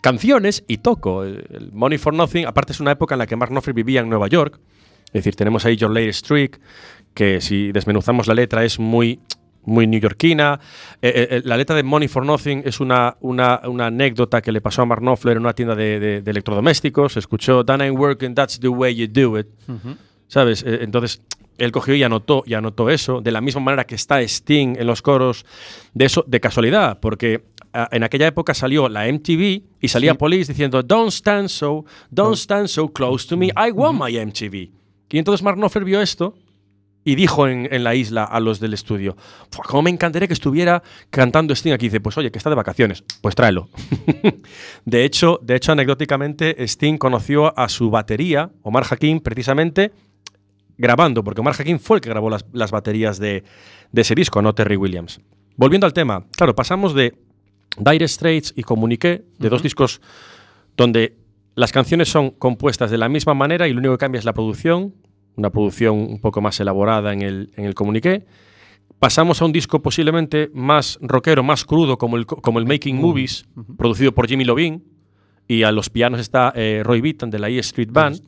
canciones 0.00 0.64
y 0.68 0.78
toco. 0.78 1.24
El 1.24 1.70
Money 1.72 1.98
for 1.98 2.14
Nothing, 2.14 2.46
aparte 2.46 2.72
es 2.72 2.80
una 2.80 2.92
época 2.92 3.14
en 3.14 3.20
la 3.20 3.26
que 3.26 3.36
Mark 3.36 3.50
Knopfler 3.50 3.74
vivía 3.74 4.00
en 4.00 4.08
Nueva 4.08 4.28
York. 4.28 4.60
Es 5.06 5.12
decir, 5.12 5.36
tenemos 5.36 5.64
ahí 5.64 5.76
Your 5.76 5.90
Latest 5.90 6.20
Streak, 6.20 6.60
que 7.14 7.40
si 7.40 7.72
desmenuzamos 7.72 8.26
la 8.26 8.34
letra 8.34 8.64
es 8.64 8.78
muy, 8.78 9.20
muy 9.64 9.86
neoyorquina. 9.86 10.60
Eh, 11.00 11.08
eh, 11.14 11.28
eh, 11.30 11.42
la 11.44 11.56
letra 11.56 11.76
de 11.76 11.82
Money 11.82 12.08
for 12.08 12.26
Nothing 12.26 12.62
es 12.64 12.80
una, 12.80 13.16
una, 13.20 13.60
una 13.64 13.86
anécdota 13.86 14.42
que 14.42 14.52
le 14.52 14.60
pasó 14.60 14.82
a 14.82 14.86
Mark 14.86 15.00
Knopfler 15.00 15.36
en 15.36 15.42
una 15.42 15.54
tienda 15.54 15.74
de, 15.74 16.22
electrodomésticos. 16.26 17.16
Escuchó, 17.16 17.64
That 17.64 17.80
ain't 17.80 17.98
working, 17.98 18.34
that's 18.34 18.60
the 18.60 18.68
way 18.68 18.94
you 18.94 19.06
do 19.06 19.38
it. 19.38 19.46
¿Sabes? 20.28 20.62
Eh, 20.62 20.78
Entonces, 20.82 21.20
él 21.58 21.72
cogió 21.72 21.94
y 21.96 22.02
anotó, 22.04 22.44
y 22.46 22.54
anotó 22.54 22.88
eso, 22.88 23.20
de 23.20 23.32
la 23.32 23.40
misma 23.40 23.60
manera 23.60 23.84
que 23.84 23.96
está 23.96 24.20
Sting 24.22 24.76
en 24.78 24.86
los 24.86 25.02
coros, 25.02 25.44
de 25.92 26.04
eso, 26.04 26.24
de 26.26 26.38
casualidad, 26.38 27.00
porque 27.00 27.42
en 27.90 28.02
aquella 28.04 28.28
época 28.28 28.54
salió 28.54 28.88
la 28.88 29.06
MTV 29.12 29.62
y 29.80 29.88
salía 29.88 30.12
Sí. 30.12 30.18
Police 30.18 30.52
diciendo, 30.52 30.82
Don't 30.82 31.10
stand 31.10 31.48
so, 31.48 31.84
don't 32.10 32.36
stand 32.36 32.68
so 32.68 32.92
close 32.92 33.26
to 33.28 33.36
me, 33.36 33.48
I 33.48 33.72
want 33.72 34.00
my 34.00 34.16
MTV. 34.18 34.54
Y 35.10 35.18
entonces 35.18 35.42
Mark 35.42 35.56
Knopfler 35.56 35.84
vio 35.84 36.00
esto 36.00 36.34
y 37.04 37.14
dijo 37.14 37.48
en, 37.48 37.68
en 37.72 37.82
la 37.84 37.94
isla 37.94 38.24
a 38.24 38.38
los 38.40 38.60
del 38.60 38.74
estudio, 38.74 39.16
"Fua, 39.50 39.64
¿cómo 39.66 39.82
me 39.82 39.90
encantaría 39.90 40.28
que 40.28 40.34
estuviera 40.34 40.82
cantando 41.10 41.54
Sting 41.54 41.72
aquí? 41.72 41.86
Dice, 41.86 42.00
pues 42.00 42.16
oye, 42.18 42.30
que 42.30 42.38
está 42.38 42.50
de 42.50 42.56
vacaciones, 42.56 43.02
pues 43.20 43.34
tráelo. 43.34 43.68
de, 44.84 45.04
hecho, 45.04 45.40
de 45.42 45.56
hecho, 45.56 45.72
anecdóticamente, 45.72 46.62
Sting 46.66 46.98
conoció 46.98 47.58
a 47.58 47.68
su 47.68 47.90
batería, 47.90 48.50
Omar 48.62 48.84
Hakim, 48.90 49.20
precisamente 49.20 49.92
grabando, 50.78 51.22
porque 51.22 51.40
Omar 51.40 51.54
Hakim 51.58 51.78
fue 51.78 51.98
el 51.98 52.00
que 52.00 52.08
grabó 52.08 52.30
las, 52.30 52.46
las 52.52 52.70
baterías 52.70 53.18
de, 53.18 53.44
de 53.92 54.00
ese 54.00 54.14
disco, 54.14 54.40
no 54.40 54.54
Terry 54.54 54.76
Williams. 54.76 55.20
Volviendo 55.56 55.86
al 55.86 55.92
tema, 55.92 56.24
claro, 56.36 56.54
pasamos 56.54 56.94
de 56.94 57.14
Dire 57.76 58.06
Straits 58.08 58.54
y 58.56 58.62
Comuniqué, 58.62 59.24
de 59.38 59.48
dos 59.48 59.62
discos 59.62 60.00
donde 60.76 61.16
las 61.56 61.72
canciones 61.72 62.08
son 62.08 62.30
compuestas 62.30 62.90
de 62.90 62.98
la 62.98 63.08
misma 63.08 63.34
manera 63.34 63.66
y 63.66 63.72
lo 63.72 63.80
único 63.80 63.94
que 63.94 63.98
cambia 63.98 64.20
es 64.20 64.24
la 64.24 64.32
producción, 64.32 64.94
una 65.36 65.50
producción 65.50 65.96
un 65.98 66.20
poco 66.20 66.40
más 66.40 66.60
elaborada 66.60 67.12
en 67.12 67.22
el, 67.22 67.50
en 67.56 67.64
el 67.64 67.74
comuniqué. 67.74 68.24
Pasamos 69.00 69.42
a 69.42 69.44
un 69.44 69.52
disco 69.52 69.80
posiblemente 69.80 70.50
más 70.54 70.98
rockero, 71.00 71.42
más 71.42 71.64
crudo, 71.64 71.98
como 71.98 72.16
el, 72.16 72.26
como 72.26 72.58
el 72.58 72.66
Making 72.66 73.00
Movies, 73.00 73.46
producido 73.76 74.12
por 74.12 74.28
Jimmy 74.28 74.44
Lovin, 74.44 74.84
y 75.46 75.62
a 75.62 75.72
los 75.72 75.88
pianos 75.88 76.20
está 76.20 76.52
eh, 76.54 76.82
Roy 76.84 77.00
Bittan 77.00 77.30
de 77.30 77.38
la 77.38 77.48
E 77.48 77.58
Street 77.58 77.90
Band. 77.90 78.20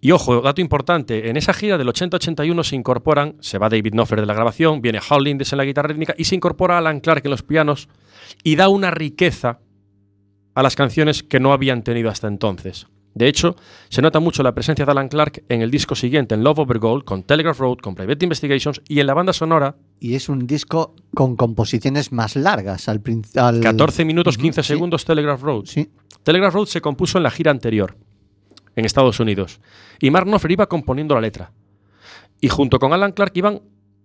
Y 0.00 0.12
ojo, 0.12 0.40
dato 0.40 0.60
importante, 0.62 1.28
en 1.28 1.36
esa 1.36 1.52
gira 1.52 1.76
del 1.76 1.88
80-81 1.88 2.62
se 2.64 2.74
incorporan, 2.76 3.36
se 3.40 3.58
va 3.58 3.68
David 3.68 3.92
Knopfler 3.92 4.20
de 4.20 4.26
la 4.26 4.34
grabación, 4.34 4.80
viene 4.80 4.98
Hal 5.08 5.22
Lindes 5.24 5.52
en 5.52 5.58
la 5.58 5.64
guitarra 5.64 5.88
rítmica 5.88 6.14
y 6.16 6.24
se 6.24 6.34
incorpora 6.34 6.78
Alan 6.78 7.00
Clark 7.00 7.22
en 7.24 7.30
los 7.30 7.42
pianos 7.42 7.88
y 8.42 8.56
da 8.56 8.68
una 8.68 8.90
riqueza 8.90 9.58
a 10.54 10.62
las 10.62 10.74
canciones 10.74 11.22
que 11.22 11.38
no 11.40 11.52
habían 11.52 11.82
tenido 11.82 12.08
hasta 12.10 12.28
entonces. 12.28 12.86
De 13.12 13.26
hecho, 13.26 13.56
se 13.88 14.02
nota 14.02 14.20
mucho 14.20 14.42
la 14.44 14.54
presencia 14.54 14.84
de 14.86 14.90
Alan 14.92 15.08
Clark 15.08 15.42
en 15.48 15.62
el 15.62 15.70
disco 15.70 15.94
siguiente, 15.96 16.34
en 16.36 16.44
Love 16.44 16.60
Over 16.60 16.78
Gold, 16.78 17.04
con 17.04 17.24
Telegraph 17.24 17.58
Road, 17.58 17.78
con 17.78 17.94
Private 17.96 18.24
Investigations 18.24 18.80
y 18.88 19.00
en 19.00 19.06
la 19.06 19.14
banda 19.14 19.32
sonora, 19.32 19.76
Y 19.98 20.14
es 20.14 20.28
un 20.28 20.46
disco 20.46 20.94
con 21.12 21.34
composiciones 21.36 22.12
más 22.12 22.36
largas. 22.36 22.88
Al, 22.88 23.00
prin- 23.02 23.24
al- 23.36 23.60
14 23.60 24.04
minutos 24.04 24.36
Ujú, 24.36 24.42
15 24.44 24.62
sí, 24.62 24.68
segundos 24.68 25.04
Telegraph 25.04 25.42
Road. 25.42 25.64
Sí. 25.66 25.90
Telegraph 26.22 26.54
Road 26.54 26.66
se 26.66 26.80
compuso 26.80 27.18
en 27.18 27.24
la 27.24 27.30
gira 27.32 27.50
anterior, 27.50 27.96
en 28.76 28.84
Estados 28.84 29.20
Unidos. 29.20 29.60
Y 30.00 30.10
Mark 30.10 30.26
Knopfler 30.26 30.52
iba 30.52 30.66
componiendo 30.68 31.14
la 31.14 31.20
letra. 31.20 31.52
Y 32.40 32.48
junto 32.48 32.78
con 32.78 32.92
Alan 32.92 33.12
Clark 33.12 33.32
iban 33.34 33.60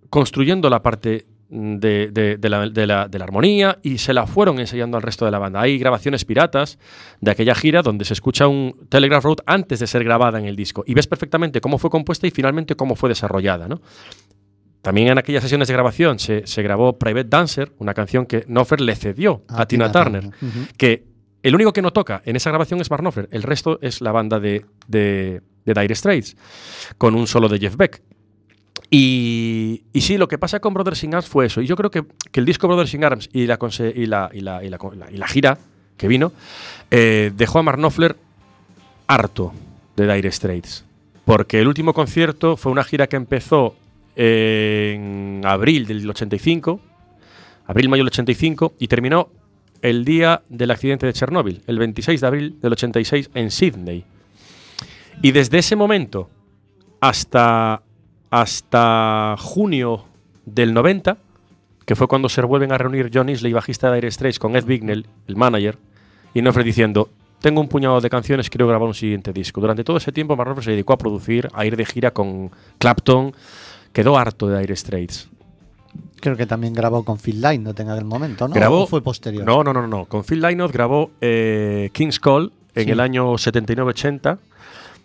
construyendo 0.09 0.69
la 0.69 0.81
parte 0.81 1.25
de, 1.47 2.09
de- 2.11 2.37
de 2.37 2.49
la, 2.49 2.67
de 2.69 2.87
la- 2.87 3.07
de 3.07 3.19
la 3.19 3.23
armonía 3.25 3.77
y 3.83 3.99
se 3.99 4.13
la 4.13 4.25
fueron 4.25 4.59
enseñando 4.59 4.97
al 4.97 5.03
resto 5.03 5.25
de 5.25 5.31
la 5.31 5.39
banda. 5.39 5.61
Hay 5.61 5.77
grabaciones 5.77 6.25
piratas 6.25 6.79
de 7.21 7.31
aquella 7.31 7.53
gira 7.55 7.81
donde 7.83 8.03
se 8.03 8.13
escucha 8.13 8.47
un 8.47 8.75
Telegraph 8.89 9.23
Road 9.23 9.37
antes 9.45 9.79
de 9.79 9.87
ser 9.87 10.03
grabada 10.03 10.39
en 10.39 10.45
el 10.45 10.55
disco. 10.55 10.83
Y 10.87 10.93
ves 10.95 11.07
perfectamente 11.07 11.61
cómo 11.61 11.77
fue 11.77 11.89
compuesta 11.89 12.25
y 12.27 12.31
finalmente 12.31 12.75
cómo 12.75 12.95
fue 12.95 13.09
desarrollada. 13.09 13.67
¿no? 13.67 13.79
También 14.81 15.07
en 15.07 15.17
aquellas 15.17 15.43
sesiones 15.43 15.67
de 15.67 15.73
grabación 15.73 16.19
se, 16.19 16.45
se 16.45 16.61
grabó 16.61 16.97
Private 16.99 17.27
Dancer, 17.29 17.71
una 17.79 17.93
canción 17.93 18.25
que 18.25 18.41
Knopfler 18.41 18.81
le 18.81 18.95
cedió 18.95 19.43
a, 19.47 19.65
Tina, 19.67 19.91
Turner 19.91 20.29
que 20.77 21.03
el 21.45 21.53
único 21.53 21.73
que 21.73 21.83
no 21.83 21.93
toca 21.93 22.23
en 22.25 22.35
esa 22.35 22.49
grabación 22.49 22.81
es 22.81 22.89
Mark 22.89 23.03
Knopfler, 23.03 23.29
el 23.29 23.43
resto 23.43 23.77
es 23.83 24.01
la 24.01 24.11
banda 24.11 24.39
de, 24.39 24.65
de, 24.87 25.41
Dire 25.63 25.93
Straits, 25.93 26.35
con 26.97 27.13
un 27.13 27.27
solo 27.27 27.47
de 27.47 27.59
Jeff 27.59 27.75
Beck. 27.75 28.01
Y, 28.89 29.83
y 29.93 30.01
sí, 30.01 30.17
lo 30.17 30.27
que 30.27 30.39
pasa 30.39 30.59
con 30.59 30.73
Brothers 30.73 31.03
in 31.03 31.13
Arms 31.13 31.27
fue 31.29 31.45
eso. 31.45 31.61
Y 31.61 31.67
yo 31.67 31.75
creo 31.75 31.91
que, 31.91 32.03
que 32.31 32.39
el 32.39 32.47
disco 32.47 32.67
Brothers 32.67 32.95
in 32.95 33.03
Arms 33.03 33.29
y 33.31 33.45
la, 33.45 34.27
gira 35.27 35.59
que 35.97 36.07
vino 36.07 36.31
eh, 36.89 37.31
dejó 37.35 37.59
a 37.59 37.61
Mark 37.61 37.79
harto 39.05 39.53
de 39.95 40.11
Dire 40.15 40.31
Straits. 40.31 40.83
Porque 41.25 41.61
el 41.61 41.67
último 41.67 41.93
concierto 41.93 42.57
fue 42.57 42.71
una 42.71 42.83
gira 42.83 43.05
que 43.05 43.17
empezó 43.17 43.75
en 44.15 45.43
abril 45.45 45.85
del 45.85 46.09
85, 46.09 46.79
abril-mayo 47.67 48.01
del 48.01 48.07
85, 48.07 48.73
y 48.79 48.87
terminó 48.87 49.29
el 49.81 50.05
día 50.05 50.41
del 50.49 50.71
accidente 50.71 51.05
de 51.05 51.13
Chernóbil, 51.13 51.61
el 51.67 51.79
26 51.79 52.21
de 52.21 52.27
abril 52.27 52.59
del 52.61 52.73
86 52.73 53.29
en 53.33 53.51
Sydney. 53.51 54.05
Y 55.21 55.31
desde 55.31 55.59
ese 55.59 55.75
momento 55.75 56.29
hasta, 56.99 57.81
hasta 58.29 59.35
junio 59.37 60.05
del 60.45 60.73
90, 60.73 61.17
que 61.85 61.95
fue 61.95 62.07
cuando 62.07 62.29
se 62.29 62.41
vuelven 62.41 62.71
a 62.71 62.77
reunir 62.77 63.11
John 63.13 63.29
Isley, 63.29 63.53
bajista 63.53 63.89
de 63.89 63.95
Dire 63.95 64.11
Straits, 64.11 64.39
con 64.39 64.55
Ed 64.55 64.65
Bignell, 64.65 65.05
el 65.27 65.35
manager, 65.35 65.77
y 66.33 66.41
Knopfler 66.41 66.65
diciendo, 66.65 67.09
tengo 67.39 67.61
un 67.61 67.67
puñado 67.67 68.01
de 68.01 68.09
canciones, 68.09 68.49
quiero 68.49 68.67
grabar 68.67 68.87
un 68.87 68.93
siguiente 68.93 69.31
disco. 69.31 69.61
Durante 69.61 69.83
todo 69.83 69.97
ese 69.97 70.11
tiempo, 70.11 70.35
Mark 70.35 70.63
se 70.63 70.71
dedicó 70.71 70.93
a 70.93 70.97
producir, 70.97 71.47
a 71.53 71.65
ir 71.65 71.77
de 71.77 71.85
gira 71.85 72.11
con 72.11 72.51
Clapton, 72.79 73.33
quedó 73.93 74.17
harto 74.17 74.47
de 74.47 74.59
Dire 74.59 74.75
Straits. 74.75 75.29
Creo 76.19 76.35
que 76.37 76.45
también 76.45 76.73
grabó 76.73 77.03
con 77.03 77.17
Phil 77.19 77.41
Lynott 77.41 77.79
en 77.79 77.89
aquel 77.89 78.05
momento, 78.05 78.47
¿no? 78.47 78.53
Grabó- 78.55 78.83
¿O 78.83 78.87
fue 78.87 79.01
posterior? 79.01 79.45
No, 79.45 79.63
no, 79.63 79.73
no, 79.73 79.85
no. 79.87 80.05
Con 80.05 80.23
Phil 80.23 80.41
Lynott 80.41 80.71
grabó 80.71 81.11
eh, 81.21 81.89
King's 81.93 82.19
Call 82.19 82.51
en 82.73 82.85
Sí. 82.85 82.91
el 82.91 82.99
año 82.99 83.33
79-80. 83.37 84.39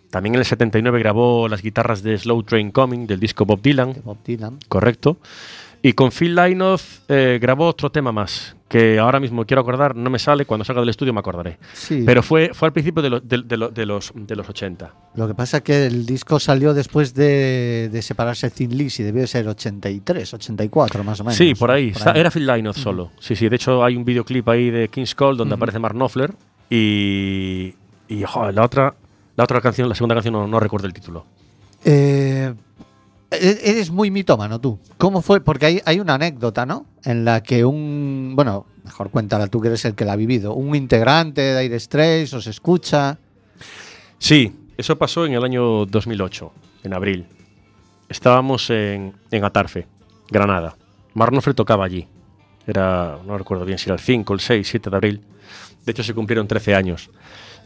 También 0.09 0.35
en 0.35 0.39
el 0.39 0.45
79 0.45 0.99
grabó 0.99 1.47
las 1.47 1.61
guitarras 1.61 2.03
de 2.03 2.17
Slow 2.17 2.43
Train 2.43 2.71
Coming 2.71 3.07
del 3.07 3.19
disco 3.19 3.45
Bob 3.45 3.61
Dylan, 3.61 3.93
De 3.93 4.01
Bob 4.01 4.17
Dylan. 4.25 4.57
correcto. 4.67 5.17
Y 5.81 5.93
con 5.93 6.11
Phil 6.11 6.35
Lynott 6.35 6.81
eh, 7.07 7.39
grabó 7.41 7.67
otro 7.67 7.91
tema 7.91 8.11
más, 8.11 8.55
que 8.71 8.97
ahora 8.99 9.19
mismo 9.19 9.45
quiero 9.45 9.61
acordar, 9.61 9.97
no 9.97 10.09
me 10.09 10.17
sale, 10.17 10.45
cuando 10.45 10.63
salga 10.63 10.79
del 10.81 10.87
estudio 10.89 11.11
me 11.11 11.19
acordaré. 11.19 11.57
Sí. 11.73 12.03
Pero 12.05 12.23
fue, 12.23 12.51
fue 12.53 12.67
al 12.69 12.71
principio 12.71 13.03
de, 13.03 13.09
lo- 13.09 13.19
de- 13.19 13.41
de 13.43 13.57
lo- 13.57 13.69
de 13.69 13.85
los, 13.85 14.13
de 14.15 14.33
los 14.35 14.47
80. 14.47 14.93
Lo 15.15 15.27
que 15.27 15.35
pasa 15.35 15.57
es 15.57 15.63
que 15.63 15.85
el 15.87 16.05
disco 16.05 16.39
salió 16.39 16.73
después 16.73 17.13
de, 17.13 17.89
de 17.91 18.01
separarse 18.01 18.49
Thin 18.49 18.77
Lizzy, 18.77 19.03
debió 19.03 19.21
de 19.23 19.27
ser 19.27 19.45
83, 19.45 20.33
84 20.35 21.03
más 21.03 21.19
o 21.19 21.25
menos. 21.25 21.35
Sí, 21.37 21.53
por 21.53 21.69
ahí. 21.69 21.91
Era 22.15 22.31
Phil 22.31 22.47
Lynott 22.47 22.77
solo. 22.77 23.11
Sí, 23.19 23.35
sí. 23.35 23.49
De 23.49 23.57
hecho, 23.57 23.83
hay 23.83 23.97
un 23.97 24.05
videoclip 24.05 24.47
ahí 24.47 24.69
de 24.69 24.87
King's 24.87 25.13
Call 25.15 25.35
donde 25.35 25.55
aparece 25.55 25.77
Mark 25.77 25.93
Knopfler 25.93 26.31
y, 26.69 27.75
y 28.07 28.23
joder, 28.23 28.53
la 28.55 28.63
otra, 28.63 28.93
la 29.35 29.43
otra 29.43 29.59
canción, 29.59 29.89
la 29.89 29.95
segunda 29.95 30.15
canción 30.15 30.33
no, 30.33 30.47
no 30.47 30.59
recuerdo 30.61 30.87
el 30.87 30.93
título. 30.93 31.25
Eh, 31.83 32.53
eres 33.31 33.89
muy 33.89 34.11
mitómano 34.11 34.59
tú. 34.59 34.79
¿Cómo 34.97 35.21
fue? 35.21 35.41
Porque 35.41 35.65
hay, 35.65 35.81
hay 35.85 35.99
una 35.99 36.15
anécdota, 36.15 36.65
¿no? 36.65 36.85
En 37.03 37.25
la 37.25 37.41
que 37.41 37.65
un. 37.65 38.33
Bueno, 38.35 38.65
mejor 38.83 39.09
cuéntala 39.09 39.47
tú 39.47 39.61
que 39.61 39.69
eres 39.69 39.85
el 39.85 39.95
que 39.95 40.05
la 40.05 40.13
ha 40.13 40.17
vivido. 40.17 40.53
Un 40.53 40.75
integrante 40.75 41.41
de 41.41 41.61
Dire 41.61 41.79
Straits 41.79 42.33
os 42.33 42.47
escucha. 42.47 43.17
Sí, 44.19 44.53
eso 44.77 44.97
pasó 44.97 45.25
en 45.25 45.33
el 45.33 45.43
año 45.43 45.85
2008, 45.85 46.51
en 46.83 46.93
abril. 46.93 47.25
Estábamos 48.09 48.69
en, 48.69 49.13
en 49.31 49.43
Atarfe, 49.45 49.87
Granada. 50.29 50.75
Mark 51.13 51.31
Knopfler 51.31 51.55
tocaba 51.55 51.85
allí. 51.85 52.07
Era, 52.67 53.17
no 53.25 53.37
recuerdo 53.37 53.65
bien 53.65 53.77
si 53.77 53.89
era 53.89 53.95
el 53.95 54.01
5, 54.01 54.33
el 54.33 54.39
6, 54.39 54.67
7 54.67 54.89
de 54.89 54.95
abril. 54.95 55.21
De 55.85 55.91
hecho, 55.91 56.03
se 56.03 56.13
cumplieron 56.13 56.47
13 56.47 56.75
años. 56.75 57.09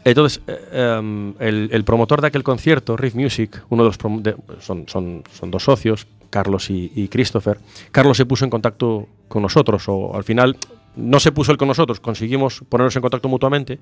Entonces, 0.08 0.40
eh, 0.46 0.96
em, 0.98 1.34
el, 1.40 1.68
el 1.72 1.82
promotor 1.84 2.20
de 2.20 2.28
aquel 2.28 2.44
concierto, 2.44 2.96
Riff 2.96 3.14
Music, 3.16 3.60
uno 3.70 3.82
de 3.82 3.88
los 3.88 4.22
de- 4.22 4.36
son, 4.60 4.84
son, 4.88 5.24
son 5.32 5.50
dos 5.50 5.64
socios, 5.64 6.06
Carlos 6.30 6.70
y, 6.70 6.92
y 6.94 7.08
Christopher. 7.08 7.58
Carlos 7.90 8.16
se 8.16 8.24
puso 8.24 8.44
en 8.44 8.50
contacto 8.50 9.08
con 9.26 9.42
nosotros, 9.42 9.82
o 9.88 10.14
al 10.14 10.22
final 10.22 10.56
no 10.94 11.18
se 11.18 11.32
puso 11.32 11.50
él 11.50 11.58
con 11.58 11.66
nosotros, 11.68 11.98
conseguimos 11.98 12.62
ponernos 12.68 12.94
en 12.94 13.02
contacto 13.02 13.28
mutuamente 13.28 13.80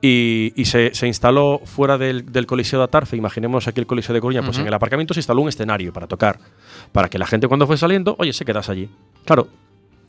y, 0.00 0.52
y 0.56 0.64
se, 0.64 0.94
se 0.94 1.06
instaló 1.08 1.60
fuera 1.64 1.98
del, 1.98 2.30
del 2.32 2.46
Coliseo 2.46 2.78
de 2.78 2.84
Atarfe, 2.84 3.16
imaginemos 3.16 3.66
aquí 3.68 3.80
el 3.80 3.86
Coliseo 3.86 4.14
de 4.14 4.20
Coruña, 4.20 4.42
pues 4.42 4.58
en 4.58 4.66
el 4.68 4.74
aparcamiento 4.74 5.12
se 5.14 5.20
instaló 5.20 5.42
un 5.42 5.48
escenario 5.48 5.92
para 5.92 6.06
tocar, 6.06 6.38
para 6.92 7.08
que 7.08 7.18
la 7.18 7.26
gente 7.26 7.48
cuando 7.48 7.66
fue 7.66 7.76
saliendo, 7.76 8.14
oye, 8.18 8.32
se 8.32 8.44
quedase 8.44 8.70
allí. 8.72 8.88
Claro, 9.24 9.48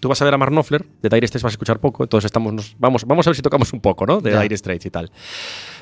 tú 0.03 0.09
vas 0.09 0.21
a 0.21 0.25
ver 0.25 0.33
a 0.33 0.37
Mark 0.37 0.51
Knopfler, 0.51 0.85
de 1.01 1.07
Dire 1.07 1.25
Straits 1.25 1.43
vas 1.43 1.51
a 1.51 1.55
escuchar 1.55 1.79
poco, 1.79 2.03
entonces 2.03 2.25
estamos, 2.25 2.51
nos- 2.53 2.75
vamos, 2.77 3.05
vamos 3.05 3.25
a 3.25 3.29
ver 3.29 3.37
si 3.37 3.41
tocamos 3.41 3.71
un 3.71 3.79
poco, 3.79 4.05
¿no? 4.05 4.19
De 4.19 4.31
Ya. 4.31 4.41
Dire 4.41 4.57
Straits 4.57 4.85
y 4.85 4.89
tal. 4.89 5.09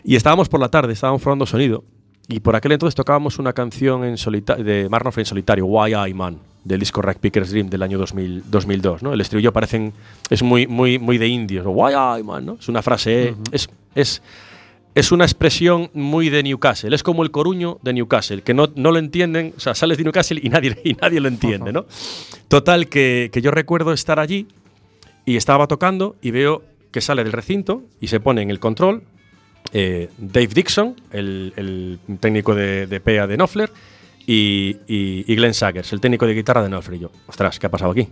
Y 0.03 0.15
estábamos 0.15 0.47
por 0.47 0.59
la 0.59 0.69
tarde, 0.69 0.93
estábamos 0.93 1.23
probando 1.23 1.47
sonido, 1.47 1.83
y 2.27 2.39
por 2.39 2.55
aquel 2.55 2.73
entonces 2.73 2.93
tocábamos 2.93 3.39
una 3.39 3.51
canción 3.53 4.03
en 4.05 4.13
de 4.15 4.87
Mark 4.91 5.03
Knopfler 5.03 5.23
en 5.23 5.25
solitario, 5.25 5.65
Why 5.65 5.93
I 6.09 6.13
Man, 6.13 6.37
del 6.63 6.79
disco 6.79 7.01
Rack 7.01 7.17
Picker's 7.17 7.49
Dream 7.49 7.67
del 7.71 7.81
año 7.81 7.97
2000 7.97 8.43
2002, 8.51 9.01
¿no? 9.01 9.13
El 9.13 9.21
estribillo 9.21 9.51
parecen, 9.51 9.91
es 10.29 10.43
muy, 10.43 10.67
muy, 10.67 10.99
muy 10.99 11.17
de 11.17 11.27
indios, 11.27 11.65
Why 11.67 11.93
I 12.19 12.23
Man, 12.23 12.45
¿no? 12.45 12.57
Es 12.59 12.69
una 12.69 12.83
frase, 12.83 13.33
es, 13.51 13.67
es, 13.95 14.21
es 14.95 15.11
una 15.11 15.23
expresión 15.25 15.89
muy 15.93 16.29
de 16.29 16.43
Newcastle. 16.43 16.93
Es 16.93 17.03
como 17.03 17.23
el 17.23 17.31
coruño 17.31 17.79
de 17.81 17.93
Newcastle, 17.93 18.41
que 18.41 18.53
no, 18.53 18.69
no 18.75 18.91
lo 18.91 18.99
entienden. 18.99 19.53
O 19.55 19.59
sea, 19.59 19.73
sales 19.75 19.97
de 19.97 20.03
Newcastle 20.03 20.39
y 20.43 20.49
nadie, 20.49 20.77
y 20.83 20.93
nadie 20.93 21.19
lo 21.19 21.27
entiende, 21.27 21.71
¿no? 21.71 21.85
Total, 22.47 22.87
que, 22.87 23.29
que 23.31 23.41
yo 23.41 23.51
recuerdo 23.51 23.93
estar 23.93 24.19
allí 24.19 24.47
y 25.25 25.37
estaba 25.37 25.67
tocando 25.67 26.15
y 26.21 26.31
veo 26.31 26.63
que 26.91 26.99
sale 26.99 27.23
del 27.23 27.31
recinto 27.31 27.83
y 28.01 28.07
se 28.07 28.19
pone 28.19 28.41
en 28.41 28.49
el 28.51 28.59
control 28.59 29.03
eh, 29.71 30.09
Dave 30.17 30.47
Dixon, 30.47 30.95
el, 31.11 31.53
el 31.55 31.99
técnico 32.19 32.53
de, 32.55 32.87
de 32.87 32.99
PEA 32.99 33.27
de 33.27 33.37
Knopfler, 33.37 33.71
y, 34.27 34.77
y- 34.87 35.23
y 35.25 35.35
Glenn 35.35 35.53
Saggers, 35.53 35.93
el 35.93 36.01
técnico 36.01 36.27
de 36.27 36.33
guitarra 36.33 36.61
de 36.63 36.67
Knopfler. 36.69 36.97
Y 36.97 37.03
yo, 37.03 37.11
ostras, 37.27 37.59
¿qué 37.59 37.67
ha 37.67 37.71
pasado 37.71 37.91
aquí? 37.91 38.07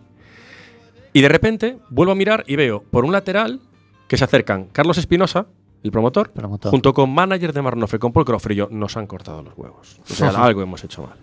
Y 1.12 1.22
de 1.22 1.28
repente 1.28 1.78
vuelvo 1.90 2.14
a 2.14 2.16
mirar 2.16 2.46
y 2.48 2.56
veo 2.56 2.82
por 2.90 3.04
un 3.04 3.12
lateral 3.12 3.60
que 4.08 4.16
se 4.18 4.24
acercan 4.24 4.66
Carlos 4.72 4.98
Espinosa, 4.98 5.48
el 5.84 5.92
promotor, 5.92 6.32
Promotor. 6.32 6.72
junto 6.72 6.94
con 6.94 7.14
manager 7.14 7.54
de 7.54 7.62
Mark 7.62 7.78
Knopfler, 7.78 8.00
con 8.00 8.12
Paul 8.12 8.26
Crawford. 8.26 8.52
Y 8.52 8.56
yo, 8.56 8.68
nos 8.72 8.98
han 8.98 9.08
cortado 9.08 9.42
los 9.44 9.58
huevos. 9.58 9.98
O 10.10 10.14
sea, 10.14 10.30
algo 10.30 10.62
hemos 10.62 10.84
hecho 10.84 11.04
mal. 11.04 11.16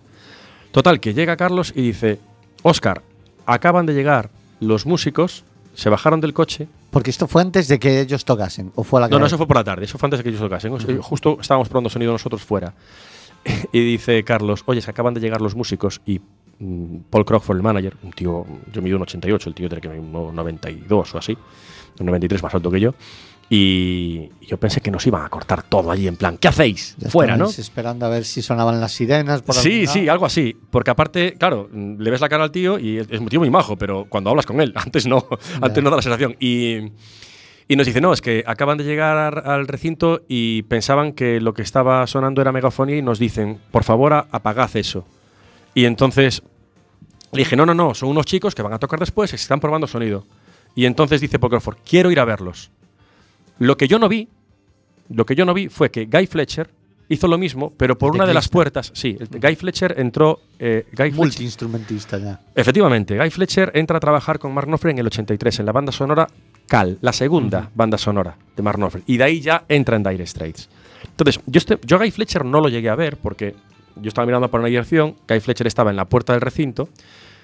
Total, 0.70 1.00
que 1.00 1.14
llega 1.14 1.36
Carlos 1.36 1.72
y 1.74 1.82
dice, 1.82 2.18
Oscar, 2.62 3.02
acaban 3.46 3.86
de 3.86 3.94
llegar 3.94 4.30
los 4.60 4.86
músicos, 4.86 5.44
se 5.74 5.88
bajaron 5.90 6.20
del 6.20 6.32
coche. 6.34 6.68
Porque 6.90 7.10
esto 7.10 7.26
fue 7.26 7.42
antes 7.42 7.68
de 7.68 7.78
que 7.78 8.00
ellos 8.00 8.24
tocasen. 8.24 8.72
¿O 8.74 8.82
fue 8.82 9.00
a 9.00 9.02
la 9.02 9.08
No, 9.08 9.18
no, 9.18 9.26
eso 9.26 9.36
fue 9.36 9.46
por 9.46 9.56
la 9.56 9.64
tarde, 9.64 9.84
eso 9.84 9.98
fue 9.98 10.06
antes 10.06 10.18
de 10.18 10.24
que 10.24 10.30
ellos 10.30 10.40
tocasen. 10.40 10.72
O 10.72 10.80
sea, 10.80 10.96
Justo 11.02 11.38
estábamos 11.40 11.68
probando 11.68 11.90
sonido 11.90 12.12
nosotros 12.12 12.42
fuera. 12.42 12.74
Y 13.72 13.80
dice 13.84 14.24
Carlos, 14.24 14.62
oye, 14.66 14.80
se 14.80 14.90
acaban 14.90 15.14
de 15.14 15.20
llegar 15.20 15.40
los 15.40 15.54
músicos 15.54 16.00
y 16.04 16.20
mm, 16.58 16.96
Paul 17.10 17.24
Crockford, 17.24 17.58
el 17.58 17.62
manager, 17.62 17.96
un 18.02 18.10
tío, 18.10 18.44
yo 18.72 18.82
mido 18.82 18.96
un 18.96 19.02
88, 19.02 19.48
el 19.50 19.54
tío 19.54 19.68
tiene 19.68 19.80
que 19.80 19.88
medir 19.88 20.00
un 20.02 20.34
92 20.34 21.14
o 21.14 21.18
así, 21.18 21.38
un 22.00 22.06
93 22.06 22.42
más 22.42 22.54
alto 22.54 22.70
que 22.70 22.80
yo. 22.80 22.94
Y 23.48 24.28
yo 24.44 24.56
pensé 24.58 24.80
que 24.80 24.90
nos 24.90 25.06
iban 25.06 25.24
a 25.24 25.28
cortar 25.28 25.62
todo 25.62 25.90
allí, 25.92 26.08
en 26.08 26.16
plan, 26.16 26.36
¿qué 26.36 26.48
hacéis? 26.48 26.96
Ya 26.98 27.10
Fuera, 27.10 27.36
¿no? 27.36 27.46
esperando 27.48 28.04
a 28.04 28.08
ver 28.08 28.24
si 28.24 28.42
sonaban 28.42 28.80
las 28.80 28.92
sirenas. 28.92 29.42
Por 29.42 29.54
Sí, 29.54 29.86
sí, 29.86 30.08
algo 30.08 30.26
así. 30.26 30.56
Porque 30.70 30.90
aparte, 30.90 31.34
claro, 31.38 31.68
mm, 31.72 32.00
le 32.00 32.10
ves 32.10 32.20
la 32.20 32.28
cara 32.28 32.42
al 32.44 32.50
tío 32.50 32.78
y 32.78 32.98
es 32.98 33.08
un 33.20 33.28
tío 33.28 33.38
muy 33.38 33.50
majo, 33.50 33.76
pero 33.76 34.06
cuando 34.08 34.30
hablas 34.30 34.46
con 34.46 34.60
él, 34.60 34.72
antes 34.76 35.06
no, 35.06 35.24
antes 35.60 35.82
no 35.82 35.90
da 35.90 35.96
la 35.96 36.02
sensación. 36.02 36.34
Y, 36.40 36.90
y 37.68 37.76
nos 37.76 37.86
dice, 37.86 38.00
no, 38.00 38.12
es 38.12 38.20
que 38.20 38.42
acaban 38.46 38.78
de 38.78 38.84
llegar 38.84 39.16
ar- 39.16 39.48
al 39.48 39.68
recinto 39.68 40.22
y 40.28 40.62
pensaban 40.62 41.12
que 41.12 41.40
lo 41.40 41.54
que 41.54 41.62
estaba 41.62 42.04
sonando 42.08 42.40
era 42.42 42.50
megafonía 42.50 42.96
y 42.96 43.02
nos 43.02 43.20
dicen, 43.20 43.60
por 43.70 43.84
favor, 43.84 44.12
apagad 44.12 44.70
eso. 44.76 45.06
Y 45.72 45.84
entonces 45.84 46.42
le 47.30 47.38
dije, 47.40 47.54
no, 47.54 47.64
no, 47.64 47.74
no, 47.74 47.94
son 47.94 48.08
unos 48.08 48.26
chicos 48.26 48.56
que 48.56 48.62
van 48.62 48.72
a 48.72 48.78
tocar 48.80 48.98
después 48.98 49.30
se 49.30 49.36
están 49.36 49.60
probando 49.60 49.86
sonido. 49.86 50.24
Y 50.74 50.84
entonces 50.86 51.20
dice 51.20 51.38
Paul 51.38 51.50
Crawford, 51.50 51.76
quiero 51.88 52.10
ir 52.10 52.18
a 52.18 52.24
verlos. 52.24 52.70
Lo 53.58 53.76
que 53.76 53.88
yo 53.88 53.98
no 53.98 54.08
vi, 54.08 54.28
lo 55.08 55.24
que 55.26 55.34
yo 55.34 55.44
no 55.44 55.54
vi 55.54 55.68
fue 55.68 55.90
que 55.90 56.06
Guy 56.06 56.26
Fletcher 56.26 56.70
hizo 57.08 57.28
lo 57.28 57.38
mismo, 57.38 57.72
pero 57.76 57.96
por 57.96 58.14
una 58.14 58.26
de 58.26 58.34
las 58.34 58.48
puertas. 58.48 58.90
Sí, 58.94 59.16
Guy 59.40 59.54
Fletcher 59.56 59.94
entró. 59.98 60.40
eh, 60.58 60.84
Guy 60.90 60.96
Fletcher, 60.96 61.16
Multiinstrumentista 61.16 62.18
ya. 62.18 62.40
efectivamente, 62.54 63.16
Guy 63.16 63.30
Fletcher 63.30 63.70
entra 63.74 63.98
a 63.98 64.00
trabajar 64.00 64.38
con 64.38 64.52
Mark 64.52 64.66
Knopfler 64.66 64.92
en 64.92 64.98
el 64.98 65.06
83 65.06 65.60
en 65.60 65.66
la 65.66 65.72
banda 65.72 65.92
sonora 65.92 66.26
Cal, 66.66 66.98
la 67.00 67.12
segunda 67.12 67.70
banda 67.74 67.96
sonora 67.96 68.36
de 68.56 68.62
Mark 68.62 68.78
Knopfler. 68.78 69.04
Y 69.06 69.16
de 69.18 69.24
ahí 69.24 69.40
ya 69.40 69.64
entra 69.68 69.96
en 69.96 70.02
Dire 70.02 70.26
Straits. 70.26 70.68
Entonces, 71.08 71.40
yo, 71.46 71.58
este, 71.58 71.78
yo 71.86 71.96
a 71.96 72.00
Guy 72.00 72.10
Fletcher 72.10 72.44
no 72.44 72.60
lo 72.60 72.68
llegué 72.68 72.88
a 72.88 72.96
ver 72.96 73.16
porque 73.18 73.54
yo 73.94 74.08
estaba 74.08 74.26
mirando 74.26 74.50
por 74.50 74.58
una 74.60 74.68
dirección, 74.68 75.14
Guy 75.28 75.38
Fletcher 75.40 75.68
estaba 75.68 75.90
en 75.90 75.96
la 75.96 76.06
puerta 76.06 76.32
del 76.32 76.42
recinto, 76.42 76.88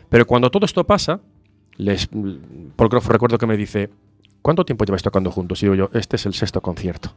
pero 0.09 0.27
cuando 0.27 0.51
todo 0.51 0.67
esto 0.67 0.85
pasa, 0.85 1.21
les, 1.77 2.09
Paul 2.09 2.91
Crawford 2.91 3.13
recuerdo 3.13 3.39
que 3.39 3.47
me 3.47 3.57
dice, 3.57 3.91
¿cuánto 4.43 4.65
tiempo 4.65 4.85
lleváis 4.85 5.03
tocando 5.03 5.31
juntos? 5.31 5.63
Y 5.63 5.67
digo 5.67 5.75
yo, 5.75 5.91
este 5.99 6.17
es 6.17 6.27
el 6.27 6.35
sexto 6.35 6.61
concierto. 6.61 7.13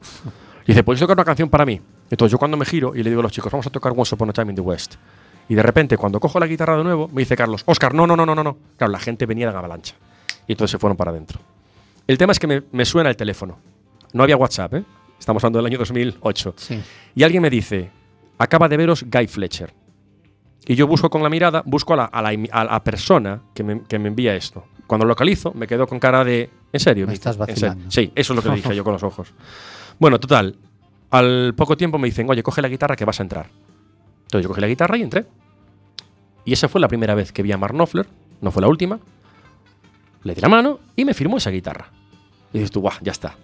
Y 0.63 0.67
dice, 0.67 0.83
¿podéis 0.83 1.01
tocar 1.01 1.17
una 1.17 1.25
canción 1.25 1.49
para 1.49 1.65
mí? 1.65 1.81
Entonces 2.09 2.31
yo 2.31 2.37
cuando 2.37 2.55
me 2.57 2.65
giro 2.65 2.95
y 2.95 3.03
le 3.03 3.09
digo 3.09 3.19
a 3.19 3.23
los 3.23 3.31
chicos, 3.31 3.51
vamos 3.51 3.67
a 3.67 3.69
tocar 3.69 3.93
Once 3.95 4.13
Upon 4.15 4.29
a 4.29 4.33
Time 4.33 4.51
in 4.51 4.55
the 4.55 4.61
West. 4.61 4.95
Y 5.47 5.53
de 5.55 5.61
repente, 5.61 5.95
cuando 5.97 6.19
cojo 6.19 6.39
la 6.39 6.47
guitarra 6.47 6.75
de 6.77 6.83
nuevo, 6.83 7.07
me 7.09 7.21
dice 7.21 7.35
Carlos, 7.35 7.61
Oscar, 7.65 7.93
no, 7.93 8.07
no, 8.07 8.15
no, 8.15 8.25
no, 8.25 8.33
no, 8.33 8.43
no. 8.43 8.57
Claro, 8.77 8.91
la 8.91 8.99
gente 8.99 9.25
venía 9.27 9.51
de 9.51 9.57
avalancha. 9.57 9.95
Y 10.47 10.53
entonces 10.53 10.71
se 10.71 10.79
fueron 10.79 10.97
para 10.97 11.11
adentro. 11.11 11.39
El 12.07 12.17
tema 12.17 12.31
es 12.31 12.39
que 12.39 12.47
me, 12.47 12.63
me 12.71 12.85
suena 12.85 13.09
el 13.09 13.15
teléfono. 13.15 13.57
No 14.13 14.23
había 14.23 14.37
WhatsApp, 14.37 14.73
¿eh? 14.75 14.83
Estamos 15.19 15.43
hablando 15.43 15.59
del 15.59 15.67
año 15.67 15.77
2008. 15.77 16.53
Sí. 16.57 16.81
Y 17.15 17.23
alguien 17.23 17.41
me 17.43 17.49
dice, 17.49 17.91
acaba 18.39 18.67
de 18.67 18.77
veros 18.77 19.03
Guy 19.09 19.27
Fletcher. 19.27 19.73
Y 20.67 20.73
yo 20.75 20.87
busco 20.87 21.09
con 21.11 21.21
la 21.21 21.29
mirada, 21.29 21.61
busco 21.65 21.93
a 21.93 21.97
la, 21.97 22.05
a 22.05 22.21
la 22.23 22.33
imi- 22.33 22.49
a 22.51 22.63
la 22.63 22.83
persona 22.83 23.41
que 23.53 23.63
me, 23.63 23.83
que 23.83 23.99
me 23.99 24.07
envía 24.07 24.35
esto. 24.35 24.65
Cuando 24.87 25.05
lo 25.05 25.09
localizo, 25.09 25.51
me 25.53 25.67
quedo 25.67 25.85
con 25.87 25.99
cara 25.99 26.23
de, 26.23 26.49
¿en 26.75 26.79
serio? 26.79 27.07
Me 27.07 27.13
estás 27.13 27.35
¿En 27.35 27.39
serio?". 27.39 27.53
vacilando. 27.53 27.91
Sí, 27.91 28.11
eso 28.15 28.33
es 28.33 28.35
lo 28.35 28.41
que 28.43 28.49
le 28.49 28.55
dije 28.55 28.75
yo 28.75 28.83
con 28.83 28.93
los 28.93 29.03
ojos. 29.03 29.33
Bueno, 29.99 30.19
total. 30.19 30.55
Al 31.11 31.53
poco 31.55 31.77
tiempo 31.77 31.97
me 31.97 32.07
dicen, 32.07 32.29
oye, 32.29 32.43
coge 32.43 32.61
la 32.61 32.67
guitarra 32.67 32.95
que 32.95 33.05
vas 33.05 33.19
a 33.19 33.23
entrar. 33.23 33.47
Entonces 34.23 34.43
yo 34.43 34.49
cogí 34.49 34.61
la 34.61 34.67
guitarra 34.67 34.97
y 34.97 35.01
entré. 35.03 35.25
Y 36.45 36.53
esa 36.53 36.67
fue 36.67 36.79
la 36.81 36.87
primera 36.87 37.15
vez 37.15 37.31
que 37.31 37.41
vi 37.43 37.51
a 37.51 37.57
Mark 37.57 37.73
Knopfler, 37.73 38.05
no 38.41 38.51
fue 38.51 38.61
la 38.61 38.67
última. 38.67 38.99
Le 40.23 40.33
di 40.35 40.41
la 40.41 40.49
mano 40.49 40.79
y 40.95 41.05
me 41.05 41.13
firmó 41.13 41.37
esa 41.37 41.49
guitarra. 41.51 41.89
Y 42.53 42.57
dices 42.59 42.71
tú, 42.71 42.81
guau, 42.81 42.95
ya 43.01 43.11
está. 43.11 43.35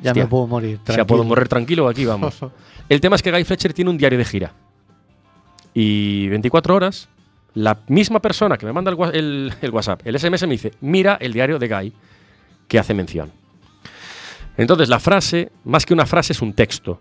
Ya 0.00 0.10
Hostia. 0.10 0.24
me 0.24 0.28
puedo 0.30 0.46
morir. 0.46 0.78
Ya 0.78 0.84
puedo 0.84 0.94
tranquilo. 1.06 1.24
morrer 1.24 1.48
tranquilo, 1.48 1.88
aquí 1.88 2.04
vamos. 2.04 2.38
El 2.88 3.00
tema 3.00 3.16
es 3.16 3.22
que 3.22 3.30
Guy 3.30 3.44
Fletcher 3.44 3.72
tiene 3.72 3.90
un 3.90 3.96
diario 3.98 4.18
de 4.18 4.24
gira. 4.24 4.52
Y 5.74 6.28
24 6.28 6.74
horas, 6.74 7.08
la 7.54 7.78
misma 7.88 8.20
persona 8.20 8.56
que 8.58 8.66
me 8.66 8.72
manda 8.72 8.90
el- 9.12 9.52
el 9.60 9.70
WhatsApp, 9.70 10.02
el 10.06 10.18
SMS 10.18 10.46
me 10.46 10.52
dice, 10.52 10.72
mira 10.80 11.16
el 11.20 11.32
diario 11.32 11.58
de 11.58 11.68
Guy 11.68 11.92
que 12.68 12.78
hace 12.78 12.94
mención. 12.94 13.30
Entonces 14.56 14.88
la 14.88 15.00
frase, 15.00 15.50
más 15.64 15.86
que 15.86 15.94
una 15.94 16.06
frase, 16.06 16.32
es 16.32 16.42
un 16.42 16.52
texto 16.52 17.00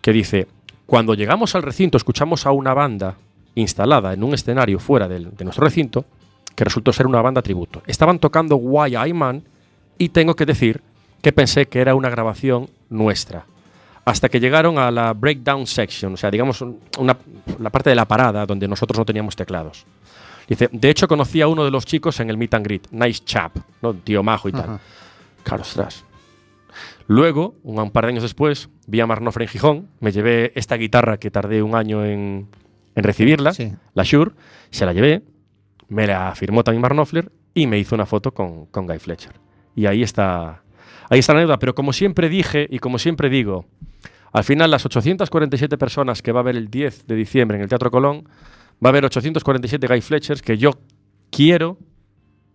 que 0.00 0.12
dice, 0.12 0.48
cuando 0.86 1.14
llegamos 1.14 1.54
al 1.54 1.62
recinto 1.62 1.96
escuchamos 1.96 2.44
a 2.46 2.50
una 2.50 2.74
banda 2.74 3.16
instalada 3.54 4.12
en 4.12 4.24
un 4.24 4.34
escenario 4.34 4.78
fuera 4.78 5.06
del- 5.08 5.34
de 5.36 5.44
nuestro 5.44 5.64
recinto, 5.64 6.04
que 6.56 6.64
resultó 6.64 6.92
ser 6.92 7.06
una 7.06 7.22
banda 7.22 7.40
tributo. 7.42 7.82
Estaban 7.86 8.18
tocando 8.18 8.56
Why 8.56 8.96
I 8.96 9.12
Man 9.12 9.42
y 9.96 10.08
tengo 10.10 10.34
que 10.34 10.44
decir 10.44 10.82
que 11.22 11.32
pensé 11.32 11.66
que 11.66 11.80
era 11.80 11.94
una 11.94 12.10
grabación 12.10 12.68
nuestra. 12.90 13.46
Hasta 14.04 14.28
que 14.28 14.40
llegaron 14.40 14.78
a 14.78 14.90
la 14.90 15.12
breakdown 15.12 15.66
section, 15.66 16.14
o 16.14 16.16
sea, 16.16 16.30
digamos, 16.30 16.60
un- 16.60 16.80
una, 16.98 17.16
la 17.60 17.70
parte 17.70 17.90
de 17.90 17.96
la 17.96 18.06
parada 18.06 18.44
donde 18.44 18.66
nosotros 18.66 18.98
no 18.98 19.04
teníamos 19.04 19.36
teclados. 19.36 19.86
Dice, 20.52 20.68
de 20.70 20.90
hecho 20.90 21.08
conocí 21.08 21.40
a 21.40 21.48
uno 21.48 21.64
de 21.64 21.70
los 21.70 21.86
chicos 21.86 22.20
en 22.20 22.28
el 22.28 22.36
meet 22.36 22.52
and 22.52 22.66
greet, 22.66 22.86
nice 22.90 23.22
chap, 23.24 23.56
¿no? 23.80 23.94
tío 23.94 24.22
majo 24.22 24.50
y 24.50 24.52
tal. 24.52 24.80
Claro, 25.44 25.62
ostras. 25.62 26.04
Luego, 27.06 27.54
un, 27.62 27.90
par 27.90 28.04
de 28.04 28.10
años 28.10 28.22
después, 28.22 28.68
vi 28.86 29.00
a 29.00 29.06
Mark 29.06 29.22
Knopfler 29.22 29.44
en 29.44 29.48
Gijón, 29.48 29.88
me 30.00 30.12
llevé 30.12 30.52
esta 30.54 30.76
guitarra 30.76 31.16
que 31.16 31.30
tardé 31.30 31.62
un 31.62 31.74
año 31.74 32.04
en, 32.04 32.48
en 32.94 33.02
recibirla, 33.02 33.54
Sí. 33.54 33.72
la 33.94 34.02
Shure, 34.02 34.32
se 34.70 34.84
la 34.84 34.92
llevé, 34.92 35.22
me 35.88 36.06
la 36.06 36.34
firmó 36.34 36.62
también 36.64 36.82
Mark 36.82 36.96
Knopfler 36.96 37.32
y 37.54 37.66
me 37.66 37.78
hizo 37.78 37.94
una 37.94 38.04
foto 38.04 38.34
con, 38.34 38.66
con 38.66 38.86
Guy 38.86 38.98
Fletcher. 38.98 39.32
Y 39.74 39.86
ahí 39.86 40.02
está, 40.02 40.64
ahí 41.08 41.20
está 41.20 41.32
la 41.32 41.38
anécdota. 41.38 41.60
Pero 41.60 41.74
como 41.74 41.94
siempre 41.94 42.28
dije 42.28 42.66
y 42.68 42.78
como 42.78 42.98
siempre 42.98 43.30
digo, 43.30 43.64
al 44.32 44.44
final 44.44 44.70
las 44.70 44.84
847 44.84 45.78
personas 45.78 46.20
que 46.20 46.30
va 46.32 46.40
a 46.40 46.42
ver 46.42 46.56
el 46.56 46.68
10 46.68 47.06
de 47.06 47.14
diciembre 47.14 47.56
en 47.56 47.62
el 47.62 47.70
Teatro 47.70 47.90
Colón, 47.90 48.28
va 48.82 48.88
a 48.88 48.90
haber 48.90 49.04
847 49.04 49.86
Guy 49.86 50.00
Fletchers 50.00 50.42
que 50.42 50.58
yo 50.58 50.72
quiero 51.30 51.78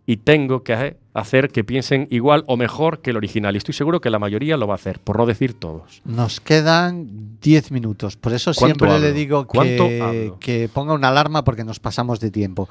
y 0.05 0.17
tengo 0.17 0.63
que 0.63 0.97
hacer 1.13 1.49
que 1.49 1.65
piensen 1.65 2.07
igual 2.09 2.45
o 2.47 2.55
mejor 2.55 3.01
que 3.01 3.09
el 3.09 3.17
original. 3.17 3.55
Y 3.55 3.57
estoy 3.57 3.73
seguro 3.73 3.99
que 3.99 4.09
la 4.09 4.19
mayoría 4.19 4.55
lo 4.55 4.65
va 4.65 4.73
a 4.73 4.75
hacer, 4.75 4.99
por 4.99 5.17
no 5.17 5.25
decir 5.25 5.53
todos. 5.53 6.01
Nos 6.05 6.39
quedan 6.39 7.37
10 7.41 7.71
minutos. 7.71 8.15
Por 8.15 8.33
eso 8.33 8.51
¿Cuánto 8.55 8.85
siempre 8.85 8.99
le 8.99 9.07
hablo? 9.07 9.17
digo 9.17 9.47
¿Cuánto 9.47 9.87
que, 9.87 10.33
que 10.39 10.69
ponga 10.73 10.93
una 10.93 11.09
alarma 11.09 11.43
porque 11.43 11.65
nos 11.65 11.79
pasamos 11.81 12.21
de 12.21 12.31
tiempo. 12.31 12.69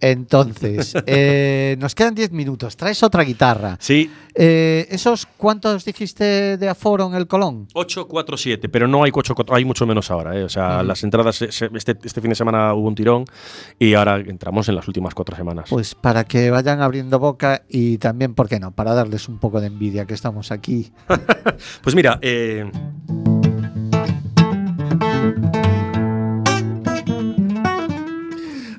Entonces, 0.00 0.94
eh, 1.06 1.76
nos 1.78 1.94
quedan 1.94 2.14
10 2.14 2.32
minutos. 2.32 2.76
Traes 2.76 3.02
otra 3.02 3.22
guitarra. 3.24 3.76
Sí, 3.80 4.10
Eh, 4.40 4.86
¿Esos 4.90 5.26
cuántos 5.36 5.84
dijiste 5.84 6.56
de 6.58 6.68
aforo 6.68 7.08
en 7.08 7.14
el 7.14 7.26
Colón? 7.26 7.66
847, 7.74 8.68
pero 8.68 8.86
no 8.86 9.02
hay 9.02 9.10
8, 9.12 9.34
hay 9.50 9.64
mucho 9.64 9.84
menos 9.84 10.10
ahora. 10.12 10.36
¿eh? 10.38 10.44
O 10.44 10.48
sea, 10.48 10.82
las 10.84 11.02
entradas, 11.02 11.34
se- 11.34 11.50
se- 11.50 11.68
este, 11.74 11.96
este 12.04 12.20
fin 12.20 12.30
de 12.30 12.36
semana 12.36 12.72
hubo 12.74 12.86
un 12.86 12.94
tirón 12.94 13.24
y 13.80 13.94
ahora 13.94 14.16
entramos 14.20 14.68
en 14.68 14.76
las 14.76 14.86
últimas 14.86 15.12
cuatro 15.14 15.34
semanas. 15.36 15.66
Pues 15.70 15.96
para 15.96 16.22
que 16.22 16.50
vayan 16.50 16.80
abriendo 16.80 17.18
boca 17.18 17.62
y 17.68 17.98
también, 17.98 18.34
¿por 18.34 18.48
qué 18.48 18.60
no? 18.60 18.70
Para 18.70 18.94
darles 18.94 19.28
un 19.28 19.38
poco 19.38 19.60
de 19.60 19.66
envidia 19.66 20.04
que 20.06 20.14
estamos 20.14 20.52
aquí. 20.52 20.92
Pues 21.82 21.96
mira, 21.96 22.18
eh, 22.22 22.70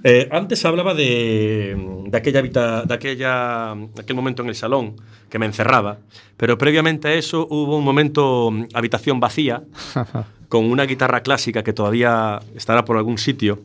eh, 0.04 0.28
antes 0.32 0.64
hablaba 0.66 0.94
de, 0.94 1.76
de 2.08 2.18
aquella 2.18 2.40
habita- 2.40 2.84
de 2.84 2.94
aquella, 2.94 3.72
aquel 3.72 4.16
momento 4.16 4.42
en 4.44 4.50
el 4.50 4.56
salón 4.56 4.96
que 5.30 5.40
me 5.40 5.46
encerraba, 5.46 6.00
pero 6.38 6.58
previamente 6.58 7.08
a 7.10 7.14
eso 7.14 7.48
hubo 7.50 7.78
un 7.78 7.84
momento 7.84 8.50
mm, 8.52 8.66
habitación 8.74 9.20
vacía 9.20 9.64
con 10.50 10.66
una 10.66 10.84
guitarra 10.86 11.22
clásica 11.22 11.64
que 11.64 11.74
todavía 11.74 12.40
estará 12.56 12.86
por 12.86 12.98
algún 12.98 13.18
sitio. 13.18 13.62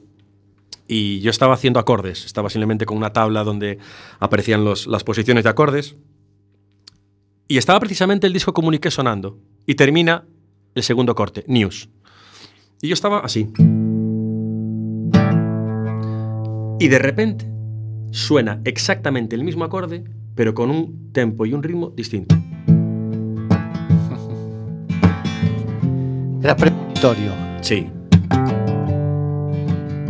Y 0.87 1.21
yo 1.21 1.31
estaba 1.31 1.55
haciendo 1.55 1.81
acordes, 1.81 2.27
estaba 2.27 2.51
simplemente 2.51 2.85
con 2.85 2.99
una 2.99 3.11
tabla 3.13 3.43
donde 3.43 3.79
aparecían 4.21 4.65
los- 4.65 4.87
las 4.87 5.03
posiciones 5.03 5.45
de 5.45 5.51
acordes. 5.51 5.97
Y 7.49 7.57
estaba 7.57 7.81
precisamente 7.81 8.27
el 8.27 8.33
disco 8.35 8.53
Comuniqué 8.53 8.91
sonando. 8.91 9.39
Y 9.67 9.77
termina 9.77 10.25
el 10.75 10.83
segundo 10.83 11.15
corte, 11.15 11.45
News. 11.47 11.89
Y 12.83 12.89
yo 12.89 12.95
estaba 12.95 13.21
así. 13.21 13.49
Y 16.79 16.89
de 16.89 16.99
repente 16.99 17.47
suena 18.11 18.61
exactamente 18.65 19.37
el 19.37 19.45
mismo 19.45 19.65
acorde, 19.65 20.05
pero 20.35 20.55
con 20.55 20.71
un 20.71 21.13
tempo 21.13 21.47
y 21.47 21.55
un 21.55 21.63
ritmo 21.63 21.91
distinto. 21.91 22.35
Era 26.43 26.57
premonitorio. 26.57 27.33
Sí. 27.63 27.87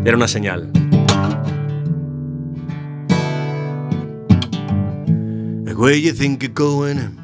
Era 0.05 0.17
una 0.17 0.27
señal. 0.27 0.71
Where 5.77 6.01
you 6.01 6.13
think 6.13 6.43
you're 6.43 6.53
going? 6.53 7.19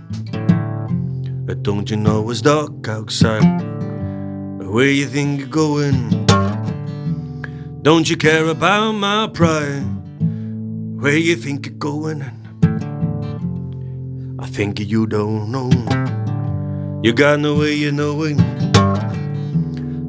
Don't 1.62 1.90
you 1.90 1.96
know 1.96 2.30
it's 2.30 2.42
dark 2.42 2.88
outside? 2.88 3.42
Where 4.58 4.90
you 4.90 5.06
think 5.06 5.40
you're 5.40 5.48
going? 5.48 6.19
Don't 7.82 8.10
you 8.10 8.16
care 8.18 8.46
about 8.46 8.92
my 8.92 9.26
pride? 9.32 9.82
Where 11.00 11.16
you 11.16 11.34
think 11.34 11.64
you're 11.64 11.76
going? 11.76 12.22
I 14.38 14.46
think 14.48 14.80
you 14.80 15.06
don't 15.06 15.50
know. 15.50 15.70
You 17.02 17.14
got 17.14 17.40
no 17.40 17.54
way 17.56 17.72
you 17.72 17.90
know 17.90 18.22
it. 18.24 18.36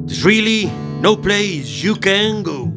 There's 0.06 0.26
really 0.26 0.66
no 1.00 1.16
place 1.16 1.82
you 1.82 1.96
can 1.96 2.44
go. 2.44 2.71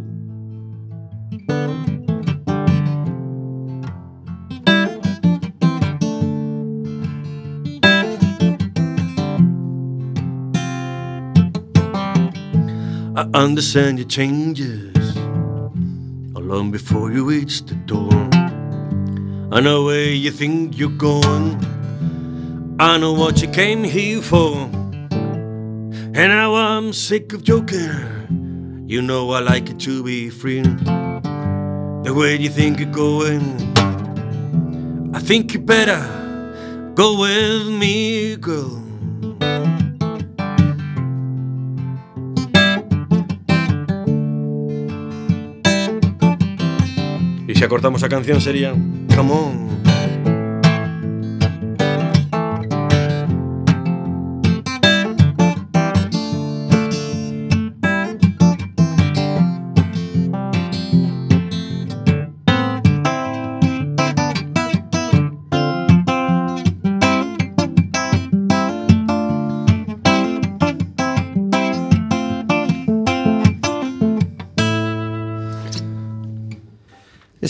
Understand 13.34 13.98
your 13.98 14.08
changes 14.08 14.94
long 16.44 16.70
before 16.70 17.10
you 17.10 17.24
reach 17.24 17.62
the 17.62 17.74
door. 17.74 18.12
I 19.50 19.60
know 19.60 19.84
where 19.84 20.10
you 20.10 20.30
think 20.30 20.78
you're 20.78 20.90
going. 20.90 21.58
I 22.78 22.98
know 22.98 23.12
what 23.14 23.40
you 23.40 23.48
came 23.48 23.82
here 23.82 24.20
for. 24.20 24.54
And 25.10 26.14
now 26.14 26.54
I'm 26.54 26.92
sick 26.92 27.32
of 27.32 27.42
joking. 27.42 28.84
You 28.86 29.00
know 29.00 29.30
I 29.30 29.40
like 29.40 29.70
it 29.70 29.80
to 29.80 30.04
be 30.04 30.28
free. 30.28 30.62
The 30.62 32.12
way 32.14 32.36
you 32.36 32.50
think 32.50 32.78
you're 32.78 32.92
going, 32.92 33.72
I 35.14 35.18
think 35.18 35.54
you 35.54 35.60
better 35.60 36.92
go 36.94 37.18
with 37.18 37.66
me, 37.66 38.36
girl. 38.36 38.83
Si 47.64 47.66
acortamos 47.66 48.02
la 48.02 48.10
canción 48.10 48.42
sería 48.42 48.74
Come 49.16 49.32
on. 49.32 49.73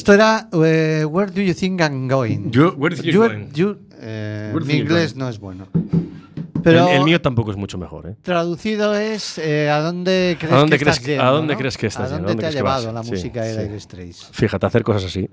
Esto 0.05 0.13
era 0.13 0.51
eh, 0.53 1.07
Where 1.07 1.33
do 1.33 1.41
you 1.41 1.55
think 1.55 1.81
I'm 1.81 2.09
going? 2.09 2.51
You- 2.53 2.75
where 2.77 2.95
do 2.95 3.03
you 3.03 3.11
You- 3.11 3.21
going? 3.27 3.49
you- 3.55 3.79
eh, 4.03 4.51
Where 4.53 4.61
do 4.61 4.67
mi 4.67 4.75
inglés 4.75 5.17
no 5.17 5.31
es 5.31 5.39
bueno. 5.41 5.67
Pero 6.63 6.87
el, 6.91 6.97
el 6.99 7.05
mío 7.05 7.23
tampoco 7.23 7.51
es 7.53 7.57
mucho 7.57 7.79
mejor, 7.79 8.09
¿eh? 8.11 8.17
traducido 8.21 8.95
es 8.95 9.39
eh, 9.39 9.71
¿a 9.71 9.81
dónde 9.81 10.37
crees 10.39 10.53
¿A 10.53 10.59
dónde 10.59 10.77
que 10.77 10.85
crees 10.85 10.97
estás 10.99 11.07
que- 11.07 11.15
a 11.19 11.23
yendo, 11.23 11.33
dónde 11.37 11.53
no? 11.55 11.59
crees 11.59 11.79
que 11.79 11.87
estás 11.87 12.13
¿A 12.13 12.15
yendo? 12.17 12.29
dónde 12.29 12.43
¿Dónde 12.43 12.55
te 12.55 12.59
ha 12.59 12.63
vas? 12.63 12.83
llevado 12.83 12.93
la 12.93 13.03
Sí, 13.03 13.11
música 13.13 13.43
de 13.45 13.55
sí. 13.55 13.61
Dire 13.63 13.81
Straits? 13.81 14.29
Fíjate, 14.33 14.67
hacer 14.67 14.83
cosas 14.83 15.05
así. 15.07 15.27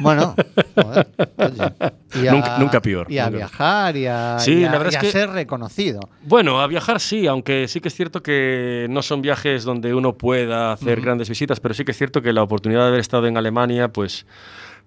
Bueno, 0.00 0.34
joder, 0.74 1.06
oye, 1.38 1.72
y 2.22 2.26
a- 2.26 2.32
Nunca- 2.32 2.58
nunca 2.58 2.82
peor, 2.82 3.06
Y 3.10 3.18
a 3.18 3.24
nunca. 3.26 3.36
viajar 3.38 3.96
y 3.96 4.06
a, 4.06 4.38
Sí, 4.38 4.60
y 4.60 4.64
a- 4.64 4.70
la 4.72 4.78
verdad 4.78 4.92
y 4.92 4.94
es 4.94 4.96
a 4.96 5.00
que- 5.00 5.12
ser 5.12 5.30
reconocido. 5.30 6.00
Bueno, 6.24 6.60
a 6.60 6.66
viajar 6.66 7.00
sí, 7.00 7.26
aunque 7.26 7.68
sí 7.68 7.80
que 7.80 7.88
es 7.88 7.94
cierto 7.94 8.22
que 8.22 8.86
no 8.90 9.02
son 9.02 9.22
viajes 9.22 9.64
donde 9.64 9.94
uno 9.94 10.14
pueda 10.14 10.72
hacer 10.72 11.00
grandes 11.00 11.28
visitas, 11.28 11.60
pero 11.60 11.74
sí 11.74 11.84
que 11.84 11.92
es 11.92 11.98
cierto 11.98 12.22
que 12.22 12.32
la 12.32 12.42
oportunidad 12.42 12.82
de 12.82 12.88
haber 12.88 13.00
estado 13.00 13.26
en 13.26 13.36
Alemania, 13.36 13.88
pues, 13.88 14.26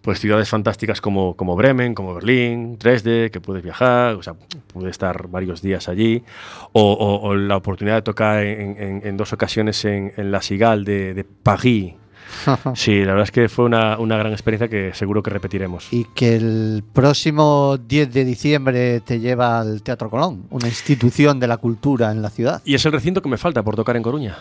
pues 0.01 0.19
ciudades 0.19 0.47
fantásticas 0.47 1.01
como, 1.01 1.35
como 1.35 1.55
Bremen, 1.55 1.95
como 1.95 2.13
Berlín, 2.13 2.77
Dresde, 2.77 3.31
que 3.31 3.41
puedes 3.41 3.63
viajar, 3.63 4.13
o 4.15 4.21
sea, 4.23 4.33
pude 4.71 4.89
estar 4.91 5.27
varios 5.27 5.61
días 5.61 5.89
allí, 5.89 6.23
o, 6.71 6.93
o- 6.93 7.27
o 7.29 7.35
la 7.35 7.57
oportunidad 7.57 7.95
de 7.95 8.01
tocar 8.03 8.43
en, 8.43 8.77
en- 8.81 9.01
en 9.03 9.17
dos 9.17 9.33
ocasiones 9.33 9.83
en, 9.85 10.13
en 10.15 10.31
la 10.31 10.41
Sigal 10.41 10.85
de, 10.85 11.13
de 11.15 11.23
París. 11.23 11.95
Sí, 12.75 12.99
la 12.99 13.07
verdad 13.13 13.23
es 13.23 13.31
que 13.31 13.49
fue 13.49 13.65
una, 13.65 13.97
una 13.99 14.17
gran 14.17 14.31
experiencia 14.31 14.67
que 14.67 14.93
seguro 14.93 15.21
que 15.23 15.29
repetiremos. 15.29 15.87
y 15.91 16.05
que 16.15 16.35
el 16.35 16.83
próximo 16.93 17.77
10 17.77 18.13
de 18.13 18.25
diciembre 18.25 18.99
te 19.01 19.19
lleva 19.19 19.59
al 19.59 19.81
Teatro 19.83 20.09
Colón, 20.09 20.45
una 20.49 20.67
institución 20.67 21.39
de 21.39 21.47
la 21.47 21.57
cultura 21.57 22.11
en 22.11 22.21
la 22.21 22.29
ciudad. 22.29 22.61
Y 22.65 22.75
es 22.75 22.85
el 22.85 22.91
recinto 22.91 23.21
que 23.21 23.29
me 23.29 23.37
falta 23.37 23.63
por 23.63 23.75
tocar 23.75 23.95
en 23.97 24.03
Coruña. 24.03 24.37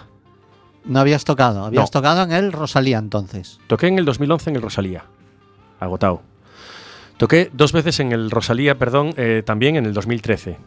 No 0.85 1.01
habías 1.01 1.25
tocado, 1.25 1.65
habías 1.65 1.85
No. 1.85 1.91
tocado 1.91 2.23
en 2.23 2.33
el 2.33 2.53
Rosalía 2.53 2.99
entonces. 2.99 3.59
Toqué 3.67 3.89
en 3.89 3.99
el 3.99 4.05
2011 4.05 4.51
en 4.51 4.57
el 4.57 4.63
Rosalía, 4.63 5.05
agotado. 5.81 6.23
Toqué 7.17 7.51
dos 7.53 7.73
veces 7.73 7.99
en 8.01 8.13
el 8.13 8.31
Rosalía, 8.31 8.77
perdón, 8.79 9.15
eh, 9.17 9.43
también 9.45 9.77
en 9.77 9.87
el 9.87 9.95
2013. 9.95 10.59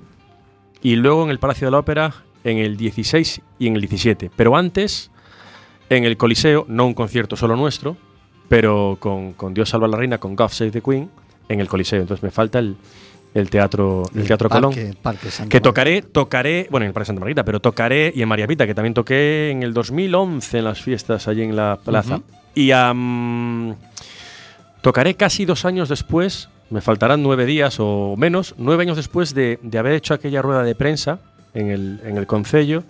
Y 0.81 0.95
luego 0.95 1.23
en 1.23 1.29
el 1.29 1.39
Palacio 1.39 1.67
de 1.67 1.71
la 1.71 1.79
Ópera 1.79 2.13
en 2.43 2.57
el 2.57 2.75
16 2.75 3.41
y 3.59 3.67
en 3.67 3.75
el 3.75 3.81
17. 3.81 4.31
Pero 4.35 4.55
antes, 4.57 5.11
en 5.89 6.05
el 6.05 6.17
Coliseo, 6.17 6.65
no 6.67 6.85
un 6.85 6.93
concierto 6.93 7.35
solo 7.35 7.55
nuestro, 7.55 7.97
pero 8.47 8.97
con, 8.99 9.33
con 9.33 9.53
Dios 9.53 9.69
salva 9.69 9.87
a 9.87 9.89
la 9.89 9.97
reina, 9.97 10.17
con 10.17 10.35
God 10.35 10.49
Save 10.49 10.71
the 10.71 10.81
Queen, 10.81 11.09
en 11.47 11.59
el 11.59 11.67
Coliseo. 11.67 12.01
Entonces 12.01 12.23
me 12.23 12.31
falta 12.31 12.59
el, 12.59 12.77
el 13.33 13.49
teatro, 13.49 14.03
el 14.15 14.27
teatro 14.27 14.49
Colón. 14.49 14.73
Parque, 14.73 14.95
Parque 15.01 15.31
Santa 15.31 15.49
Que 15.49 15.61
tocaré, 15.61 16.01
tocaré, 16.01 16.67
bueno, 16.69 16.85
en 16.85 16.89
el 16.89 16.93
Parque 16.93 17.07
Santa 17.07 17.19
Margarita, 17.19 17.43
pero 17.43 17.59
tocaré, 17.59 18.11
y 18.15 18.21
en 18.21 18.27
María 18.27 18.47
Pita, 18.47 18.65
que 18.65 18.73
también 18.73 18.93
toqué 18.93 19.51
en 19.51 19.63
el 19.63 19.73
2011 19.73 20.59
en 20.59 20.63
las 20.63 20.81
fiestas 20.81 21.27
allí 21.27 21.43
en 21.43 21.55
la 21.55 21.79
plaza. 21.83 22.21
Y 22.55 22.71
am, 22.71 23.75
tocaré 24.81 25.15
casi 25.15 25.45
dos 25.45 25.65
años 25.65 25.89
después, 25.89 26.49
me 26.69 26.81
faltarán 26.81 27.23
nueve 27.23 27.45
días 27.45 27.77
o 27.79 28.15
menos, 28.17 28.55
nueve 28.57 28.83
años 28.83 28.97
después 28.97 29.33
de, 29.33 29.59
de 29.61 29.77
haber 29.77 29.93
hecho 29.93 30.13
aquella 30.13 30.41
rueda 30.41 30.63
de 30.63 30.75
prensa 30.75 31.19
en 31.53 31.69
el, 31.69 31.99
en 32.03 32.17
el 32.17 32.27
Concello 32.27 32.83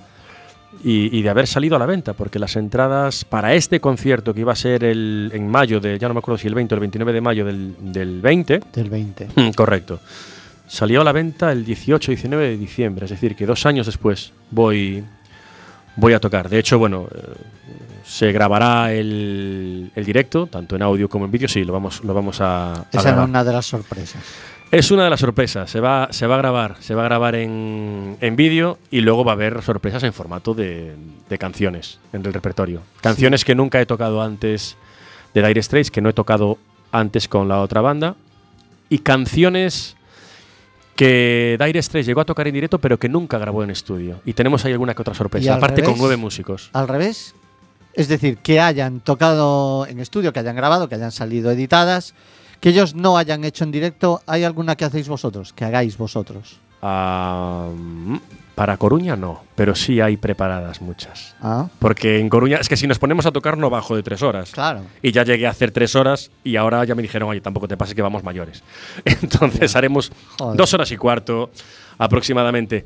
y, 0.84 1.18
y 1.18 1.22
de 1.22 1.30
haber 1.30 1.48
salido 1.48 1.76
a 1.76 1.80
la 1.80 1.86
venta, 1.86 2.14
porque 2.14 2.40
las 2.40 2.56
entradas 2.56 3.26
para 3.26 3.54
este 3.54 3.80
concierto, 3.80 4.34
que 4.34 4.42
iba 4.42 4.54
a 4.54 4.56
ser 4.56 4.84
el, 4.84 5.32
en 5.34 5.48
mayo, 5.50 5.80
de, 5.80 5.98
ya 5.98 6.08
no 6.08 6.14
me 6.14 6.20
acuerdo 6.20 6.38
si 6.38 6.48
el 6.48 6.56
20 6.56 6.74
o 6.74 6.78
el 6.78 6.80
29 6.82 7.14
de 7.14 7.22
mayo 7.22 7.46
del, 7.46 7.76
del 7.80 8.22
20, 8.22 8.62
Del 8.74 8.90
20. 8.90 9.28
Mm, 9.36 9.50
Correcto. 9.56 10.00
Salió 10.68 11.02
a 11.02 11.04
la 11.04 11.12
venta 11.12 11.52
el 11.52 11.66
18-19 11.66 12.30
de 12.38 12.58
diciembre, 12.58 13.06
es 13.06 13.12
decir, 13.12 13.36
que 13.36 13.46
dos 13.46 13.66
años 13.66 13.88
después 13.88 14.32
voy, 14.52 15.04
voy 15.96 16.14
a 16.14 16.20
tocar. 16.20 16.48
De 16.48 16.60
hecho, 16.60 16.78
bueno, 16.78 17.08
eh, 17.14 17.20
se 18.06 18.32
grabará 18.32 18.94
el, 18.94 19.92
el 19.96 20.06
directo, 20.06 20.46
tanto 20.46 20.76
en 20.76 20.84
audio 20.84 21.10
como 21.10 21.26
en 21.26 21.32
vídeo, 21.32 21.48
sí, 21.48 21.64
lo 21.64 21.74
vamos, 21.74 22.04
lo 22.04 22.14
vamos 22.14 22.40
a, 22.42 22.74
a 22.74 22.86
Esa 22.92 23.10
era 23.10 23.24
una 23.24 23.44
de 23.44 23.54
las 23.54 23.66
sorpresas. 23.66 24.22
Es 24.72 24.92
una 24.92 25.04
de 25.04 25.10
las 25.10 25.20
sorpresas, 25.20 25.72
se 25.72 25.80
va, 25.80 26.10
se 26.12 26.28
va 26.28 26.36
a 26.36 26.38
grabar, 26.38 26.76
se 26.80 26.94
va 26.94 27.02
a 27.02 27.06
grabar 27.06 27.34
en, 27.34 28.18
en 28.22 28.36
vídeo 28.36 28.78
y 28.92 29.02
luego 29.02 29.24
va 29.24 29.32
a 29.32 29.34
haber 29.34 29.64
sorpresas 29.64 30.04
en 30.04 30.14
formato 30.14 30.54
de, 30.54 30.96
de 31.28 31.38
canciones 31.40 31.98
en 32.14 32.24
el 32.24 32.32
repertorio. 32.32 32.84
Canciones 33.02 33.44
que 33.44 33.56
nunca 33.56 33.82
he 33.82 33.88
tocado 33.88 34.22
antes 34.22 34.78
de 35.34 35.42
Dire 35.42 35.64
Straits, 35.64 35.90
que 35.90 36.02
no 36.02 36.10
he 36.10 36.14
tocado 36.14 36.60
antes 36.92 37.28
con 37.28 37.48
la 37.48 37.62
otra 37.62 37.82
banda, 37.82 38.16
y 38.90 39.00
canciones 39.00 39.96
que 40.96 41.58
Dire 41.60 41.82
Straits 41.82 42.06
llegó 42.06 42.22
a 42.22 42.26
tocar 42.26 42.48
en 42.48 42.54
directo 42.54 42.78
pero 42.78 43.00
que 43.00 43.10
nunca 43.10 43.40
grabó 43.40 43.64
en 43.64 43.72
estudio. 43.72 44.22
Y 44.24 44.34
tenemos 44.34 44.66
ahí 44.66 44.72
alguna 44.72 44.94
que 44.94 45.02
otra 45.02 45.16
¿Y 45.16 45.18
sorpresa, 45.18 45.56
aparte 45.56 45.82
con 45.82 45.98
nueve 45.98 46.16
músicos. 46.16 46.70
Al 46.74 46.88
revés, 46.88 47.34
es 47.94 48.08
decir, 48.08 48.38
que 48.38 48.60
hayan 48.60 49.00
tocado 49.00 49.88
en 49.88 50.00
estudio, 50.00 50.32
que 50.32 50.42
hayan 50.42 50.56
grabado, 50.56 50.88
que 50.90 50.94
hayan 50.94 51.12
salido 51.12 51.50
editadas, 51.50 52.14
que 52.60 52.70
ellos 52.70 52.94
no 52.96 53.18
hayan 53.18 53.44
hecho 53.44 53.64
en 53.64 53.72
directo, 53.72 54.22
¿hay 54.28 54.44
alguna 54.44 54.76
que 54.76 54.86
hacéis 54.86 55.08
vosotros? 55.08 55.54
Que 55.54 55.66
hagáis 55.66 55.98
vosotros. 55.98 56.60
Ah, 56.82 57.70
mm, 57.76 58.18
para 58.56 58.76
Coruña 58.78 59.16
no, 59.16 59.44
pero 59.56 59.74
sí 59.76 60.02
hay 60.02 60.18
preparadas 60.18 60.82
muchas. 60.82 61.36
Ah, 61.42 61.68
Porque 61.80 62.20
en 62.20 62.28
Coruña, 62.30 62.58
es 62.58 62.68
que 62.68 62.76
si 62.76 62.88
nos 62.88 63.00
ponemos 63.00 63.26
a 63.26 63.32
tocar 63.32 63.58
no 63.58 63.70
bajo 63.70 63.96
de 63.96 64.04
tres 64.04 64.22
horas. 64.22 64.52
claro. 64.52 64.82
Y 65.02 65.12
ya 65.14 65.24
llegué 65.24 65.48
a 65.48 65.52
hacer 65.52 65.72
tres 65.72 65.96
horas 65.96 66.30
y 66.44 66.58
ahora 66.58 66.84
ya 66.84 66.96
me 66.96 67.02
dijeron, 67.02 67.30
oye, 67.30 67.40
tampoco 67.42 67.68
te 67.68 67.78
pases 67.78 67.96
que 67.96 68.02
vamos 68.02 68.24
mayores. 68.24 68.62
Entonces 69.06 69.76
haremos 69.78 70.12
Joder. 70.38 70.58
dos 70.58 70.74
horas 70.74 70.92
y 70.92 70.98
cuarto 70.98 71.52
aproximadamente. 71.98 72.86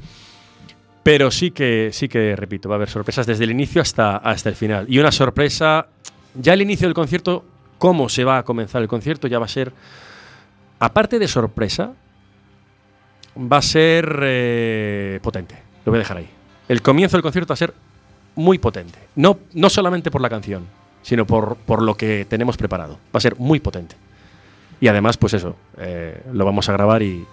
Pero 1.02 1.32
sí 1.32 1.52
que, 1.52 1.90
sí 1.92 2.08
que, 2.08 2.36
repito, 2.36 2.70
va 2.70 2.76
a 2.76 2.78
haber 2.78 2.90
sorpresas 2.90 3.26
desde 3.26 3.44
el 3.44 3.52
inicio 3.52 3.82
hasta, 3.82 4.18
hasta 4.18 4.50
el 4.50 4.56
final. 4.56 4.86
Y 4.88 5.00
una 5.00 5.12
sorpresa, 5.12 5.88
ya 6.34 6.54
el 6.54 6.62
inicio 6.62 6.88
del 6.88 6.94
concierto, 6.94 7.44
cómo 7.84 8.08
se 8.08 8.24
va 8.24 8.38
a 8.38 8.44
comenzar 8.44 8.82
el 8.82 8.88
concierto, 8.88 9.28
ya 9.28 9.40
va 9.40 9.46
a 9.46 9.50
ser, 9.50 9.74
aparte 10.80 11.20
de 11.20 11.28
sorpresa, 11.28 11.92
va 13.36 13.58
a 13.58 13.62
ser 13.62 14.20
eh, 14.22 15.20
potente. 15.22 15.56
Lo 15.84 15.92
voy 15.92 15.98
a 15.98 16.00
dejar 16.00 16.16
ahí. 16.16 16.30
El 16.70 16.82
comienzo 16.82 17.18
del 17.18 17.22
concierto 17.24 17.52
va 17.52 17.56
a 17.56 17.58
ser 17.58 17.74
muy 18.36 18.58
potente. 18.58 19.00
No, 19.18 19.38
no 19.54 19.70
solamente 19.70 20.12
por 20.12 20.22
la 20.22 20.30
canción, 20.30 20.66
sino 21.02 21.26
por, 21.28 21.58
por 21.58 21.82
lo 21.82 21.96
que 21.98 22.24
tenemos 22.24 22.56
preparado. 22.56 22.94
Va 23.14 23.18
a 23.18 23.20
ser 23.20 23.36
muy 23.38 23.60
potente. 23.60 23.98
Y 24.80 24.88
además, 24.88 25.18
pues 25.18 25.34
eso, 25.34 25.58
eh, 25.78 26.22
lo 26.32 26.46
vamos 26.46 26.70
a 26.70 26.72
grabar 26.72 27.02
y, 27.04 27.26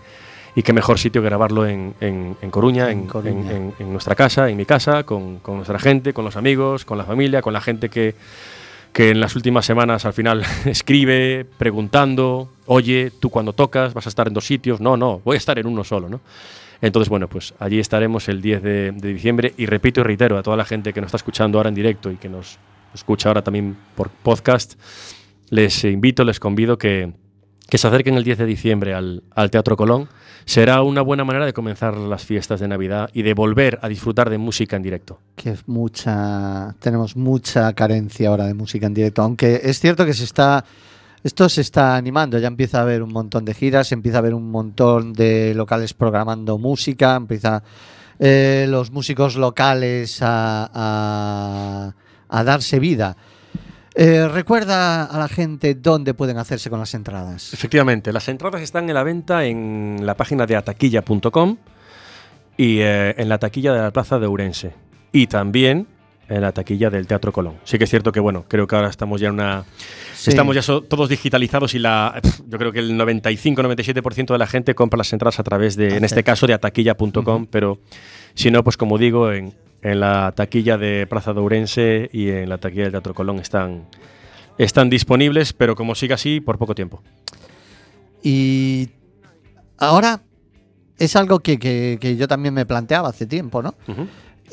y 0.57 0.62
qué 0.64 0.72
mejor 0.72 0.98
sitio 0.98 1.22
que 1.22 1.26
grabarlo 1.28 1.64
en, 1.64 1.94
en- 2.01 2.36
en 2.42 2.51
Coruña, 2.51 2.90
En 2.90 3.07
Coruña. 3.07 3.53
en 3.53 3.92
nuestra 3.92 4.16
casa, 4.16 4.48
en 4.51 4.57
mi 4.57 4.64
casa, 4.66 5.05
con, 5.05 5.38
con 5.38 5.55
nuestra 5.59 5.78
gente, 5.78 6.12
con 6.12 6.24
los 6.24 6.34
amigos, 6.34 6.84
con 6.84 6.98
la 6.98 7.05
familia, 7.05 7.40
con 7.40 7.53
la 7.53 7.61
gente 7.61 7.88
que, 7.88 8.16
que 8.93 9.11
en 9.11 9.20
las 9.20 9.36
últimas 9.36 9.64
semanas 9.66 10.05
al 10.05 10.12
final 10.12 10.45
escribe 10.64 11.47
preguntando, 11.59 12.53
oye, 12.66 13.12
tú 13.18 13.30
cuando 13.30 13.53
tocas 13.53 13.95
vas 13.95 14.07
a 14.07 14.09
estar 14.09 14.28
en 14.28 14.34
dos 14.34 14.47
sitios, 14.47 14.80
no, 14.80 14.97
no, 14.97 15.20
voy 15.24 15.36
a 15.36 15.38
estar 15.38 15.59
en 15.59 15.66
uno 15.66 15.84
solo, 15.84 16.09
¿no? 16.09 16.20
Entonces, 16.82 17.11
bueno, 17.11 17.28
pues 17.28 17.53
allí 17.59 17.78
estaremos 17.78 18.28
el 18.28 18.41
10 18.41 18.62
de, 18.62 18.93
de 18.93 19.12
diciembre 19.12 19.53
y 19.59 19.66
repito 19.66 20.01
y 20.01 20.05
reitero 20.05 20.38
a 20.38 20.43
toda 20.43 20.57
la 20.57 20.64
gente 20.64 20.95
que 20.95 21.01
nos 21.01 21.09
está 21.09 21.18
escuchando 21.18 21.59
ahora 21.59 21.68
en 21.68 21.74
directo 21.74 22.11
y 22.11 22.16
que 22.16 22.30
nos 22.30 22.59
escucha 22.95 23.28
ahora 23.28 23.43
también 23.43 23.76
por 23.95 24.09
podcast, 24.09 24.80
les 25.51 25.84
invito, 25.84 26.24
les 26.24 26.41
convido 26.41 26.78
que, 26.78 27.12
que 27.70 27.78
se 27.78 27.86
acerquen 27.86 28.14
el 28.16 28.24
10 28.24 28.38
de 28.38 28.46
diciembre 28.46 28.92
al, 28.94 29.22
al 29.34 29.50
Teatro 29.50 29.76
Colón. 29.76 30.08
Será 30.44 30.82
una 30.82 31.02
buena 31.02 31.24
manera 31.24 31.46
de 31.46 31.52
comenzar 31.52 31.96
las 31.96 32.24
fiestas 32.24 32.60
de 32.60 32.66
Navidad 32.68 33.08
y 33.12 33.22
de 33.22 33.34
volver 33.34 33.78
a 33.82 33.88
disfrutar 33.88 34.28
de 34.30 34.38
música 34.38 34.76
en 34.76 34.82
directo. 34.82 35.20
que 35.36 35.50
es 35.50 35.68
mucha 35.68 36.74
tenemos 36.80 37.14
mucha 37.16 37.72
carencia 37.74 38.28
ahora 38.30 38.46
de 38.46 38.54
música 38.54 38.86
en 38.86 38.94
directo 38.94 39.22
aunque 39.22 39.60
es 39.64 39.78
cierto 39.80 40.04
que 40.04 40.14
se 40.14 40.24
está 40.24 40.64
esto 41.22 41.48
se 41.48 41.60
está 41.60 41.94
animando 41.96 42.38
ya 42.38 42.48
empieza 42.48 42.78
a 42.78 42.82
haber 42.82 43.02
un 43.02 43.12
montón 43.12 43.44
de 43.44 43.54
giras 43.54 43.92
empieza 43.92 44.18
a 44.18 44.20
haber 44.20 44.34
un 44.34 44.50
montón 44.50 45.12
de 45.12 45.52
locales 45.54 45.92
programando 45.94 46.58
música 46.58 47.14
empieza 47.16 47.62
eh, 48.18 48.66
los 48.68 48.90
músicos 48.90 49.36
locales 49.36 50.20
a, 50.22 50.68
a- 50.72 51.94
a 52.32 52.44
darse 52.44 52.78
vida 52.78 53.16
Eh, 53.95 54.28
recuerda 54.28 55.05
a 55.05 55.18
la 55.18 55.28
gente 55.28 55.74
dónde 55.74 56.14
pueden 56.14 56.38
hacerse 56.38 56.70
con 56.70 56.78
las 56.78 56.95
entradas 56.95 57.53
Efectivamente, 57.53 58.12
las 58.12 58.28
entradas 58.28 58.62
están 58.62 58.88
en 58.88 58.95
la 58.95 59.03
venta 59.03 59.45
en 59.45 59.99
la 60.03 60.14
página 60.14 60.47
de 60.47 60.55
ataquilla.com 60.57 61.57
y 62.57 62.78
eh, 62.80 63.14
en 63.18 63.28
la 63.28 63.38
taquilla 63.38 63.72
de 63.72 63.80
la 63.80 63.91
Plaza 63.91 64.18
de 64.18 64.26
Ourense. 64.26 64.74
Y 65.12 65.26
también 65.26 65.88
en 66.30 66.40
la 66.40 66.52
taquilla 66.52 66.88
del 66.88 67.06
Teatro 67.06 67.32
Colón. 67.32 67.56
Sí 67.64 67.76
que 67.76 67.84
es 67.84 67.90
cierto 67.90 68.12
que, 68.12 68.20
bueno, 68.20 68.44
creo 68.48 68.66
que 68.66 68.76
ahora 68.76 68.88
estamos 68.88 69.20
ya 69.20 69.28
en 69.28 69.34
una... 69.34 69.64
Sí. 70.14 70.30
Estamos 70.30 70.54
ya 70.54 70.62
so- 70.62 70.82
todos 70.82 71.08
digitalizados 71.08 71.74
y 71.74 71.78
la, 71.78 72.20
yo 72.48 72.56
creo 72.58 72.72
que 72.72 72.78
el 72.78 72.92
95-97% 72.98 74.32
de 74.32 74.38
la 74.38 74.46
gente 74.46 74.74
compra 74.74 74.96
las 74.98 75.12
entradas 75.12 75.38
a 75.40 75.42
través 75.42 75.76
de, 75.76 75.96
en 75.96 76.04
este 76.04 76.22
caso, 76.24 76.46
de 76.46 76.54
ataquilla.com, 76.54 77.46
pero 77.50 77.78
si 78.34 78.50
no, 78.50 78.62
pues 78.64 78.76
como 78.76 78.96
digo, 78.96 79.32
en, 79.32 79.52
en 79.82 80.00
la 80.00 80.32
taquilla 80.36 80.78
de 80.78 81.06
Plaza 81.06 81.32
de 81.32 81.40
Ourense 81.40 82.08
y 82.12 82.28
en 82.30 82.48
la 82.48 82.58
taquilla 82.58 82.84
del 82.84 82.92
Teatro 82.92 83.12
Colón 83.14 83.38
están, 83.40 83.86
están 84.58 84.88
disponibles, 84.90 85.52
pero 85.52 85.74
como 85.74 85.94
siga 85.94 86.14
así, 86.14 86.40
por 86.40 86.58
poco 86.58 86.74
tiempo. 86.74 87.02
y 88.22 88.90
ahora 89.78 90.22
es 90.98 91.16
algo 91.16 91.40
que, 91.40 91.58
que- 91.58 91.96
que 92.00 92.16
yo 92.16 92.28
también 92.28 92.52
me 92.54 92.66
planteaba 92.66 93.08
hace 93.08 93.26
tiempo 93.26 93.62
no. 93.62 93.74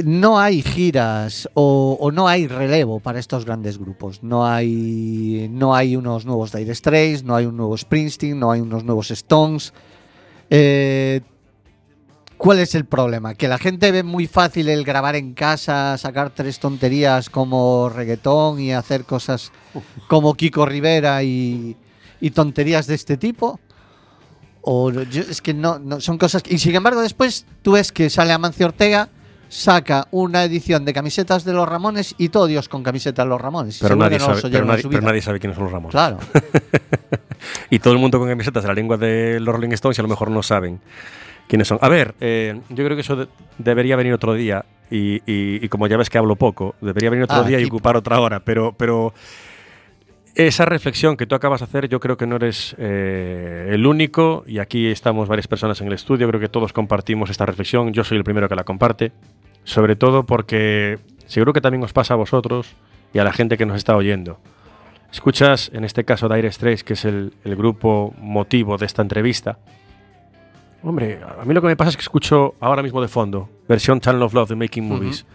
No 0.04 0.40
hay 0.40 0.62
giras 0.62 1.50
o, 1.54 2.12
no 2.14 2.28
hay 2.28 2.48
relevo 2.48 3.00
para 3.00 3.20
estos 3.20 3.46
grandes 3.46 3.78
grupos. 3.78 4.24
No 4.24 4.46
hay, 4.46 5.48
no 5.52 5.76
hay 5.76 5.96
unos 5.96 6.26
nuevos 6.26 6.52
Dire 6.52 6.74
Straits, 6.74 7.24
no 7.24 7.36
hay 7.36 7.46
un 7.46 7.58
nuevo 7.58 7.78
Springsteen, 7.78 8.40
no 8.40 8.52
hay 8.52 8.62
unos 8.62 8.84
nuevos 8.84 9.12
Stones. 9.12 9.74
Eh, 10.50 11.22
¿Cuál 12.38 12.60
es 12.60 12.76
el 12.76 12.86
problema? 12.86 13.34
Que 13.34 13.48
la 13.48 13.58
gente 13.58 13.92
ve 13.92 14.04
muy 14.04 14.28
fácil 14.28 14.70
el 14.70 14.84
grabar 14.84 15.16
en 15.16 15.34
casa, 15.34 15.98
sacar 15.98 16.30
tres 16.30 16.60
tonterías 16.60 17.32
como 17.32 17.90
reggaetón 17.90 18.60
y 18.60 18.74
hacer 18.74 19.06
cosas 19.06 19.52
como 20.08 20.36
Kiko 20.36 20.66
Rivera 20.66 21.24
y, 21.24 21.76
tonterías 22.36 22.86
de 22.86 22.94
este 22.94 23.18
tipo. 23.18 23.60
O 24.62 24.92
es 24.92 25.42
que 25.42 25.54
no, 25.54 26.00
son 26.00 26.18
cosas 26.18 26.44
y 26.48 26.60
sin 26.60 26.76
embargo 26.76 27.02
después 27.02 27.46
tú 27.64 27.72
ves 27.72 27.92
que 27.92 28.10
sale 28.10 28.34
Amancio 28.34 28.68
Ortega 28.68 29.10
saca 29.50 30.08
una 30.12 30.44
edición 30.44 30.84
de 30.86 30.94
camisetas 30.94 31.44
de 31.44 31.54
los 31.54 31.68
Ramones 31.68 32.16
y 32.18 32.30
todo 32.30 32.48
Dios 32.48 32.68
con 32.70 32.84
camisetas 32.84 33.26
de 33.26 33.30
los 33.30 33.40
Ramones. 33.42 33.80
Pero 33.82 33.96
nadie, 33.96 34.20
no 34.20 34.26
sabe, 34.26 34.38
oyeron 34.40 34.52
pero, 34.52 34.64
en 34.64 34.68
nadie, 34.68 34.82
su 34.84 34.90
pero 34.90 35.00
vida. 35.02 35.10
nadie 35.10 35.22
sabe 35.22 35.40
quiénes 35.40 35.56
son 35.56 35.64
los 35.66 35.74
Ramones. 35.74 35.92
Claro. 35.92 36.18
Y 37.70 37.80
todo 37.80 37.94
el 37.94 38.00
mundo 38.00 38.20
con 38.20 38.28
camisetas 38.28 38.64
de 38.64 38.68
la 38.68 38.74
lengua 38.74 38.98
de 38.98 39.40
los 39.40 39.54
Rolling 39.54 39.70
Stones 39.72 39.98
y 39.98 40.02
a 40.02 40.04
lo 40.04 40.08
mejor 40.10 40.32
no 40.32 40.42
saben 40.44 40.80
quiénes 41.48 41.68
son. 41.68 41.78
A 41.82 41.88
ver, 41.88 42.16
eh, 42.20 42.60
yo 42.70 42.84
creo 42.84 42.96
que 42.96 43.02
eso 43.02 43.16
de- 43.16 43.28
debería 43.58 43.96
venir 43.96 44.14
otro 44.14 44.34
día 44.34 44.66
y, 44.90 45.18
y- 45.32 45.64
y 45.64 45.70
como 45.70 45.88
ya 45.88 45.98
ves 45.98 46.10
que 46.10 46.18
hablo 46.18 46.36
poco, 46.36 46.76
debería 46.82 47.10
venir 47.10 47.24
otro 47.26 47.38
Ah, 47.38 47.44
día 47.44 47.60
y 47.60 47.66
ocupar 47.66 47.96
otra 47.96 48.20
hora, 48.20 48.40
pero, 48.42 48.74
pero 48.78 49.14
esa 50.36 50.66
reflexión 50.66 51.16
que 51.18 51.26
tú 51.26 51.36
acabas 51.36 51.62
de 51.62 51.66
hacer, 51.66 51.90
yo 51.90 52.00
creo 52.00 52.18
que 52.18 52.28
no 52.28 52.36
eres 52.38 52.76
eh, 52.80 53.70
el 53.72 53.86
único 53.86 54.44
y 54.48 54.60
aquí 54.60 54.88
estamos 54.88 55.28
varias 55.28 55.48
personas 55.48 55.80
en 55.82 55.88
el 55.88 55.94
estudio, 55.94 56.28
creo 56.28 56.40
que 56.40 56.50
todos 56.50 56.74
compartimos 56.74 57.30
esta 57.30 57.46
reflexión, 57.46 57.94
yo 57.94 58.04
soy 58.04 58.18
el 58.18 58.24
primero 58.24 58.48
que 58.50 58.56
la 58.56 58.64
comparte, 58.64 59.12
sobre 59.68 59.96
todo 59.96 60.26
porque 60.26 60.98
seguro 61.26 61.52
que 61.54 61.60
también 61.62 61.84
os 61.84 61.92
pasa 61.94 62.14
a 62.14 62.18
vosotros 62.18 62.76
y 63.14 63.20
a 63.20 63.24
la 63.24 63.34
gente 63.34 63.58
que 63.58 63.66
nos 63.66 63.76
está 63.78 63.96
oyendo. 63.96 64.40
Escuchas, 65.12 65.70
en 65.74 65.84
este 65.84 66.04
caso, 66.06 66.28
Dire 66.30 66.52
Straits, 66.52 66.84
que 66.84 66.94
es 66.94 67.06
el, 67.06 67.34
el 67.44 67.56
grupo 67.56 68.14
motivo 68.20 68.78
de 68.78 68.86
esta 68.86 69.02
entrevista. 69.02 69.58
Hombre, 70.84 71.20
a 71.40 71.44
mí 71.44 71.54
lo 71.54 71.62
que 71.62 71.68
me 71.68 71.76
pasa 71.76 71.90
es 71.90 71.98
que 71.98 72.02
escucho 72.02 72.56
ahora 72.60 72.84
mismo 72.84 73.02
de 73.02 73.08
fondo, 73.08 73.50
versión 73.68 74.00
Channel 74.00 74.22
of 74.22 74.34
Love 74.34 74.50
de 74.50 74.56
Making 74.56 74.88
Movies. 74.88 75.26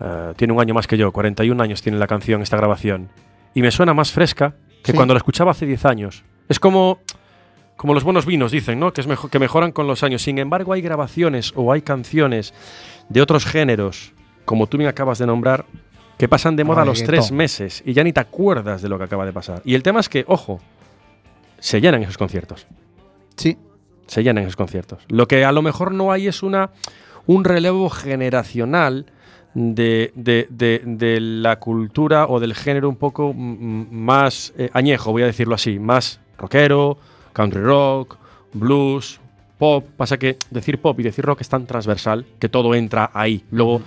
Eh, 0.00 0.32
tiene 0.36 0.52
un 0.52 0.60
año 0.60 0.74
más 0.74 0.86
que 0.86 0.96
yo, 0.96 1.12
41 1.12 1.62
años 1.62 1.80
tiene 1.80 1.98
la 1.98 2.06
canción, 2.06 2.42
esta 2.42 2.56
grabación. 2.56 3.08
Y 3.54 3.62
me 3.62 3.70
suena 3.70 3.94
más 3.94 4.10
fresca 4.12 4.54
que 4.82 4.90
Sí. 4.92 4.96
cuando 4.96 5.14
la 5.14 5.18
escuchaba 5.18 5.52
hace 5.52 5.64
10 5.64 5.84
años. 5.86 6.24
Es 6.48 6.58
como, 6.58 6.98
como 7.76 7.94
los 7.94 8.04
buenos 8.04 8.26
vinos, 8.26 8.50
dicen, 8.52 8.80
¿no? 8.80 8.92
Que, 8.92 9.00
es 9.00 9.06
mejo- 9.06 9.28
que 9.30 9.38
mejoran 9.38 9.70
con 9.72 9.86
los 9.86 10.02
años. 10.02 10.22
Sin 10.22 10.38
embargo, 10.38 10.72
hay 10.72 10.82
grabaciones 10.82 11.52
o 11.54 11.72
hay 11.72 11.82
canciones 11.82 12.52
de 13.08 13.20
otros 13.22 13.44
géneros, 13.46 14.12
como 14.44 14.66
tú 14.66 14.78
me 14.78 14.86
acabas 14.88 15.18
de 15.18 15.26
nombrar, 15.26 15.64
que 16.18 16.28
pasan 16.28 16.54
de 16.56 16.64
moda 16.64 16.82
a 16.82 16.84
los 16.84 17.02
tres 17.02 17.32
meses 17.32 17.82
y 17.84 17.92
ya 17.92 18.04
ni 18.04 18.12
te 18.12 18.20
acuerdas 18.20 18.82
de 18.82 18.88
lo 18.88 18.98
que 18.98 19.04
acaba 19.04 19.26
de 19.26 19.32
pasar. 19.32 19.62
Y 19.64 19.74
el 19.74 19.82
tema 19.82 20.00
es 20.00 20.08
que, 20.08 20.24
ojo, 20.28 20.60
se 21.58 21.80
llenan 21.80 22.02
esos 22.02 22.18
conciertos. 22.18 22.66
Sí. 23.36 23.58
Se 24.06 24.22
llenan 24.22 24.44
esos 24.44 24.56
conciertos. 24.56 25.02
Lo 25.08 25.26
que 25.26 25.44
a 25.44 25.50
lo 25.52 25.62
mejor 25.62 25.92
no 25.92 26.12
hay 26.12 26.28
es 26.28 26.42
una, 26.42 26.70
un 27.26 27.42
relevo 27.44 27.88
generacional 27.90 29.06
de, 29.54 30.12
de- 30.14 30.46
de- 30.50 30.82
de 30.84 31.20
la 31.20 31.58
cultura 31.58 32.26
o 32.26 32.38
del 32.38 32.54
género 32.54 32.88
un 32.88 32.96
poco 32.96 33.32
mm, 33.34 33.86
más 33.90 34.52
eh, 34.58 34.68
añejo, 34.72 35.10
voy 35.12 35.22
a 35.22 35.26
decirlo 35.26 35.54
así, 35.54 35.78
más 35.78 36.20
rockero, 36.38 36.98
country 37.32 37.62
rock, 37.62 38.18
blues, 38.52 39.20
pop. 39.64 39.84
Pasa 39.96 40.16
que 40.18 40.36
decir 40.50 40.78
pop 40.78 40.98
y 41.00 41.02
decir 41.02 41.24
rock 41.24 41.40
es 41.40 41.48
tan 41.48 41.64
transversal 41.66 42.26
que 42.38 42.48
todo 42.48 42.74
entra 42.74 43.10
ahí. 43.14 43.44
Luego 43.50 43.80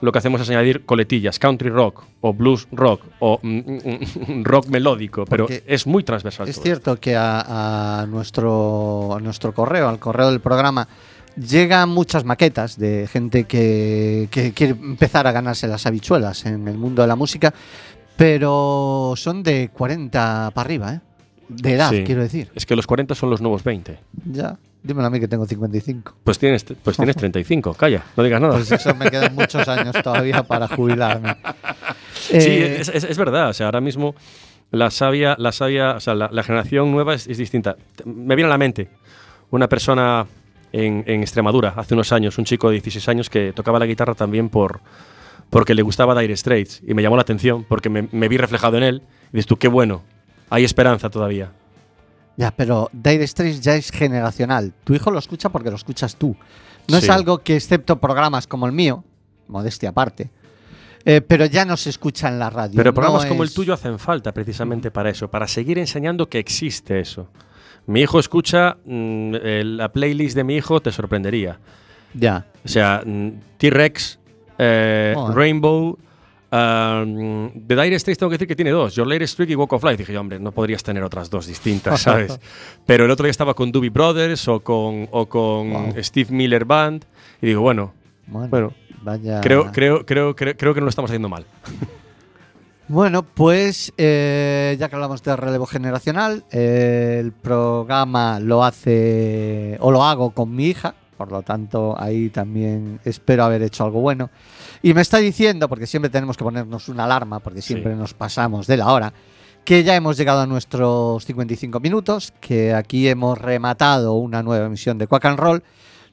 lo 0.00 0.10
que 0.12 0.18
hacemos 0.18 0.40
es 0.40 0.48
añadir 0.50 0.84
coletillas, 0.86 1.38
country 1.38 1.68
rock 1.68 2.02
o 2.20 2.32
blues 2.32 2.66
rock 2.72 3.02
o 3.20 3.38
mm, 3.42 3.58
mm, 3.58 4.44
rock 4.44 4.66
melódico, 4.68 5.24
pero 5.26 5.44
Porque 5.46 5.62
es 5.66 5.86
muy 5.86 6.02
transversal. 6.02 6.48
Es 6.48 6.56
todo 6.56 6.64
cierto 6.64 6.96
que 6.98 7.14
a, 7.16 8.00
a 8.00 8.06
nuestro, 8.06 9.14
a 9.14 9.20
nuestro 9.20 9.52
correo, 9.52 9.88
al 9.88 9.98
correo 9.98 10.30
del 10.30 10.40
programa, 10.40 10.88
llegan 11.36 11.90
muchas 11.90 12.24
maquetas 12.24 12.76
de 12.78 13.06
gente 13.12 13.44
que, 13.44 14.28
que 14.30 14.52
quiere 14.52 14.72
empezar 14.72 15.26
a 15.26 15.32
ganarse 15.32 15.68
las 15.68 15.86
habichuelas 15.86 16.44
en 16.46 16.66
el 16.66 16.76
mundo 16.78 17.02
de 17.02 17.08
la 17.08 17.16
música, 17.16 17.52
pero 18.16 19.14
son 19.16 19.42
de 19.42 19.70
40 19.72 20.50
para 20.54 20.66
arriba, 20.66 20.94
¿eh? 20.94 21.00
De 21.48 21.74
edad, 21.74 21.90
Sí. 21.90 22.04
quiero 22.04 22.22
decir. 22.22 22.48
Es 22.54 22.64
que 22.64 22.76
los 22.76 22.86
40 22.86 23.14
son 23.14 23.28
los 23.30 23.40
nuevos 23.40 23.64
20. 23.64 23.98
Ya, 24.32 24.56
dímelo 24.82 25.06
a 25.06 25.10
mí 25.10 25.20
que 25.20 25.28
tengo 25.28 25.46
55. 25.46 26.14
Pues 26.24 26.38
tienes, 26.38 26.64
pues 26.82 26.96
tienes 26.96 27.16
35, 27.16 27.74
calla, 27.74 28.02
no 28.16 28.22
digas 28.22 28.40
nada. 28.40 28.54
Pues 28.54 28.70
eso 28.72 28.94
me 28.94 29.10
quedan 29.10 29.34
muchos 29.34 29.66
años 29.68 29.94
todavía 30.02 30.42
para 30.42 30.68
jubilarme. 30.68 31.36
sí, 32.14 32.36
Eh, 32.36 32.76
es, 32.80 32.88
es- 32.88 33.04
es 33.04 33.18
verdad. 33.18 33.50
O 33.50 33.52
sea, 33.52 33.66
ahora 33.66 33.80
mismo 33.80 34.14
la 34.70 34.90
sabia, 34.90 35.34
la 35.38 35.52
sabia, 35.52 35.92
o 35.96 36.00
sea, 36.00 36.14
la, 36.14 36.28
la 36.32 36.42
generación 36.42 36.90
nueva 36.92 37.14
es, 37.14 37.26
es 37.26 37.38
distinta. 37.38 37.76
Me 38.04 38.36
viene 38.36 38.46
a 38.46 38.50
la 38.50 38.58
mente 38.58 38.88
una 39.50 39.68
persona 39.68 40.26
en, 40.72 41.02
en 41.06 41.22
Extremadura 41.22 41.74
hace 41.76 41.94
unos 41.94 42.12
años, 42.12 42.38
un 42.38 42.44
chico 42.44 42.68
de 42.68 42.74
16 42.74 43.08
años 43.08 43.28
que 43.30 43.52
tocaba 43.52 43.78
la 43.80 43.86
guitarra 43.86 44.14
también 44.14 44.48
por 44.48 44.80
porque 45.50 45.74
le 45.74 45.82
gustaba 45.82 46.18
Dire 46.20 46.36
Straits 46.36 46.80
y 46.86 46.94
me 46.94 47.02
llamó 47.02 47.16
la 47.16 47.22
atención 47.22 47.64
porque 47.64 47.88
me, 47.88 48.08
me 48.12 48.28
vi 48.28 48.36
reflejado 48.36 48.76
en 48.76 48.84
él. 48.84 49.02
Y 49.32 49.36
dices 49.36 49.46
tú, 49.48 49.56
qué 49.56 49.66
bueno, 49.66 50.02
hay 50.48 50.62
esperanza 50.64 51.10
todavía. 51.10 51.50
Ya, 52.36 52.50
pero 52.50 52.88
Dire 52.92 53.26
Straits 53.26 53.60
ya 53.60 53.74
es 53.74 53.90
generacional. 53.90 54.72
Tu 54.84 54.94
hijo 54.94 55.10
lo 55.10 55.18
escucha 55.18 55.48
porque 55.50 55.70
lo 55.70 55.76
escuchas 55.76 56.16
tú. 56.16 56.36
No 56.88 56.96
es 56.96 57.08
algo 57.08 57.38
que, 57.38 57.56
excepto 57.56 58.00
programas 58.00 58.46
como 58.46 58.66
el 58.66 58.72
mío, 58.72 59.04
modestia 59.48 59.90
aparte, 59.90 60.30
eh, 61.04 61.20
pero 61.20 61.46
ya 61.46 61.64
no 61.64 61.76
se 61.76 61.90
escucha 61.90 62.28
en 62.28 62.38
la 62.38 62.50
radio. 62.50 62.76
Pero 62.76 62.90
No 62.90 62.94
programas 62.94 63.26
como 63.26 63.42
el 63.42 63.52
tuyo 63.52 63.74
hacen 63.74 63.98
falta 63.98 64.32
precisamente 64.32 64.90
para 64.90 65.10
eso, 65.10 65.30
para 65.30 65.46
seguir 65.46 65.78
enseñando 65.78 66.28
que 66.28 66.38
existe 66.38 67.00
eso. 67.00 67.28
Mi 67.86 68.00
hijo 68.02 68.18
escucha 68.18 68.76
mm, 68.84 69.34
la 69.76 69.90
playlist 69.92 70.36
de 70.36 70.44
mi 70.44 70.56
hijo, 70.56 70.80
te 70.80 70.92
sorprendería. 70.92 71.58
Ya. 72.14 72.46
O 72.64 72.68
sea, 72.68 73.02
mm, 73.04 73.28
T-Rex, 73.58 74.18
eh. 74.58 75.14
Rainbow, 75.32 75.98
Um, 76.52 77.50
de 77.54 77.76
Dire 77.76 77.96
Straits 77.98 78.18
tengo 78.18 78.28
que 78.30 78.34
decir 78.34 78.48
que 78.48 78.56
tiene 78.56 78.70
dos, 78.72 78.94
Your 78.96 79.06
Latest 79.06 79.34
Streak 79.34 79.50
y 79.50 79.54
Walk 79.54 79.72
of 79.72 79.84
Life. 79.84 79.98
Dije 79.98 80.12
yo, 80.12 80.20
hombre, 80.20 80.40
no 80.40 80.50
podrías 80.52 80.82
tener 80.82 81.02
otras 81.04 81.30
dos 81.30 81.46
distintas, 81.46 82.00
¿sabes? 82.02 82.38
Pero 82.86 83.04
el 83.04 83.10
otro 83.10 83.24
día 83.24 83.30
estaba 83.30 83.54
con 83.54 83.70
Doobie 83.70 83.90
Brothers 83.90 84.48
o 84.48 84.60
con, 84.60 85.08
o 85.12 85.26
con 85.28 85.70
Wow. 85.72 85.94
Steve 86.02 86.30
Miller 86.32 86.64
Band 86.64 87.04
y 87.40 87.46
digo, 87.48 87.60
bueno, 87.60 87.92
Bueno, 88.26 88.48
Bueno, 88.48 88.74
vaya. 89.02 89.40
creo, 89.40 89.70
creo, 89.70 90.04
creo, 90.04 90.34
creo, 90.34 90.56
creo 90.56 90.74
que 90.74 90.80
no 90.80 90.86
lo 90.86 90.90
estamos 90.90 91.10
haciendo 91.10 91.28
mal. 91.28 91.44
Bueno, 92.88 93.22
pues 93.22 93.92
eh, 93.98 94.76
ya 94.76 94.88
que 94.88 94.96
hablamos 94.96 95.22
de 95.22 95.36
relevo 95.36 95.64
generacional, 95.64 96.42
eh, 96.50 97.18
el 97.20 97.30
programa 97.30 98.40
lo 98.40 98.64
hace 98.64 99.76
o 99.78 99.92
lo 99.92 100.02
hago 100.02 100.32
con 100.32 100.52
mi 100.52 100.66
hija, 100.66 100.96
por 101.16 101.30
lo 101.30 101.42
tanto 101.42 101.94
ahí 101.96 102.30
también 102.30 102.98
espero 103.04 103.44
haber 103.44 103.62
hecho 103.62 103.84
algo 103.84 104.00
bueno. 104.00 104.28
Y 104.82 104.94
me 104.94 105.02
está 105.02 105.18
diciendo, 105.18 105.68
porque 105.68 105.86
siempre 105.86 106.10
tenemos 106.10 106.36
que 106.36 106.44
ponernos 106.44 106.88
una 106.88 107.04
alarma, 107.04 107.40
porque 107.40 107.60
siempre 107.62 107.92
Sí. 107.92 107.98
nos 107.98 108.14
pasamos 108.14 108.66
de 108.66 108.76
la 108.78 108.92
hora, 108.92 109.12
que 109.64 109.84
ya 109.84 109.94
hemos 109.94 110.16
llegado 110.16 110.40
a 110.40 110.46
nuestros 110.46 111.24
55 111.26 111.80
minutos, 111.80 112.32
que 112.40 112.72
aquí 112.72 113.06
hemos 113.08 113.36
rematado 113.38 114.14
una 114.14 114.42
nueva 114.42 114.66
emisión 114.66 114.96
de 114.96 115.06
Quack 115.06 115.24
and 115.26 115.38
Roll. 115.38 115.62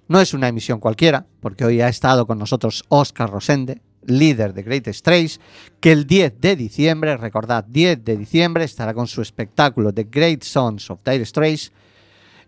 No 0.09 0.20
es 0.20 0.34
una 0.34 0.47
emisión 0.49 0.80
cualquiera, 0.80 1.26
porque 1.39 1.65
hoy 1.65 1.82
ha 1.82 1.88
estado 1.88 2.28
con 2.28 2.39
nosotros 2.39 2.84
Oscar 2.89 3.30
Rosende, 3.30 3.82
líder 4.05 4.53
de 4.53 4.63
Great 4.63 4.88
Strays, 4.89 5.39
que 5.80 5.91
el 5.93 6.05
10 6.05 6.39
de 6.39 6.55
diciembre, 6.55 7.15
recordad, 7.18 7.63
10 7.65 8.03
de 8.03 8.18
diciembre, 8.18 8.63
estará 8.65 8.93
con 8.93 9.07
su 9.07 9.22
espectáculo 9.22 9.93
The 9.93 10.07
Great 10.09 10.43
Sons 10.43 10.89
of 10.91 10.99
Dire 11.03 11.26
Straits 11.26 11.72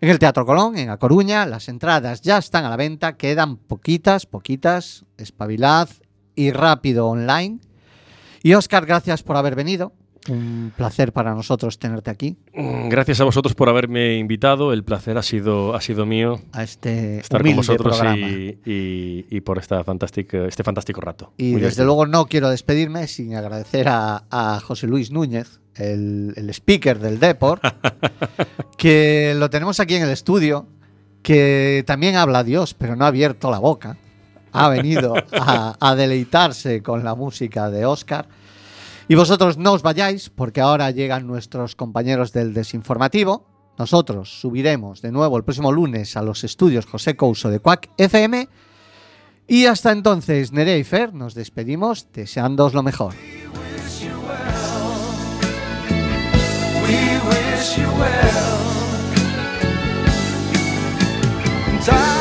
en 0.02 0.08
el 0.08 0.18
Teatro 0.18 0.46
Colón, 0.46 0.78
en 0.78 0.88
A 0.88 0.96
Coruña. 0.96 1.44
Las 1.44 1.68
entradas 1.68 2.22
ya 2.22 2.38
están 2.38 2.64
a 2.64 2.70
la 2.70 2.76
venta, 2.76 3.16
quedan 3.18 3.56
poquitas, 3.56 4.24
poquitas, 4.24 5.04
espabilad 5.18 5.88
y 6.40 6.50
rápido 6.52 7.06
online. 7.08 7.58
Y 8.42 8.54
Oscar, 8.54 8.86
gracias 8.86 9.22
por 9.22 9.36
haber 9.36 9.54
venido. 9.54 9.92
Un 10.28 10.70
placer 10.76 11.14
para 11.14 11.34
nosotros 11.34 11.78
tenerte 11.78 12.10
aquí, 12.10 12.36
Mm, 12.52 12.90
Gracias 12.90 13.20
a 13.22 13.24
vosotros 13.24 13.54
por 13.54 13.70
haberme 13.70 14.18
invitado. 14.18 14.72
El 14.74 14.84
placer 14.84 15.16
ha 15.16 15.22
sido, 15.22 15.74
ha 15.74 15.80
sido 15.80 16.04
mío 16.04 16.40
a 16.52 16.62
este 16.62 17.20
estar 17.20 17.42
con 17.42 17.56
vosotros 17.56 17.98
y, 18.16 18.58
y- 18.66 19.26
y 19.30 19.40
por 19.40 19.56
esta 19.56 19.82
fantástica, 19.82 20.44
este 20.46 20.62
fantástico 20.62 21.00
rato. 21.00 21.32
Y 21.38 21.52
Muy 21.52 21.62
desde 21.62 21.84
luego 21.84 22.06
no 22.06 22.26
quiero 22.26 22.50
despedirme 22.50 23.06
sin 23.08 23.34
agradecer 23.34 23.88
a, 23.88 24.24
a 24.30 24.60
José 24.60 24.86
Luis 24.88 25.10
Núñez, 25.10 25.58
el, 25.76 26.34
el 26.36 26.50
speaker 26.50 26.98
del 26.98 27.18
Deport, 27.18 27.62
que 28.76 29.34
lo 29.36 29.48
tenemos 29.50 29.80
aquí 29.80 29.94
en 29.94 30.02
el 30.02 30.10
estudio, 30.10 30.66
que 31.22 31.82
también 31.86 32.16
habla 32.16 32.44
Dios, 32.44 32.74
pero 32.74 32.94
no 32.94 33.04
ha 33.06 33.08
abierto 33.08 33.50
la 33.50 33.58
boca 33.58 33.96
ha 34.52 34.68
venido 34.68 35.14
a, 35.32 35.94
deleitarse 35.94 36.82
con 36.82 37.04
la 37.04 37.14
música 37.14 37.70
de 37.70 37.86
Oscar. 37.86 38.28
Y 39.08 39.14
vosotros 39.14 39.58
no 39.58 39.72
os 39.72 39.82
vayáis 39.82 40.30
porque 40.30 40.60
ahora 40.60 40.90
llegan 40.90 41.26
nuestros 41.26 41.74
compañeros 41.74 42.32
del 42.32 42.54
desinformativo. 42.54 43.46
Nosotros 43.78 44.40
subiremos 44.40 45.02
de 45.02 45.10
nuevo 45.10 45.36
el 45.36 45.44
próximo 45.44 45.72
lunes 45.72 46.16
a 46.16 46.22
los 46.22 46.44
estudios 46.44 46.86
José 46.86 47.16
Couso 47.16 47.50
de 47.50 47.60
Cuac 47.60 47.90
FM. 47.96 48.48
Y 49.48 49.66
hasta 49.66 49.90
entonces, 49.90 50.52
Nerea 50.52 50.76
y 50.76 50.84
Fer, 50.84 51.12
nos 51.12 51.34
despedimos 51.34 52.06
deseándoos 52.12 52.72
lo 52.72 52.82
mejor. 52.82 53.14
We. 61.90 62.19